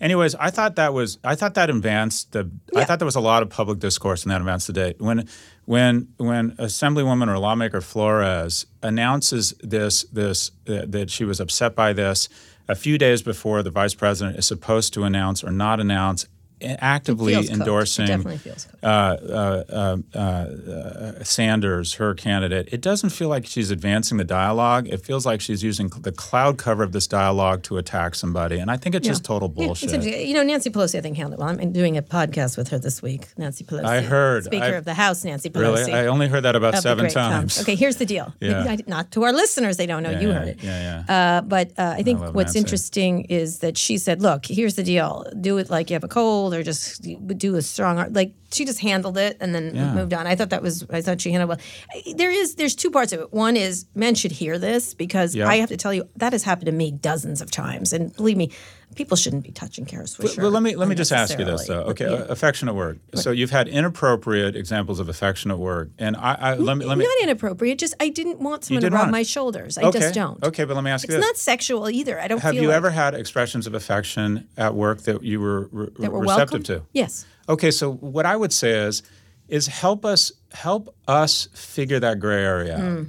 Anyways, 0.00 0.34
I 0.34 0.50
thought 0.50 0.74
that 0.76 0.92
was 0.92 1.18
I 1.22 1.36
thought 1.36 1.54
that 1.54 1.70
advanced 1.70 2.32
the 2.32 2.50
I 2.74 2.82
thought 2.84 2.98
there 2.98 3.06
was 3.06 3.14
a 3.14 3.20
lot 3.20 3.42
of 3.44 3.50
public 3.50 3.78
discourse 3.78 4.24
in 4.24 4.30
that 4.30 4.40
advanced 4.40 4.66
the 4.66 4.72
date. 4.72 5.00
When 5.00 5.28
when 5.66 6.08
when 6.16 6.52
Assemblywoman 6.56 7.28
or 7.28 7.38
lawmaker 7.38 7.80
Flores 7.80 8.66
announces 8.82 9.54
this 9.60 10.02
this 10.12 10.50
uh, 10.68 10.82
that 10.88 11.10
she 11.10 11.24
was 11.24 11.38
upset 11.38 11.76
by 11.76 11.92
this 11.92 12.28
a 12.68 12.74
few 12.74 12.98
days 12.98 13.22
before 13.22 13.62
the 13.62 13.70
vice 13.70 13.94
president 13.94 14.36
is 14.38 14.46
supposed 14.46 14.92
to 14.94 15.04
announce 15.04 15.44
or 15.44 15.52
not 15.52 15.78
announce 15.78 16.26
actively 16.64 17.32
Feels 17.34 17.46
cooked. 17.46 17.56
It 17.56 17.60
endorsing 17.60 18.06
definitely 18.06 18.38
feels 18.38 18.64
cooked. 18.64 18.84
uh, 18.84 18.86
uh, 18.86 19.96
uh, 20.14 21.24
Sanders, 21.24 21.94
her 21.94 22.14
candidate, 22.14 22.68
it 22.72 22.80
doesn't 22.80 23.10
feel 23.10 23.28
like 23.28 23.46
she's 23.46 23.70
advancing 23.70 24.18
the 24.18 24.24
dialogue. 24.24 24.88
It 24.88 25.04
feels 25.04 25.24
like 25.26 25.40
she's 25.40 25.62
using 25.62 25.88
the 25.88 26.12
cloud 26.12 26.58
cover 26.58 26.82
of 26.82 26.92
this 26.92 27.06
dialogue 27.06 27.62
to 27.64 27.78
attack 27.78 28.14
somebody. 28.14 28.58
And 28.58 28.70
I 28.70 28.76
think 28.76 28.94
it's 28.94 29.06
just 29.06 29.24
total 29.24 29.48
bullshit. 29.48 29.92
interesting. 29.92 30.26
you 30.26 30.34
know, 30.34 30.42
Nancy 30.42 30.70
Pelosi, 30.70 30.98
I 30.98 31.00
think, 31.00 31.16
handled 31.16 31.34
it 31.34 31.40
well. 31.42 31.48
I'm 31.48 31.72
doing 31.72 31.96
a 31.96 32.02
podcast 32.02 32.56
with 32.56 32.68
her 32.68 32.78
this 32.78 33.02
week. 33.02 33.26
Nancy 33.36 33.64
Pelosi. 33.64 33.84
I 33.84 34.00
heard. 34.00 34.44
Speaker 34.44 34.64
I- 34.64 34.68
of 34.68 34.84
the 34.84 34.94
House, 34.94 35.24
Nancy 35.24 35.50
Pelosi. 35.50 35.86
really? 35.86 35.92
I 35.92 36.06
only 36.06 36.28
heard 36.28 36.42
that 36.44 36.56
about 36.56 36.78
seven 36.78 37.08
times. 37.10 37.60
Okay, 37.60 37.74
here's 37.74 37.96
the 37.96 38.06
deal. 38.06 38.32
Yeah. 38.40 38.64
I- 38.68 38.78
Not 38.86 39.10
to 39.12 39.22
our 39.24 39.32
listeners, 39.32 39.76
they 39.76 39.86
don't 39.86 40.02
know 40.02 40.10
Yeah, 40.10 40.20
you 40.20 40.28
yeah, 40.28 40.34
heard 40.34 40.48
it. 40.48 40.58
yeah, 40.62 41.04
yeah. 41.08 41.36
Uh, 41.38 41.40
but 41.42 41.70
uh, 41.78 41.94
I 41.98 42.02
think 42.02 42.20
love 42.20 42.34
what's 42.34 42.48
Nancy. 42.54 42.58
interesting 42.58 43.24
is 43.24 43.60
that 43.60 43.78
she 43.78 43.96
said, 43.98 44.20
"Look, 44.20 44.46
here's 44.46 44.74
the 44.74 44.82
deal. 44.82 45.24
Do 45.40 45.58
it 45.58 45.70
like 45.70 45.88
you 45.90 45.94
have 45.94 46.04
a 46.04 46.08
cold, 46.08 46.51
or 46.52 46.62
just 46.62 47.04
would 47.20 47.38
do 47.38 47.54
a 47.56 47.62
strong, 47.62 48.12
like 48.12 48.34
she 48.52 48.64
just 48.64 48.80
handled 48.80 49.16
it 49.18 49.36
and 49.40 49.54
then 49.54 49.74
Yeah. 49.74 49.94
moved 49.94 50.12
on. 50.12 50.26
I 50.26 50.36
thought 50.36 50.50
that 50.50 50.62
was 50.62 50.84
I 50.90 51.00
thought 51.00 51.20
she 51.20 51.30
handled 51.32 51.48
well. 51.48 52.14
There 52.16 52.30
is 52.30 52.54
there's 52.56 52.74
two 52.74 52.90
parts 52.90 53.12
of 53.12 53.20
it. 53.20 53.32
One 53.32 53.56
is 53.56 53.86
men 53.94 54.14
should 54.14 54.32
hear 54.32 54.58
this 54.58 54.94
because 54.94 55.34
Yeah. 55.34 55.48
I 55.48 55.56
have 55.56 55.68
to 55.70 55.76
tell 55.76 55.94
you 55.94 56.08
that 56.16 56.32
has 56.32 56.42
happened 56.44 56.66
to 56.66 56.72
me 56.72 56.90
dozens 56.90 57.40
of 57.40 57.50
times, 57.50 57.92
and 57.92 58.14
believe 58.14 58.36
me, 58.36 58.50
people 58.94 59.16
shouldn't 59.16 59.44
be 59.44 59.50
touching 59.50 59.84
Kara 59.84 60.04
Swisher. 60.04 60.38
Well, 60.38 60.50
let 60.50 60.62
me 60.62 60.76
let 60.76 60.88
me 60.88 60.94
just 60.94 61.12
ask 61.12 61.38
you 61.38 61.44
this 61.44 61.66
though. 61.66 61.82
Okay, 61.82 62.06
uh, 62.06 62.24
affectionate 62.24 62.74
work. 62.74 62.98
So 63.14 63.30
you've 63.30 63.50
had 63.50 63.68
inappropriate 63.68 64.56
examples 64.56 65.00
of 65.00 65.08
affectionate 65.08 65.58
work, 65.58 65.90
and 65.98 66.16
I, 66.16 66.34
I 66.34 66.54
let 66.54 66.76
me 66.76 66.84
let 66.84 66.98
me. 66.98 67.04
Not 67.04 67.22
inappropriate. 67.22 67.78
Just 67.78 67.94
I 68.00 68.08
didn't 68.08 68.40
want 68.40 68.64
someone 68.64 68.92
rub 68.92 69.10
my 69.10 69.22
shoulders. 69.22 69.78
I 69.78 69.82
okay, 69.84 70.00
just 70.00 70.14
don't. 70.14 70.42
Okay, 70.42 70.64
but 70.64 70.74
let 70.74 70.84
me 70.84 70.90
ask 70.90 71.04
It's 71.04 71.12
you 71.12 71.16
this: 71.18 71.26
It's 71.26 71.38
not 71.38 71.52
sexual 71.52 71.90
either. 71.90 72.20
I 72.20 72.28
don't 72.28 72.40
Have 72.40 72.54
you 72.54 72.68
like 72.68 72.76
ever 72.76 72.90
had 72.90 73.14
expressions 73.14 73.66
of 73.66 73.74
affection 73.74 74.48
at 74.56 74.74
work 74.74 75.02
that 75.02 75.22
you 75.22 75.40
were 75.40 75.68
re- 75.72 75.88
that 75.98 76.12
were 76.12 76.20
receptive 76.20 76.68
welcome. 76.68 76.84
to? 76.84 76.86
Yes. 76.92 77.26
Okay, 77.48 77.70
so 77.70 77.92
what 77.92 78.26
I 78.26 78.36
would 78.36 78.52
say 78.52 78.70
is, 78.70 79.02
is 79.48 79.66
help 79.66 80.04
us 80.04 80.32
help 80.52 80.94
us 81.08 81.48
figure 81.54 82.00
that 82.00 82.20
gray 82.20 82.44
area 82.44 82.76
out. 82.76 83.06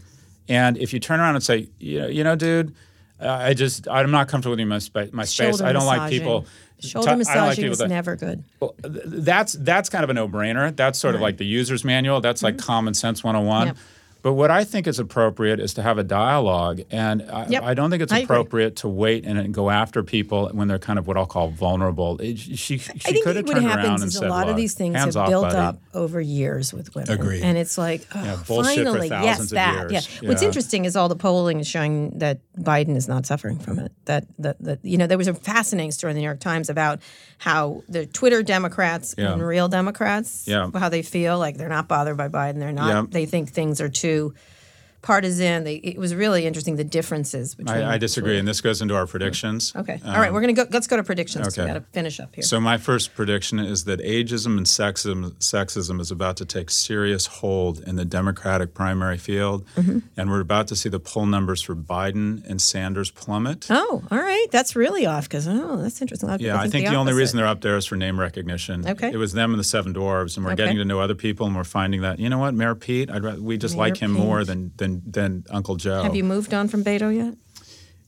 And 0.49 0.77
if 0.77 0.93
you 0.93 0.99
turn 0.99 1.19
around 1.19 1.35
and 1.35 1.43
say, 1.43 1.69
you 1.79 2.01
know, 2.01 2.07
you 2.07 2.23
know, 2.23 2.35
dude, 2.35 2.75
I 3.23 3.53
just 3.53 3.87
I'm 3.87 4.11
not 4.11 4.27
comfortable 4.27 4.59
in 4.59 4.67
my, 4.67 4.79
spa- 4.79 5.05
my 5.11 5.23
space. 5.25 5.47
Shoulder 5.57 5.65
I 5.65 5.71
don't 5.73 5.85
like 5.85 6.09
people. 6.09 6.45
Shoulder 6.79 7.09
I 7.11 7.15
don't 7.15 7.27
like 7.47 7.59
is 7.59 7.77
that- 7.77 7.87
never 7.89 8.15
good. 8.15 8.43
that's 8.83 9.53
that's 9.53 9.89
kind 9.89 10.03
of 10.03 10.09
a 10.09 10.13
no-brainer. 10.13 10.75
That's 10.75 10.99
sort 10.99 11.15
of 11.15 11.21
like 11.21 11.37
the 11.37 11.45
user's 11.45 11.83
manual. 11.85 12.21
That's 12.21 12.43
like 12.43 12.57
common 12.57 12.93
sense 12.93 13.23
101. 13.23 13.67
Mm-hmm. 13.67 13.67
Yep. 13.67 13.77
But 14.23 14.33
what 14.33 14.49
I 14.49 14.63
think 14.63 14.87
is 14.87 14.99
appropriate 14.99 15.59
is 15.59 15.73
to 15.75 15.81
have 15.83 15.97
a 15.97 16.03
dialogue, 16.03 16.81
and 16.89 17.21
I, 17.29 17.45
Yep. 17.47 17.63
I 17.63 17.73
don't 17.73 17.89
think 17.91 18.01
it's 18.01 18.11
I 18.13 18.19
agree. 18.19 18.23
appropriate 18.23 18.77
to 18.77 18.87
wait 18.87 19.25
and, 19.25 19.37
and 19.37 19.53
go 19.53 19.69
after 19.69 20.01
people 20.01 20.49
when 20.53 20.69
they're 20.69 20.79
kind 20.79 20.97
of 20.97 21.05
what 21.07 21.17
I'll 21.17 21.25
call 21.25 21.49
vulnerable. 21.49 22.17
It- 22.19 22.39
she 22.39 22.55
she 22.55 22.79
I 22.79 22.97
think 23.11 23.23
could 23.25 23.35
have 23.35 23.45
what 23.45 23.53
turned 23.55 23.65
around 23.67 23.79
happens 23.79 24.01
and 24.01 24.09
is 24.09 24.15
a 24.15 24.19
said, 24.19 24.29
lot 24.29 24.47
of 24.49 24.55
these 24.55 24.73
things 24.75 24.95
hands 24.95 25.15
have 25.15 25.23
off, 25.23 25.29
built 25.29 25.43
buddy." 25.43 25.57
up 25.57 25.81
over 25.93 26.21
years 26.21 26.73
with 26.73 26.95
women. 26.95 27.11
Agreed. 27.11 27.43
And 27.43 27.57
it's 27.57 27.77
like, 27.77 28.07
oh, 28.15 28.23
Yeah, 28.23 28.35
finally, 28.37 29.09
yes, 29.09 29.49
that. 29.51 29.91
years. 29.91 30.19
Yeah. 30.21 30.29
What's 30.29 30.41
interesting 30.41 30.85
is 30.85 30.95
all 30.95 31.09
the 31.09 31.17
polling 31.17 31.59
is 31.59 31.67
showing 31.67 32.17
that 32.19 32.39
Biden 32.57 32.95
is 32.95 33.09
not 33.09 33.25
suffering 33.25 33.59
from 33.59 33.77
it. 33.77 33.91
That 34.05 34.25
that, 34.39 34.57
that 34.63 34.79
you 34.85 34.97
know, 34.97 35.05
there 35.05 35.17
was 35.17 35.27
a 35.27 35.33
fascinating 35.33 35.91
story 35.91 36.11
in 36.11 36.15
the 36.15 36.21
New 36.21 36.27
York 36.27 36.39
Times 36.39 36.69
about 36.69 37.01
how 37.39 37.83
the 37.89 38.05
Twitter 38.05 38.41
Democrats 38.41 39.15
Yeah. 39.17 39.33
and 39.33 39.45
real 39.45 39.67
Democrats, 39.67 40.45
Yeah. 40.47 40.69
how 40.73 40.87
they 40.87 41.01
feel 41.01 41.37
like 41.39 41.57
they're 41.57 41.67
not 41.67 41.89
bothered 41.89 42.15
by 42.15 42.29
Biden. 42.29 42.59
They're 42.59 42.71
not. 42.71 42.87
Yeah. 42.87 43.03
They 43.09 43.25
think 43.25 43.49
things 43.49 43.81
are 43.81 43.89
too 43.89 44.12
to 44.13 44.33
partisan. 45.03 45.63
They, 45.65 45.75
it 45.75 45.97
was 45.99 46.15
really 46.15 46.47
interesting 46.47 46.75
the 46.77 46.83
differences 46.83 47.53
between. 47.53 47.77
I, 47.77 47.93
I 47.93 47.97
disagree, 47.99 48.39
and 48.39 48.47
this 48.47 48.61
goes 48.61 48.81
into 48.81 48.95
our 48.95 49.05
predictions. 49.05 49.71
Okay. 49.75 49.99
All 50.03 50.13
right. 50.15 50.33
We're 50.33 50.41
gonna 50.41 50.53
go. 50.53 50.65
Let's 50.71 50.87
go 50.87 50.97
to 50.97 51.03
predictions. 51.03 51.45
'cause 51.45 51.57
We 51.57 51.63
Um, 51.63 51.69
okay. 51.69 51.79
got 51.79 51.85
to 51.85 51.91
finish 51.93 52.19
up 52.19 52.33
here. 52.33 52.43
So 52.43 52.59
my 52.59 52.77
first 52.77 53.13
prediction 53.13 53.59
is 53.59 53.83
that 53.83 53.99
ageism 53.99 54.57
and 54.57 54.65
sexism, 54.65 55.31
sexism 55.39 55.99
is 56.01 56.09
about 56.09 56.37
to 56.37 56.45
take 56.45 56.71
serious 56.71 57.27
hold 57.27 57.79
in 57.81 57.95
the 57.97 58.05
Democratic 58.05 58.73
primary 58.73 59.17
field, 59.17 59.65
Mm-hmm. 59.75 59.99
and 60.17 60.29
we're 60.31 60.39
about 60.39 60.67
to 60.69 60.75
see 60.75 60.89
the 60.89 60.99
poll 60.99 61.25
numbers 61.25 61.61
for 61.61 61.75
Biden 61.75 62.43
and 62.49 62.61
Sanders 62.61 63.11
plummet. 63.11 63.67
Oh, 63.69 64.01
all 64.09 64.17
right. 64.17 64.47
That's 64.51 64.75
really 64.75 65.05
off 65.05 65.25
because 65.29 65.47
oh, 65.47 65.77
that's 65.77 66.01
interesting. 66.01 66.29
A 66.29 66.31
lot 66.31 66.35
of 66.35 66.41
Yeah, 66.41 66.59
I 66.59 66.67
think 66.69 66.87
the, 66.87 66.95
only 66.95 67.13
reason 67.13 67.37
they're 67.37 67.45
up 67.47 67.61
there 67.61 67.75
is 67.77 67.85
for 67.85 67.95
name 67.97 68.19
recognition. 68.19 68.87
Okay. 68.87 69.11
It 69.11 69.17
was 69.17 69.33
them 69.33 69.51
and 69.51 69.59
the 69.59 69.63
Seven 69.63 69.93
Dwarves, 69.93 70.37
and 70.37 70.45
we're 70.45 70.53
Okay. 70.53 70.63
getting 70.63 70.77
to 70.77 70.85
know 70.85 70.99
other 71.01 71.15
people, 71.15 71.45
and 71.47 71.55
we're 71.55 71.63
finding 71.63 72.01
that 72.01 72.19
you 72.19 72.29
know 72.29 72.37
what, 72.37 72.53
Mayor 72.53 72.75
Pete, 72.75 73.09
I'd 73.11 73.23
rather, 73.23 73.41
we 73.41 73.57
just 73.57 73.75
Mayor 73.75 73.81
like 73.81 73.97
him 73.97 74.11
more 74.11 74.39
Pete. 74.39 74.47
than 74.47 74.71
than 75.01 75.11
than 75.11 75.43
Uncle 75.49 75.75
Joe. 75.75 76.03
Have 76.03 76.15
you 76.15 76.23
moved 76.23 76.53
on 76.53 76.67
from 76.67 76.83
Beto 76.83 77.15
yet? 77.15 77.35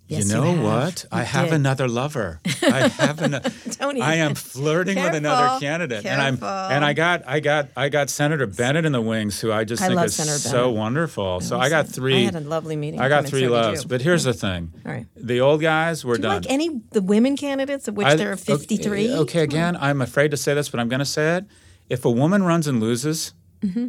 Yes, 0.08 0.28
you 0.28 0.36
know 0.36 0.44
have. 0.44 0.64
what? 0.64 1.06
I 1.12 1.22
You 1.22 1.26
have 1.26 1.52
another 1.52 1.88
lover. 1.88 2.40
I 2.62 2.90
have 2.90 3.24
an, 3.24 3.32
Don't 3.80 4.00
I 4.00 4.16
am 4.18 4.32
even. 4.32 4.36
flirting 4.36 5.02
with 5.02 5.16
another 5.16 5.60
candidate, 5.60 6.06
and 6.06 6.22
I'm 6.22 6.36
and 6.44 6.86
I 6.86 6.94
got 6.94 7.24
I 7.28 7.40
got 7.40 7.70
I 7.76 7.90
got 7.90 8.12
Senator 8.12 8.46
Bennet 8.46 8.86
in 8.86 8.92
the 8.92 9.02
wings, 9.02 9.42
who 9.42 9.52
I 9.52 9.64
just 9.64 9.82
I 9.82 9.88
think 9.88 9.96
love 9.96 10.06
is 10.06 10.16
Senator 10.16 10.38
so 10.38 10.66
Bennet. 10.66 10.76
wonderful. 10.78 11.42
So 11.42 11.60
I 11.60 11.70
got 11.70 11.88
three. 11.88 12.22
I 12.22 12.26
had 12.26 12.36
a 12.36 12.40
lovely 12.42 12.76
meeting. 12.76 13.00
I 13.02 13.10
got 13.10 13.26
three 13.26 13.46
so 13.46 13.52
loves, 13.52 13.84
but 13.84 14.02
here's 14.02 14.24
the 14.26 14.34
thing: 14.36 14.72
All 14.86 14.92
right. 14.92 15.08
the 15.16 15.42
old 15.42 15.62
guys 15.62 16.06
were 16.06 16.20
done. 16.20 16.44
Do 16.44 16.50
you 16.54 16.58
done. 16.60 16.68
like 16.68 16.70
any 16.70 16.82
the 16.92 17.02
women 17.02 17.36
candidates, 17.36 17.88
of 17.88 17.98
which 17.98 18.06
I- 18.06 18.14
there 18.16 18.30
are 18.30 18.34
okay, 18.34 18.58
53? 18.58 19.12
Okay, 19.22 19.42
again, 19.42 19.76
I'm 19.76 20.02
afraid 20.04 20.30
to 20.30 20.38
say 20.38 20.54
this, 20.54 20.70
but 20.70 20.80
I'm 20.80 20.88
going 20.88 21.00
to 21.00 21.06
say 21.06 21.38
it. 21.38 21.46
If 21.90 22.06
a 22.06 22.12
woman 22.12 22.44
runs 22.44 22.68
and 22.68 22.80
loses, 22.80 23.34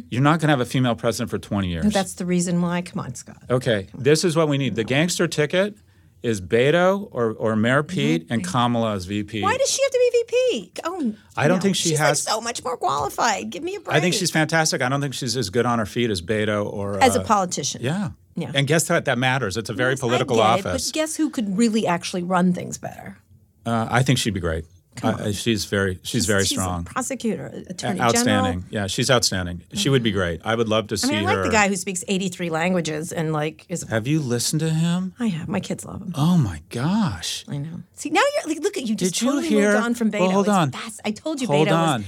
you're 0.09 0.21
not 0.21 0.39
going 0.39 0.47
to 0.47 0.51
have 0.53 0.61
a 0.61 0.65
female 0.65 0.95
president 0.95 1.29
for 1.29 1.37
20 1.37 1.67
years. 1.67 1.81
Mm-hmm. 1.83 1.89
That's 1.91 2.13
the 2.15 2.25
reason 2.25 2.61
why. 2.61 2.81
Come 2.81 2.99
on, 2.99 3.15
Scott. 3.15 3.41
okay, 3.49 3.87
this 3.97 4.23
is 4.23 4.35
what 4.35 4.47
we 4.47 4.57
need. 4.57 4.75
The 4.75 4.83
gangster 4.83 5.27
ticket 5.27 5.75
is 6.23 6.41
Beto 6.41 7.07
or, 7.11 7.33
or 7.33 7.55
Mayor 7.55 7.83
Pete 7.83 8.25
and 8.29 8.43
Kamala 8.43 8.93
as 8.95 9.05
VP. 9.05 9.37
Mm-hmm. 9.37 9.43
Why 9.43 9.55
does 9.57 9.69
she 9.69 9.81
have 9.83 9.91
to 9.91 9.99
be 10.11 10.17
VP? 10.19 10.71
Oh, 10.83 11.13
I 11.37 11.47
don't 11.47 11.57
no. 11.57 11.61
think 11.61 11.75
she 11.75 11.89
she's 11.89 11.99
has- 11.99 12.25
like 12.27 12.33
so 12.33 12.41
much 12.41 12.63
more 12.63 12.75
qualified. 12.77 13.49
Give 13.51 13.61
me 13.63 13.75
a 13.75 13.79
break. 13.79 13.95
I 13.95 13.99
think 13.99 14.15
she's 14.15 14.31
fantastic. 14.31 14.81
I 14.81 14.89
don't 14.89 14.99
think 15.01 15.13
she's 15.13 15.37
as 15.37 15.49
good 15.51 15.65
on 15.65 15.77
her 15.79 15.85
feet 15.85 16.09
as 16.09 16.21
Beto 16.21 16.65
or 16.71 16.99
as 17.03 17.15
uh, 17.15 17.21
a 17.21 17.23
politician. 17.23 17.81
Yeah. 17.83 18.09
Yeah. 18.35 18.51
And 18.53 18.67
guess 18.67 18.89
what? 18.89 19.05
That 19.05 19.17
matters. 19.17 19.57
It's 19.57 19.69
a 19.69 19.73
very 19.73 19.93
Yes, 19.93 19.99
I 19.99 20.07
political 20.07 20.37
it, 20.37 20.41
office. 20.41 20.87
but 20.91 20.93
guess 20.93 21.15
who 21.15 21.29
could 21.29 21.57
really 21.57 21.87
actually 21.87 22.23
run 22.23 22.53
things 22.53 22.77
better? 22.77 23.17
uh, 23.65 23.87
I 23.89 24.01
think 24.03 24.17
she'd 24.19 24.33
be 24.33 24.39
great. 24.39 24.65
Uh, 25.03 25.31
she's 25.31 25.65
very 25.65 25.99
she's 26.03 26.25
very 26.25 26.41
she's 26.43 26.57
strong. 26.57 26.81
A 26.81 26.83
prosecutor, 26.93 27.47
attorney 27.69 27.99
outstanding. 27.99 28.61
general. 28.61 28.63
Yeah, 28.69 28.87
she's 28.87 29.09
outstanding. 29.11 29.61
She 29.73 29.89
would 29.89 30.03
be 30.03 30.11
great. 30.11 30.41
I 30.43 30.55
would 30.55 30.67
love 30.69 30.87
to 30.87 30.93
I 30.93 30.97
see 30.97 31.11
mean, 31.11 31.25
I 31.27 31.31
her. 31.33 31.41
like 31.41 31.45
the 31.51 31.55
guy 31.55 31.67
who 31.67 31.75
speaks 31.75 32.03
83 32.07 32.49
languages 32.49 33.11
and 33.11 33.33
like 33.33 33.65
is. 33.69 33.83
Have 33.83 34.07
you 34.07 34.19
listened 34.19 34.59
to 34.61 34.69
him? 34.69 35.13
I 35.19 35.27
have 35.27 35.47
my 35.47 35.59
kids 35.59 35.85
love 35.85 36.01
him. 36.01 36.13
Oh 36.15 36.37
my 36.37 36.61
gosh. 36.69 37.45
I 37.47 37.57
know. 37.57 37.81
See 37.93 38.09
now 38.09 38.21
you're 38.37 38.53
like, 38.53 38.63
look 38.63 38.77
at 38.77 38.83
you. 38.83 38.95
Just 38.95 39.13
Did 39.15 39.21
you 39.21 39.27
totally 39.29 39.47
hear? 39.49 39.71
moved 39.73 39.83
on 39.85 39.93
from 39.95 40.11
Beto. 40.11 40.19
Well, 40.21 40.31
hold 40.31 40.49
on. 40.49 40.71
I 41.05 41.11
told 41.11 41.41
you 41.41 41.47
Hold 41.47 41.67
Beto 41.67 41.75
on. 41.77 42.01
was. 42.01 42.07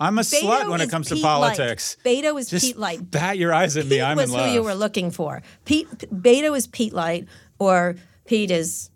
I'm 0.00 0.16
a 0.16 0.22
Beto 0.22 0.42
slut 0.42 0.70
when 0.70 0.80
it 0.80 0.90
comes 0.90 1.08
to 1.08 1.14
Pete 1.16 1.24
Light. 1.24 1.56
politics. 1.56 1.96
Beto 2.04 2.38
is 2.38 2.48
Just 2.48 2.64
Pete 2.64 2.78
Light. 2.78 3.10
bat 3.10 3.36
your 3.36 3.52
eyes 3.52 3.76
at 3.76 3.86
me. 3.86 4.00
I'm 4.00 4.16
was 4.16 4.30
in 4.30 4.36
who 4.36 4.42
love. 4.44 4.54
you 4.54 4.62
were 4.62 4.74
looking 4.74 5.10
for. 5.10 5.42
Pete 5.64 5.88
Beto 6.12 6.56
is 6.56 6.68
Pete 6.68 6.92
Light, 6.92 7.26
or 7.58 7.96
Pete 8.24 8.52
is 8.52 8.90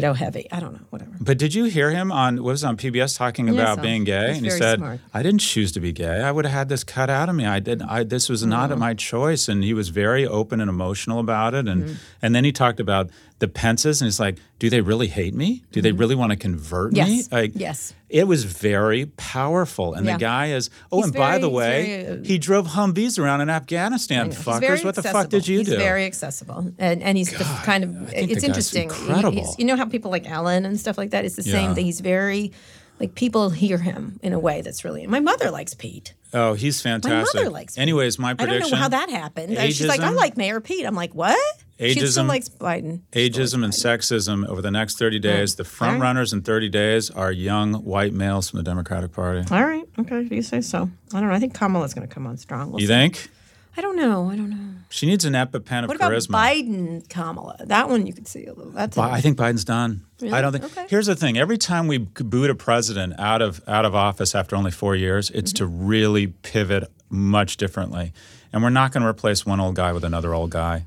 Beto 0.00 0.16
heavy. 0.16 0.46
I 0.50 0.60
don't 0.60 0.72
know. 0.74 0.86
Whatever. 0.90 1.10
But 1.20 1.38
did 1.38 1.54
you 1.54 1.64
hear 1.64 1.90
him 1.90 2.10
on 2.10 2.36
what 2.42 2.52
was 2.52 2.64
on 2.64 2.76
PBS 2.76 3.16
talking 3.16 3.48
about 3.48 3.76
saw. 3.76 3.82
being 3.82 4.04
gay? 4.04 4.28
He's 4.28 4.36
and 4.38 4.46
he 4.46 4.50
said, 4.50 4.78
smart. 4.78 5.00
"I 5.14 5.22
didn't 5.22 5.40
choose 5.40 5.70
to 5.72 5.80
be 5.80 5.92
gay. 5.92 6.20
I 6.22 6.30
would 6.30 6.44
have 6.44 6.54
had 6.54 6.68
this 6.68 6.84
cut 6.84 7.10
out 7.10 7.28
of 7.28 7.34
me. 7.34 7.46
I 7.46 7.60
didn't. 7.60 7.88
I 7.88 8.04
this 8.04 8.28
was 8.28 8.44
not 8.44 8.70
Mm-hmm. 8.70 8.78
my 8.80 8.94
choice." 8.94 9.48
And 9.48 9.62
he 9.64 9.74
was 9.74 9.88
very 9.90 10.26
open 10.26 10.60
and 10.60 10.68
emotional 10.68 11.18
about 11.18 11.54
it. 11.54 11.68
And 11.68 11.84
Mm-hmm. 11.84 11.94
and 12.22 12.34
then 12.34 12.44
he 12.44 12.52
talked 12.52 12.80
about 12.80 13.10
the 13.42 13.48
Pences, 13.48 14.00
and 14.00 14.06
he's 14.06 14.18
like, 14.18 14.38
"Do 14.58 14.70
they 14.70 14.80
really 14.80 15.08
hate 15.08 15.34
me? 15.34 15.62
Do 15.72 15.82
they 15.82 15.92
really 15.92 16.14
want 16.14 16.30
to 16.30 16.36
convert 16.36 16.92
me?" 16.94 17.00
Mm-hmm. 17.00 17.10
Yes. 17.10 17.32
Like, 17.32 17.52
Yes. 17.54 17.94
It 18.08 18.26
was 18.28 18.44
very 18.44 19.06
powerful. 19.06 19.94
And 19.94 20.04
Yeah. 20.06 20.12
the 20.14 20.18
guy 20.20 20.46
is. 20.52 20.68
Oh, 20.90 20.98
He's 20.98 21.06
and 21.06 21.14
by 21.14 21.38
the 21.38 21.48
way, 21.48 22.04
very, 22.04 22.20
uh, 22.20 22.24
he 22.24 22.38
drove 22.38 22.66
Humvees 22.68 23.18
around 23.18 23.40
in 23.40 23.48
Afghanistan. 23.50 24.26
He's 24.26 24.36
Fuckers, 24.36 24.84
what 24.84 24.94
the 24.94 25.02
fuck 25.02 25.28
did 25.30 25.48
you 25.48 25.58
he's 25.58 25.68
do? 25.68 25.76
very 25.78 26.04
accessible, 26.06 26.72
and 26.78 27.02
and 27.02 27.16
he's 27.18 27.30
the 27.30 27.44
kind 27.64 27.84
of. 27.84 28.12
It's 28.12 28.44
interesting. 28.44 28.84
Incredible. 28.84 29.32
he's- 29.32 29.54
you 29.58 29.64
know 29.64 29.76
how 29.76 29.86
people 29.86 30.10
like 30.10 30.28
Ellen 30.30 30.64
and 30.66 30.78
stuff 30.78 30.96
like 30.98 31.10
that. 31.10 31.24
It's 31.24 31.36
the 31.36 31.42
Yeah. 31.42 31.52
same 31.52 31.74
thing. 31.74 31.84
He's 31.86 32.00
very. 32.00 32.52
Like 33.00 33.14
people 33.14 33.50
hear 33.50 33.78
him 33.78 34.20
in 34.22 34.32
a 34.32 34.38
way 34.38 34.60
that's 34.60 34.84
really. 34.84 35.06
My 35.06 35.20
mother 35.20 35.50
likes 35.50 35.74
Pete. 35.74 36.14
oh, 36.32 36.54
he's 36.54 36.80
fantastic. 36.80 37.34
My 37.34 37.40
mother 37.42 37.50
likes. 37.52 37.76
Anyways, 37.76 38.18
my 38.18 38.34
prediction. 38.34 38.56
I 38.56 38.60
don't 38.60 38.70
know 38.70 38.76
how 38.76 38.88
that 38.88 39.10
happened. 39.10 39.56
And 39.58 39.72
She's 39.72 39.86
like, 39.88 40.00
I 40.00 40.10
like 40.10 40.36
Mayor 40.36 40.60
Pete. 40.60 40.86
I'm 40.86 40.94
like, 40.94 41.12
what? 41.14 41.36
She 41.80 41.94
still 41.94 42.24
Ageism- 42.24 42.28
likes 42.28 42.48
Biden. 42.48 43.00
Ageism 43.10 43.64
and 43.64 43.72
sexism 43.72 44.46
over 44.46 44.62
the 44.62 44.70
next 44.70 44.98
30 45.00 45.18
days. 45.18 45.56
The 45.56 45.64
front 45.64 45.94
right. 45.94 46.06
runners 46.06 46.32
in 46.32 46.42
30 46.42 46.68
days 46.68 47.10
are 47.10 47.32
young 47.32 47.74
white 47.74 48.12
males 48.12 48.50
from 48.50 48.58
the 48.58 48.62
Democratic 48.62 49.10
Party. 49.12 49.42
All 49.50 49.64
right. 49.64 49.82
Okay. 49.98 50.20
If 50.20 50.30
you 50.30 50.42
say 50.42 50.60
so. 50.60 50.88
I 51.12 51.18
don't 51.20 51.28
know. 51.28 51.34
I 51.34 51.40
think 51.40 51.54
Kamala's 51.54 51.94
going 51.94 52.06
to 52.06 52.14
come 52.14 52.26
on 52.28 52.36
strong. 52.36 52.70
We'll 52.70 52.80
You 52.80 52.86
see. 52.86 52.92
think? 52.92 53.30
I 53.76 53.80
don't 53.80 53.96
know. 53.96 54.30
I 54.30 54.36
don't 54.36 54.50
know. 54.50 54.58
She 54.90 55.06
needs 55.06 55.24
an 55.24 55.32
EpiPen 55.32 55.84
of 55.84 55.88
What 55.88 55.96
about 55.96 56.12
charisma. 56.12 56.34
Biden, 56.36 57.08
Kamala? 57.08 57.56
That 57.64 57.88
one 57.88 58.06
you 58.06 58.12
could 58.12 58.28
see 58.28 58.44
a 58.44 58.52
little. 58.52 58.72
That's 58.72 58.96
Bi- 58.96 59.10
I 59.10 59.20
think 59.22 59.38
Biden's 59.38 59.64
done. 59.64 60.04
I 60.30 60.42
don't 60.42 60.52
think. 60.52 60.64
Okay. 60.64 60.86
Here's 60.90 61.06
the 61.06 61.16
thing: 61.16 61.38
every 61.38 61.56
time 61.56 61.86
we 61.86 61.96
boot 61.98 62.50
a 62.50 62.54
president 62.54 63.14
out 63.18 63.40
of 63.40 63.62
out 63.66 63.84
of 63.86 63.94
office 63.94 64.34
after 64.34 64.54
only 64.54 64.70
four 64.70 64.94
years, 64.94 65.30
it's 65.30 65.52
to 65.54 65.64
Mm-hmm. 65.64 65.86
really 65.86 66.26
pivot 66.26 66.90
much 67.08 67.56
differently. 67.56 68.12
And 68.52 68.62
we're 68.62 68.68
not 68.70 68.92
going 68.92 69.02
to 69.02 69.08
replace 69.08 69.46
one 69.46 69.60
old 69.60 69.74
guy 69.76 69.92
with 69.92 70.04
another 70.04 70.34
old 70.34 70.50
guy. 70.50 70.84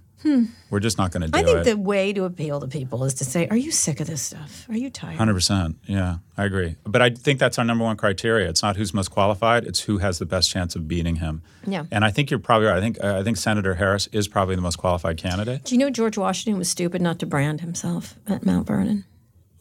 We're 0.69 0.79
just 0.79 0.97
not 0.97 1.11
going 1.11 1.21
to 1.21 1.27
do 1.27 1.38
it. 1.38 1.41
I 1.41 1.45
think 1.45 1.59
it. 1.59 1.63
the 1.65 1.77
way 1.77 2.11
to 2.13 2.25
appeal 2.25 2.59
to 2.59 2.67
people 2.67 3.03
is 3.03 3.13
to 3.15 3.25
say, 3.25 3.47
"Are 3.47 3.57
you 3.57 3.71
sick 3.71 3.99
of 3.99 4.07
this 4.07 4.21
stuff? 4.21 4.65
Are 4.69 4.77
you 4.77 4.89
tired?" 4.89 5.17
Hundred 5.17 5.35
percent. 5.35 5.77
Yeah, 5.85 6.17
I 6.38 6.45
agree. 6.45 6.75
But 6.83 7.01
I 7.01 7.11
think 7.11 7.39
that's 7.39 7.59
our 7.59 7.65
number 7.65 7.83
one 7.83 7.97
criteria. 7.97 8.49
It's 8.49 8.63
not 8.63 8.75
who's 8.75 8.93
most 8.93 9.09
qualified; 9.09 9.65
it's 9.65 9.81
who 9.81 9.99
has 9.99 10.19
the 10.19 10.25
best 10.25 10.49
chance 10.49 10.75
of 10.75 10.88
beating 10.88 11.17
him. 11.17 11.43
Yeah. 11.65 11.85
And 11.91 12.03
I 12.03 12.11
think 12.11 12.31
you're 12.31 12.39
probably 12.39 12.67
right. 12.67 12.77
I 12.77 12.81
think 12.81 12.97
uh, 13.03 13.19
I 13.19 13.23
think 13.23 13.38
Senator 13.38 13.75
Harris 13.75 14.07
is 14.11 14.27
probably 14.27 14.55
the 14.55 14.61
most 14.61 14.77
qualified 14.77 15.17
candidate. 15.17 15.63
Do 15.65 15.75
you 15.75 15.79
know 15.79 15.89
George 15.89 16.17
Washington 16.17 16.57
was 16.57 16.69
stupid 16.69 17.01
not 17.01 17.19
to 17.19 17.25
brand 17.25 17.61
himself 17.61 18.15
at 18.27 18.45
Mount 18.45 18.67
Vernon? 18.67 19.05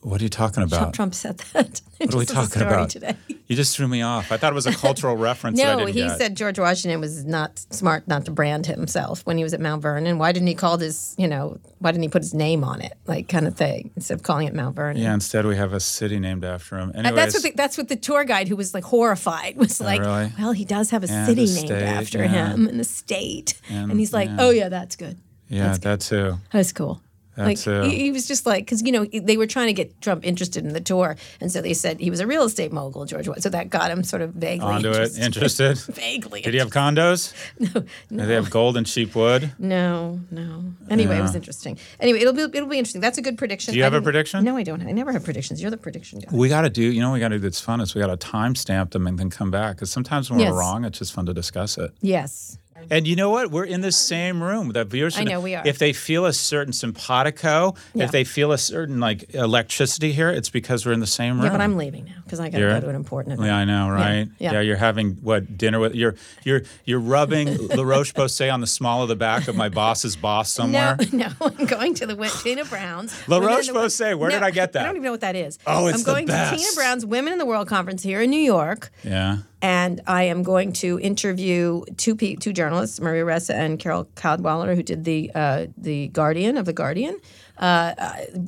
What 0.05 0.21
are 0.21 0.25
you 0.25 0.29
talking 0.29 0.63
about? 0.63 0.93
Trump, 0.93 1.15
said 1.15 1.39
that. 1.55 1.81
What 2.05 2.13
are 2.13 2.19
we 2.19 2.25
Just 2.27 2.37
as 2.37 2.47
a 2.49 2.51
talking 2.59 2.63
about? 2.69 2.91
today? 2.91 3.17
You 3.47 3.57
just 3.57 3.75
threw 3.75 3.89
me 3.89 4.03
off. 4.03 4.31
I 4.31 4.37
thought 4.37 4.53
it 4.53 4.55
was 4.55 4.67
a 4.67 4.73
cultural 4.87 5.17
reference. 5.17 5.59
that 5.59 5.79
I 5.79 5.81
No, 5.81 5.87
he 5.87 6.01
get. 6.03 6.19
said 6.19 6.37
George 6.37 6.59
Washington 6.59 7.01
was 7.01 7.25
not 7.25 7.59
smart 7.71 8.07
not 8.07 8.27
to 8.27 8.31
brand 8.31 8.67
himself 8.67 9.25
when 9.25 9.39
he 9.39 9.45
was 9.45 9.55
at 9.55 9.61
Mount 9.61 9.81
Vernon. 9.81 10.19
Why 10.19 10.33
didn't 10.33 10.49
he 10.49 10.55
call 10.55 10.77
his, 10.77 11.15
you 11.17 11.27
know, 11.27 11.59
why 11.79 11.93
didn't 11.93 12.03
he 12.03 12.09
put 12.11 12.21
his 12.23 12.35
name 12.35 12.63
on 12.65 12.83
it, 12.83 12.93
like 13.07 13.29
kind 13.29 13.47
of 13.47 13.57
thing, 13.57 13.91
instead 13.97 14.15
of 14.15 14.23
calling 14.23 14.47
it 14.49 14.55
Mount 14.55 14.77
Vernon? 14.77 15.01
Yeah, 15.01 15.15
instead 15.15 15.47
we 15.47 15.57
have 15.57 15.73
a 15.73 15.81
city 15.81 16.19
named 16.21 16.45
after 16.45 16.77
him. 16.77 16.91
Uh, 16.91 16.99
Anyways, 16.99 17.15
that's 17.15 17.35
what 17.35 17.43
the, 17.45 17.53
that's 17.57 17.79
what 17.79 17.89
the 17.89 17.97
tour 17.97 18.25
guide 18.25 18.49
who 18.49 18.57
was 18.57 18.75
like 18.75 18.85
horrified 18.85 19.57
was 19.57 19.81
like. 19.81 20.01
really? 20.03 20.31
Well, 20.39 20.53
he 20.53 20.67
does 20.67 20.91
have 20.91 21.05
a 21.05 21.09
And 21.11 21.27
city 21.27 21.47
named 21.47 21.69
state, 21.69 21.83
after 21.83 22.19
yeah. 22.19 22.53
him 22.53 22.69
in 22.69 22.77
the 22.77 22.85
state, 22.85 23.55
and, 23.71 23.91
And- 23.93 24.01
he's 24.01 24.13
like, 24.13 24.29
yeah. 24.29 24.37
"Oh 24.41 24.51
yeah, 24.51 24.69
that's 24.69 24.97
good. 24.97 25.17
yeah, 25.49 25.77
that 25.79 26.01
too. 26.01 26.39
That's 26.53 26.73
cool." 26.73 27.01
Like 27.37 27.57
That's, 27.59 27.67
uh, 27.67 27.83
he, 27.83 27.99
he 27.99 28.11
was 28.13 28.27
just 28.29 28.47
like 28.47 28.65
because 28.65 28.83
you 28.83 28.93
know 28.93 29.05
they 29.07 29.37
were 29.37 29.47
trying 29.47 29.67
to 29.67 29.73
get 29.73 30.01
Trump 30.01 30.25
interested 30.25 30.65
in 30.65 30.73
the 30.73 30.81
tour, 30.81 31.17
and 31.41 31.51
so 31.51 31.61
they 31.61 31.75
said 31.75 32.01
he 32.01 32.11
was 32.11 32.21
a 32.21 32.27
real 32.27 32.45
estate 32.45 32.73
mogul, 32.73 33.05
George. 33.07 33.29
So 33.39 33.49
that 33.51 33.71
got 33.71 33.91
him 33.91 34.05
sort 34.05 34.23
of 34.23 34.35
vaguely 34.35 34.67
Onto 34.67 34.91
it. 34.91 35.17
interested. 35.19 35.25
Interested? 35.25 35.79
vaguely. 35.95 36.43
Did 36.43 36.55
he 36.55 36.61
have 36.61 36.71
condos? 36.71 37.33
No. 37.75 37.81
Did 38.23 38.29
they 38.29 38.35
have 38.35 38.51
gold 38.51 38.77
and 38.77 38.87
cheap 38.87 39.15
wood? 39.15 39.53
No, 39.59 40.21
no. 40.31 40.65
Anyway, 40.91 41.17
it 41.19 41.23
was 41.23 41.35
interesting. 41.35 41.79
Anyway, 41.99 42.21
it'll 42.21 42.33
be 42.33 42.43
it'll 42.43 42.69
be 42.69 42.79
interesting. 42.79 43.01
That's 43.01 43.19
a 43.19 43.23
good 43.23 43.39
prediction. 43.39 43.73
Do 43.73 43.79
you 43.79 43.85
I 43.85 43.87
have 43.87 43.95
a 43.95 44.03
prediction? 44.03 44.45
No, 44.45 44.57
I 44.57 44.63
don't. 44.63 44.83
I 44.87 44.93
never 44.93 45.13
have 45.13 45.25
predictions. 45.25 45.61
You're 45.63 45.71
the 45.71 45.77
prediction 45.77 46.21
guy. 46.21 46.29
We 46.37 46.49
got 46.49 46.63
to 46.63 46.71
do, 46.71 46.83
you 46.83 47.01
know, 47.01 47.09
what 47.11 47.15
we 47.15 47.21
got 47.21 47.29
to 47.29 47.37
do 47.37 47.41
that's 47.43 47.61
fun 47.61 47.81
is 47.81 47.95
we 47.95 48.01
got 48.01 48.19
to 48.19 48.27
timestamp 48.27 48.91
them 48.91 49.07
and 49.07 49.19
then 49.19 49.31
come 49.31 49.51
back. 49.51 49.77
Because 49.77 49.91
sometimes 49.91 50.31
when 50.31 50.41
Yes. 50.41 50.53
we're 50.53 50.59
wrong, 50.59 50.85
it's 50.85 50.99
just 50.99 51.13
fun 51.13 51.27
to 51.27 51.35
discuss 51.35 51.79
it. 51.79 51.91
Yes. 52.01 52.59
And 52.91 53.07
you 53.07 53.17
know 53.17 53.31
what? 53.31 53.51
We're 53.51 53.65
in 53.65 53.81
the 53.81 53.93
same 53.93 54.43
room. 54.43 54.71
The 54.71 54.85
viewers. 54.85 55.17
I 55.19 55.25
know, 55.25 55.41
we 55.41 55.55
are. 55.55 55.63
If 55.67 55.79
they 55.79 55.93
feel 55.93 56.27
a 56.27 56.33
certain 56.33 56.73
simpatico, 56.73 57.75
Yeah. 57.95 58.05
if 58.05 58.11
they 58.11 58.25
feel 58.25 58.53
a 58.53 58.59
certain 58.59 59.01
like 59.01 59.35
electricity 59.35 60.13
here, 60.13 60.31
it's 60.31 60.51
because 60.51 60.85
we're 60.85 60.93
in 60.93 61.01
the 61.01 61.07
same 61.07 61.37
room. 61.37 61.45
Yeah, 61.45 61.51
but 61.51 61.61
I'm 61.61 61.77
leaving 61.77 62.05
now 62.05 62.13
because 62.25 62.41
I 62.41 62.49
got 62.51 62.59
to 62.59 62.65
go 62.65 62.81
to 62.81 62.89
an 62.89 62.97
important 62.97 63.35
event. 63.35 63.47
Yeah, 63.47 63.57
I 63.57 63.65
know, 63.65 63.91
right? 63.91 64.29
yeah. 64.39 64.61
you're 64.61 64.77
having 64.77 65.15
what 65.23 65.57
dinner 65.57 65.79
with 65.79 65.95
you're 65.95 66.15
you're 66.43 66.63
you're 66.85 67.01
rubbing 67.01 67.69
La 67.69 67.83
Roche 67.83 68.13
Posay 68.13 68.53
on 68.53 68.61
the 68.61 68.67
small 68.67 69.03
of 69.03 69.09
the 69.09 69.17
back 69.17 69.49
of 69.49 69.57
my 69.57 69.69
boss's 69.69 70.17
boss 70.17 70.53
somewhere. 70.53 70.97
No, 71.13 71.29
no, 71.41 71.47
I'm 71.59 71.67
going 71.67 71.95
to 71.95 72.07
the 72.07 72.15
Tina 72.43 72.65
Brown's. 72.65 73.15
La 73.29 73.39
Roche 73.39 73.71
Posay. 73.71 74.17
where 74.19 74.31
did 74.31 74.43
I 74.43 74.51
get 74.51 74.73
that? 74.73 74.83
I 74.83 74.87
don't 74.87 74.97
even 74.97 75.05
know 75.05 75.11
what 75.13 75.21
that 75.21 75.37
is. 75.37 75.59
Oh, 75.67 75.87
it's 75.87 75.99
I'm 75.99 76.05
the 76.05 76.11
going 76.11 76.27
to 76.27 76.51
Tina. 76.57 76.69
Brown's 76.75 77.07
Women 77.07 77.33
in 77.33 77.39
the 77.39 77.47
World 77.47 77.69
Conference 77.69 78.03
here 78.03 78.21
in 78.21 78.31
New 78.31 78.37
York. 78.41 78.91
Yeah. 79.03 79.39
And 79.65 80.03
I 80.07 80.25
am 80.25 80.43
going 80.43 80.75
to 80.75 81.01
interview 81.01 81.85
two 81.97 82.15
two 82.17 82.53
journalists, 82.53 83.01
Maria 83.01 83.25
Ressa 83.25 83.55
and 83.55 83.79
Carole 83.79 84.05
Cadwalladr, 84.15 84.75
who 84.75 84.83
did 84.83 85.05
the 85.05 85.31
uh, 85.35 85.69
the 85.79 86.09
Guardian 86.09 86.59
of 86.59 86.67
the 86.67 86.75
Guardian. 86.75 87.19
Uh, 87.57 87.95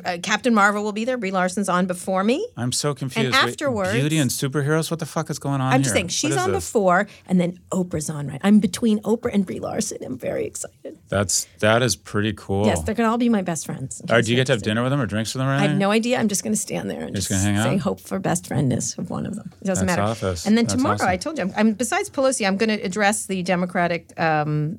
uh, 0.04 0.18
Captain 0.22 0.52
Marvel 0.52 0.82
will 0.82 0.92
be 0.92 1.04
there. 1.04 1.16
Brie 1.16 1.30
Larson's 1.30 1.68
on 1.68 1.86
before 1.86 2.24
me. 2.24 2.46
I'm 2.56 2.72
so 2.72 2.94
confused. 2.94 3.32
Wait, 3.32 3.34
afterwards- 3.50 3.92
beauty 3.92 4.18
and 4.18 4.30
superheroes. 4.30 4.90
What 4.90 4.98
the 5.00 5.06
fuck 5.06 5.30
is 5.30 5.38
going 5.38 5.60
on 5.60 5.72
I'm 5.72 5.74
here? 5.80 5.82
just 5.84 5.94
saying 5.94 6.08
she's 6.08 6.36
on 6.36 6.52
this? 6.52 6.66
before, 6.66 7.06
and 7.28 7.40
then 7.40 7.60
Oprah's 7.70 8.10
on 8.10 8.26
right. 8.26 8.40
I'm 8.42 8.58
between 8.58 9.00
Oprah 9.02 9.32
and 9.32 9.46
Brie 9.46 9.60
Larson. 9.60 9.98
I'm 10.04 10.18
very 10.18 10.44
excited. 10.44 10.98
That's 11.08 11.46
that 11.60 11.82
is 11.82 11.94
pretty 11.94 12.32
cool. 12.32 12.66
Yes, 12.66 12.82
they're 12.82 12.94
gonna 12.96 13.08
all 13.10 13.18
be 13.18 13.28
my 13.28 13.42
best 13.42 13.64
friends. 13.66 14.00
in 14.00 14.10
Or 14.12 14.20
do 14.22 14.30
you 14.30 14.36
get 14.36 14.46
to 14.48 14.52
have 14.54 14.62
dinner 14.62 14.82
with 14.82 14.90
them 14.90 15.00
or 15.00 15.06
drinks 15.06 15.32
with 15.34 15.40
them 15.40 15.48
or 15.48 15.52
I 15.52 15.58
have 15.68 15.76
no 15.76 15.90
idea. 15.92 16.18
I'm 16.18 16.28
just 16.28 16.42
going 16.42 16.54
to 16.54 16.60
stand 16.60 16.90
there 16.90 17.02
and 17.02 17.14
Just 17.14 17.28
just, 17.28 17.44
gonna 17.44 17.54
hang 17.56 17.62
say 17.70 17.74
out? 17.76 17.80
hope 17.80 18.00
for 18.00 18.18
best 18.18 18.48
friendness 18.48 18.98
of 18.98 19.10
one 19.10 19.24
of 19.26 19.36
them. 19.36 19.52
It 19.60 19.66
doesn't 19.66 19.86
That's 19.86 19.98
matter. 19.98 20.10
office. 20.10 20.46
And 20.46 20.56
then 20.58 20.64
That's 20.64 20.74
tomorrow, 20.74 20.94
awesome. 20.96 21.08
I 21.08 21.16
told 21.16 21.38
you, 21.38 21.44
I'm, 21.44 21.52
I'm 21.56 21.72
besides 21.74 22.10
Pelosi, 22.10 22.46
I'm 22.46 22.56
going 22.56 22.76
to 22.76 22.84
address 22.84 23.26
the 23.26 23.42
Democratic 23.42 24.18
um, 24.20 24.78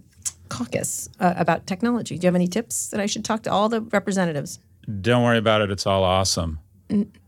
caucus 0.50 1.10
uh, 1.20 1.34
about 1.38 1.68
technology. 1.68 2.18
Do 2.18 2.26
you 2.26 2.28
have 2.28 2.36
any 2.36 2.48
tips 2.48 2.90
that 2.90 3.00
I 3.00 3.06
should 3.06 3.26
talk 3.26 3.44
to 3.44 3.52
all 3.52 3.70
the 3.70 3.82
representatives? 3.82 4.60
Don't 5.02 5.24
worry 5.24 5.38
about 5.38 5.62
it. 5.62 5.72
It's 5.72 5.86
all 5.86 6.04
awesome. 6.04 6.60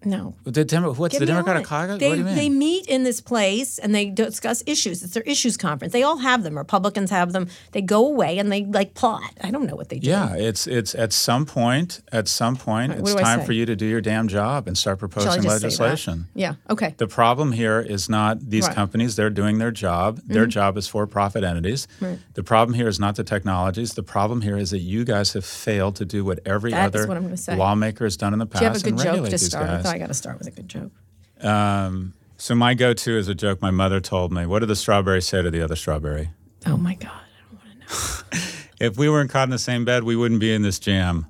No. 0.06 0.36
The 0.46 0.64
Demo- 0.64 0.94
what's 0.94 1.14
Give 1.14 1.20
the 1.20 1.26
Democratic 1.26 1.66
caucus? 1.66 2.00
They, 2.00 2.08
what 2.10 2.16
do 2.16 2.20
you 2.20 2.26
mean? 2.26 2.36
they 2.36 2.50
meet 2.50 2.88
in 2.88 3.04
this 3.04 3.20
place 3.20 3.78
and 3.78 3.94
they 3.94 4.10
discuss 4.10 4.64
issues. 4.66 5.04
It's 5.04 5.14
their 5.14 5.24
issues 5.24 5.58
conference. 5.58 5.92
They 5.92 6.04
all 6.04 6.18
have 6.18 6.44
them. 6.44 6.58
Republicans 6.58 7.10
have 7.10 7.34
them. 7.34 7.48
They 7.74 7.82
go 7.82 8.06
away 8.06 8.38
and 8.38 8.50
they 8.52 8.64
like 8.66 8.94
plot. 8.94 9.32
I 9.44 9.52
don't 9.52 9.66
know 9.68 9.76
what 9.76 9.90
they 9.90 10.00
do. 10.00 10.10
yeah, 10.10 10.36
it's 10.36 10.68
it's 10.68 10.96
at 10.96 11.12
some 11.12 11.46
point. 11.46 12.02
At 12.14 12.28
some 12.30 12.56
point, 12.56 12.92
what 13.02 13.12
it's 13.12 13.22
time 13.22 13.42
for 13.42 13.52
you 13.52 13.66
to 13.66 13.76
do 13.76 13.86
your 13.86 14.00
damn 14.02 14.28
job 14.30 14.68
and 14.68 14.78
start 14.78 15.00
proposing 15.00 15.42
just 15.42 15.44
say 15.44 15.48
that? 15.50 15.54
legislation. 15.64 16.28
Yeah. 16.34 16.56
Okay. 16.70 16.96
The 16.98 17.08
problem 17.08 17.52
here 17.52 17.80
is 17.82 18.08
not 18.10 18.40
these 18.40 18.64
Right. 18.64 18.70
Mm-hmm. 18.72 18.76
companies, 18.80 19.16
they're 19.16 19.30
doing 19.30 19.58
their 19.58 19.72
job. 19.72 20.22
Their 20.26 20.46
job 20.48 20.78
is 20.78 20.88
for 20.88 21.08
profit 21.08 21.44
entities. 21.44 21.88
Right. 22.00 22.20
The 22.36 22.44
problem 22.44 22.74
here 22.76 22.88
is 22.88 23.00
not 23.00 23.16
the 23.16 23.24
technologies. 23.24 23.94
The 23.96 24.04
problem 24.04 24.42
here 24.42 24.58
is 24.58 24.72
that 24.72 24.80
you 24.80 25.04
guys 25.04 25.34
have 25.34 25.46
failed 25.46 25.96
to 25.98 26.06
do 26.06 26.24
what 26.24 26.40
every 26.46 26.72
That 26.72 26.88
other 26.88 27.08
what 27.08 27.18
I'm 27.18 27.24
gonna 27.24 27.36
say. 27.38 27.56
lawmaker 27.58 28.06
has 28.06 28.16
done 28.16 28.34
in 28.34 28.40
the 28.40 28.46
past 28.46 28.60
do 28.60 28.66
you 28.66 28.70
have 28.72 28.78
a 28.78 28.84
good 28.84 28.90
and 28.94 28.98
joke 29.00 29.06
regulate 29.08 29.30
to 29.32 29.32
these 29.38 29.46
start 29.48 29.68
guys. 29.68 29.84
With? 29.94 29.96
I 29.96 30.00
got 30.00 30.08
to 30.08 30.14
start 30.14 30.38
with 30.40 30.48
a 30.48 30.52
good 30.52 30.68
joke. 30.70 30.92
Um, 31.42 32.14
so 32.38 32.56
my 32.56 32.74
go-to 32.74 33.18
is 33.18 33.28
a 33.28 33.36
joke 33.36 33.62
my 33.62 33.72
mother 33.72 34.00
told 34.00 34.32
me. 34.32 34.46
What 34.46 34.60
did 34.60 34.68
the 34.68 34.76
strawberry 34.76 35.22
say 35.22 35.42
to 35.42 35.52
the 35.52 35.62
other 35.62 35.76
strawberry? 35.76 36.30
Oh 36.66 36.78
my 36.78 36.96
God. 36.96 37.12
I 37.12 37.52
don't 37.52 37.60
want 37.60 37.90
to 38.32 38.38
know. 38.38 38.44
If 38.80 38.98
we 38.98 39.10
weren't 39.10 39.30
caught 39.30 39.44
in 39.44 39.50
the 39.50 39.58
same 39.60 39.84
bed, 39.84 40.04
we 40.06 40.16
wouldn't 40.16 40.40
be 40.40 40.54
in 40.54 40.62
this 40.62 40.80
jam. 40.80 41.26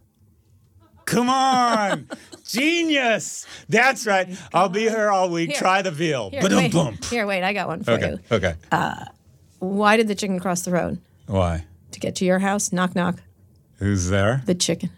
Come 1.05 1.27
on, 1.27 2.07
genius! 2.45 3.47
That's 3.67 4.05
right. 4.05 4.29
I'll 4.53 4.69
be 4.69 4.81
here 4.81 5.09
all 5.09 5.29
week. 5.31 5.49
Here. 5.49 5.57
Try 5.57 5.81
the 5.81 5.89
veal. 5.89 6.29
Here, 6.29 6.41
Ba-dum 6.43 6.57
wait, 6.71 7.05
here, 7.05 7.25
wait, 7.25 7.41
I 7.41 7.53
got 7.53 7.67
one 7.67 7.81
for 7.83 7.93
Okay. 7.93 8.11
you. 8.11 8.19
Okay. 8.31 8.53
Why 9.57 9.97
did 9.97 10.07
the 10.07 10.13
chicken 10.13 10.39
cross 10.39 10.61
the 10.61 10.69
road? 10.69 11.01
Why? 11.25 11.65
To 11.93 11.99
get 11.99 12.15
to 12.17 12.25
your 12.25 12.37
house? 12.37 12.71
Knock, 12.71 12.93
knock. 12.95 13.15
Who's 13.77 14.09
there? 14.09 14.43
The 14.45 14.53
chicken. 14.53 14.91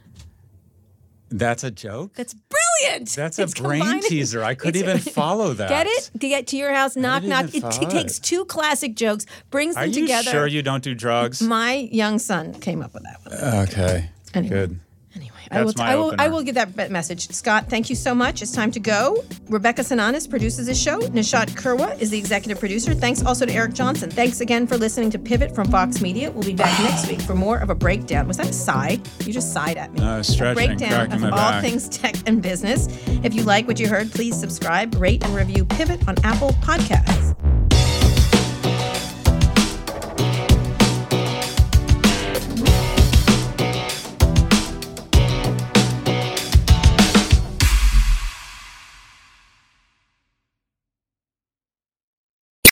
That's 1.29 1.63
a 1.63 1.71
joke. 1.71 2.15
That's 2.15 2.35
brilliant. 2.81 3.09
That's 3.09 3.39
a 3.39 3.43
It's 3.43 3.53
brain 3.59 3.81
combining- 3.81 4.03
teaser. 4.03 4.43
I 4.43 4.55
couldn't 4.55 4.81
even 4.81 4.97
follow 5.13 5.53
that. 5.53 5.69
Get 5.69 5.87
it? 5.87 6.11
To 6.19 6.27
get 6.29 6.47
to 6.47 6.57
your 6.57 6.73
house, 6.73 6.95
knock, 6.95 7.23
knock. 7.23 7.53
It, 7.53 7.63
it 7.63 7.89
takes 7.89 8.19
two 8.19 8.45
classic 8.45 8.95
jokes, 8.95 9.25
brings 9.49 9.75
Are 9.77 9.85
them 9.85 9.93
you 9.93 10.01
together. 10.01 10.31
sure 10.31 10.47
you 10.47 10.61
don't 10.61 10.83
do 10.83 10.93
drugs? 10.95 11.41
My 11.41 11.73
young 11.73 12.19
son 12.19 12.53
came 12.59 12.81
up 12.81 12.93
with 12.93 13.03
that 13.03 13.19
one. 13.25 13.63
Okay. 13.69 14.09
Anyway. 14.33 14.49
Good. 14.55 14.79
I 15.51 15.63
will, 15.63 15.73
I 15.79 15.95
will, 15.95 16.15
I 16.17 16.27
will 16.29 16.43
give 16.43 16.55
that 16.55 16.91
message. 16.91 17.29
Scott, 17.29 17.69
thank 17.69 17.89
you 17.89 17.95
so 17.95 18.15
much. 18.15 18.41
It's 18.41 18.51
time 18.51 18.71
to 18.71 18.79
go. 18.79 19.23
Rebecca 19.49 19.81
Sananes 19.81 20.29
produces 20.29 20.65
this 20.65 20.81
show. 20.81 20.99
Nishat 20.99 21.49
Kurwa 21.51 21.99
is 21.99 22.09
the 22.09 22.17
executive 22.17 22.59
producer. 22.59 22.93
Thanks 22.93 23.23
also 23.23 23.45
to 23.45 23.53
Eric 23.53 23.73
Johnson. 23.73 24.09
Thanks 24.09 24.41
again 24.41 24.65
for 24.65 24.77
listening 24.77 25.09
to 25.11 25.19
Pivot 25.19 25.53
from 25.53 25.67
Vox 25.67 26.01
Media. 26.01 26.31
We'll 26.31 26.43
be 26.43 26.53
back 26.53 26.79
next 26.79 27.07
week 27.07 27.21
for 27.21 27.35
more 27.35 27.57
of 27.57 27.69
a 27.69 27.75
breakdown. 27.75 28.27
Was 28.27 28.37
that 28.37 28.49
a 28.49 28.53
sigh? 28.53 28.99
You 29.25 29.33
just 29.33 29.51
sighed 29.53 29.77
at 29.77 29.91
me. 29.93 29.99
No, 29.99 30.17
was 30.17 30.29
a 30.29 30.33
stretching, 30.33 30.77
breakdown 30.77 31.11
of 31.11 31.23
all 31.23 31.29
back. 31.29 31.61
things 31.61 31.89
tech 31.89 32.15
and 32.25 32.41
business. 32.41 32.87
If 33.23 33.33
you 33.33 33.43
like 33.43 33.67
what 33.67 33.79
you 33.79 33.87
heard, 33.87 34.11
please 34.11 34.39
subscribe, 34.39 34.95
rate, 34.95 35.23
and 35.25 35.35
review 35.35 35.65
Pivot 35.65 36.07
on 36.07 36.15
Apple 36.23 36.51
Podcasts. 36.61 37.35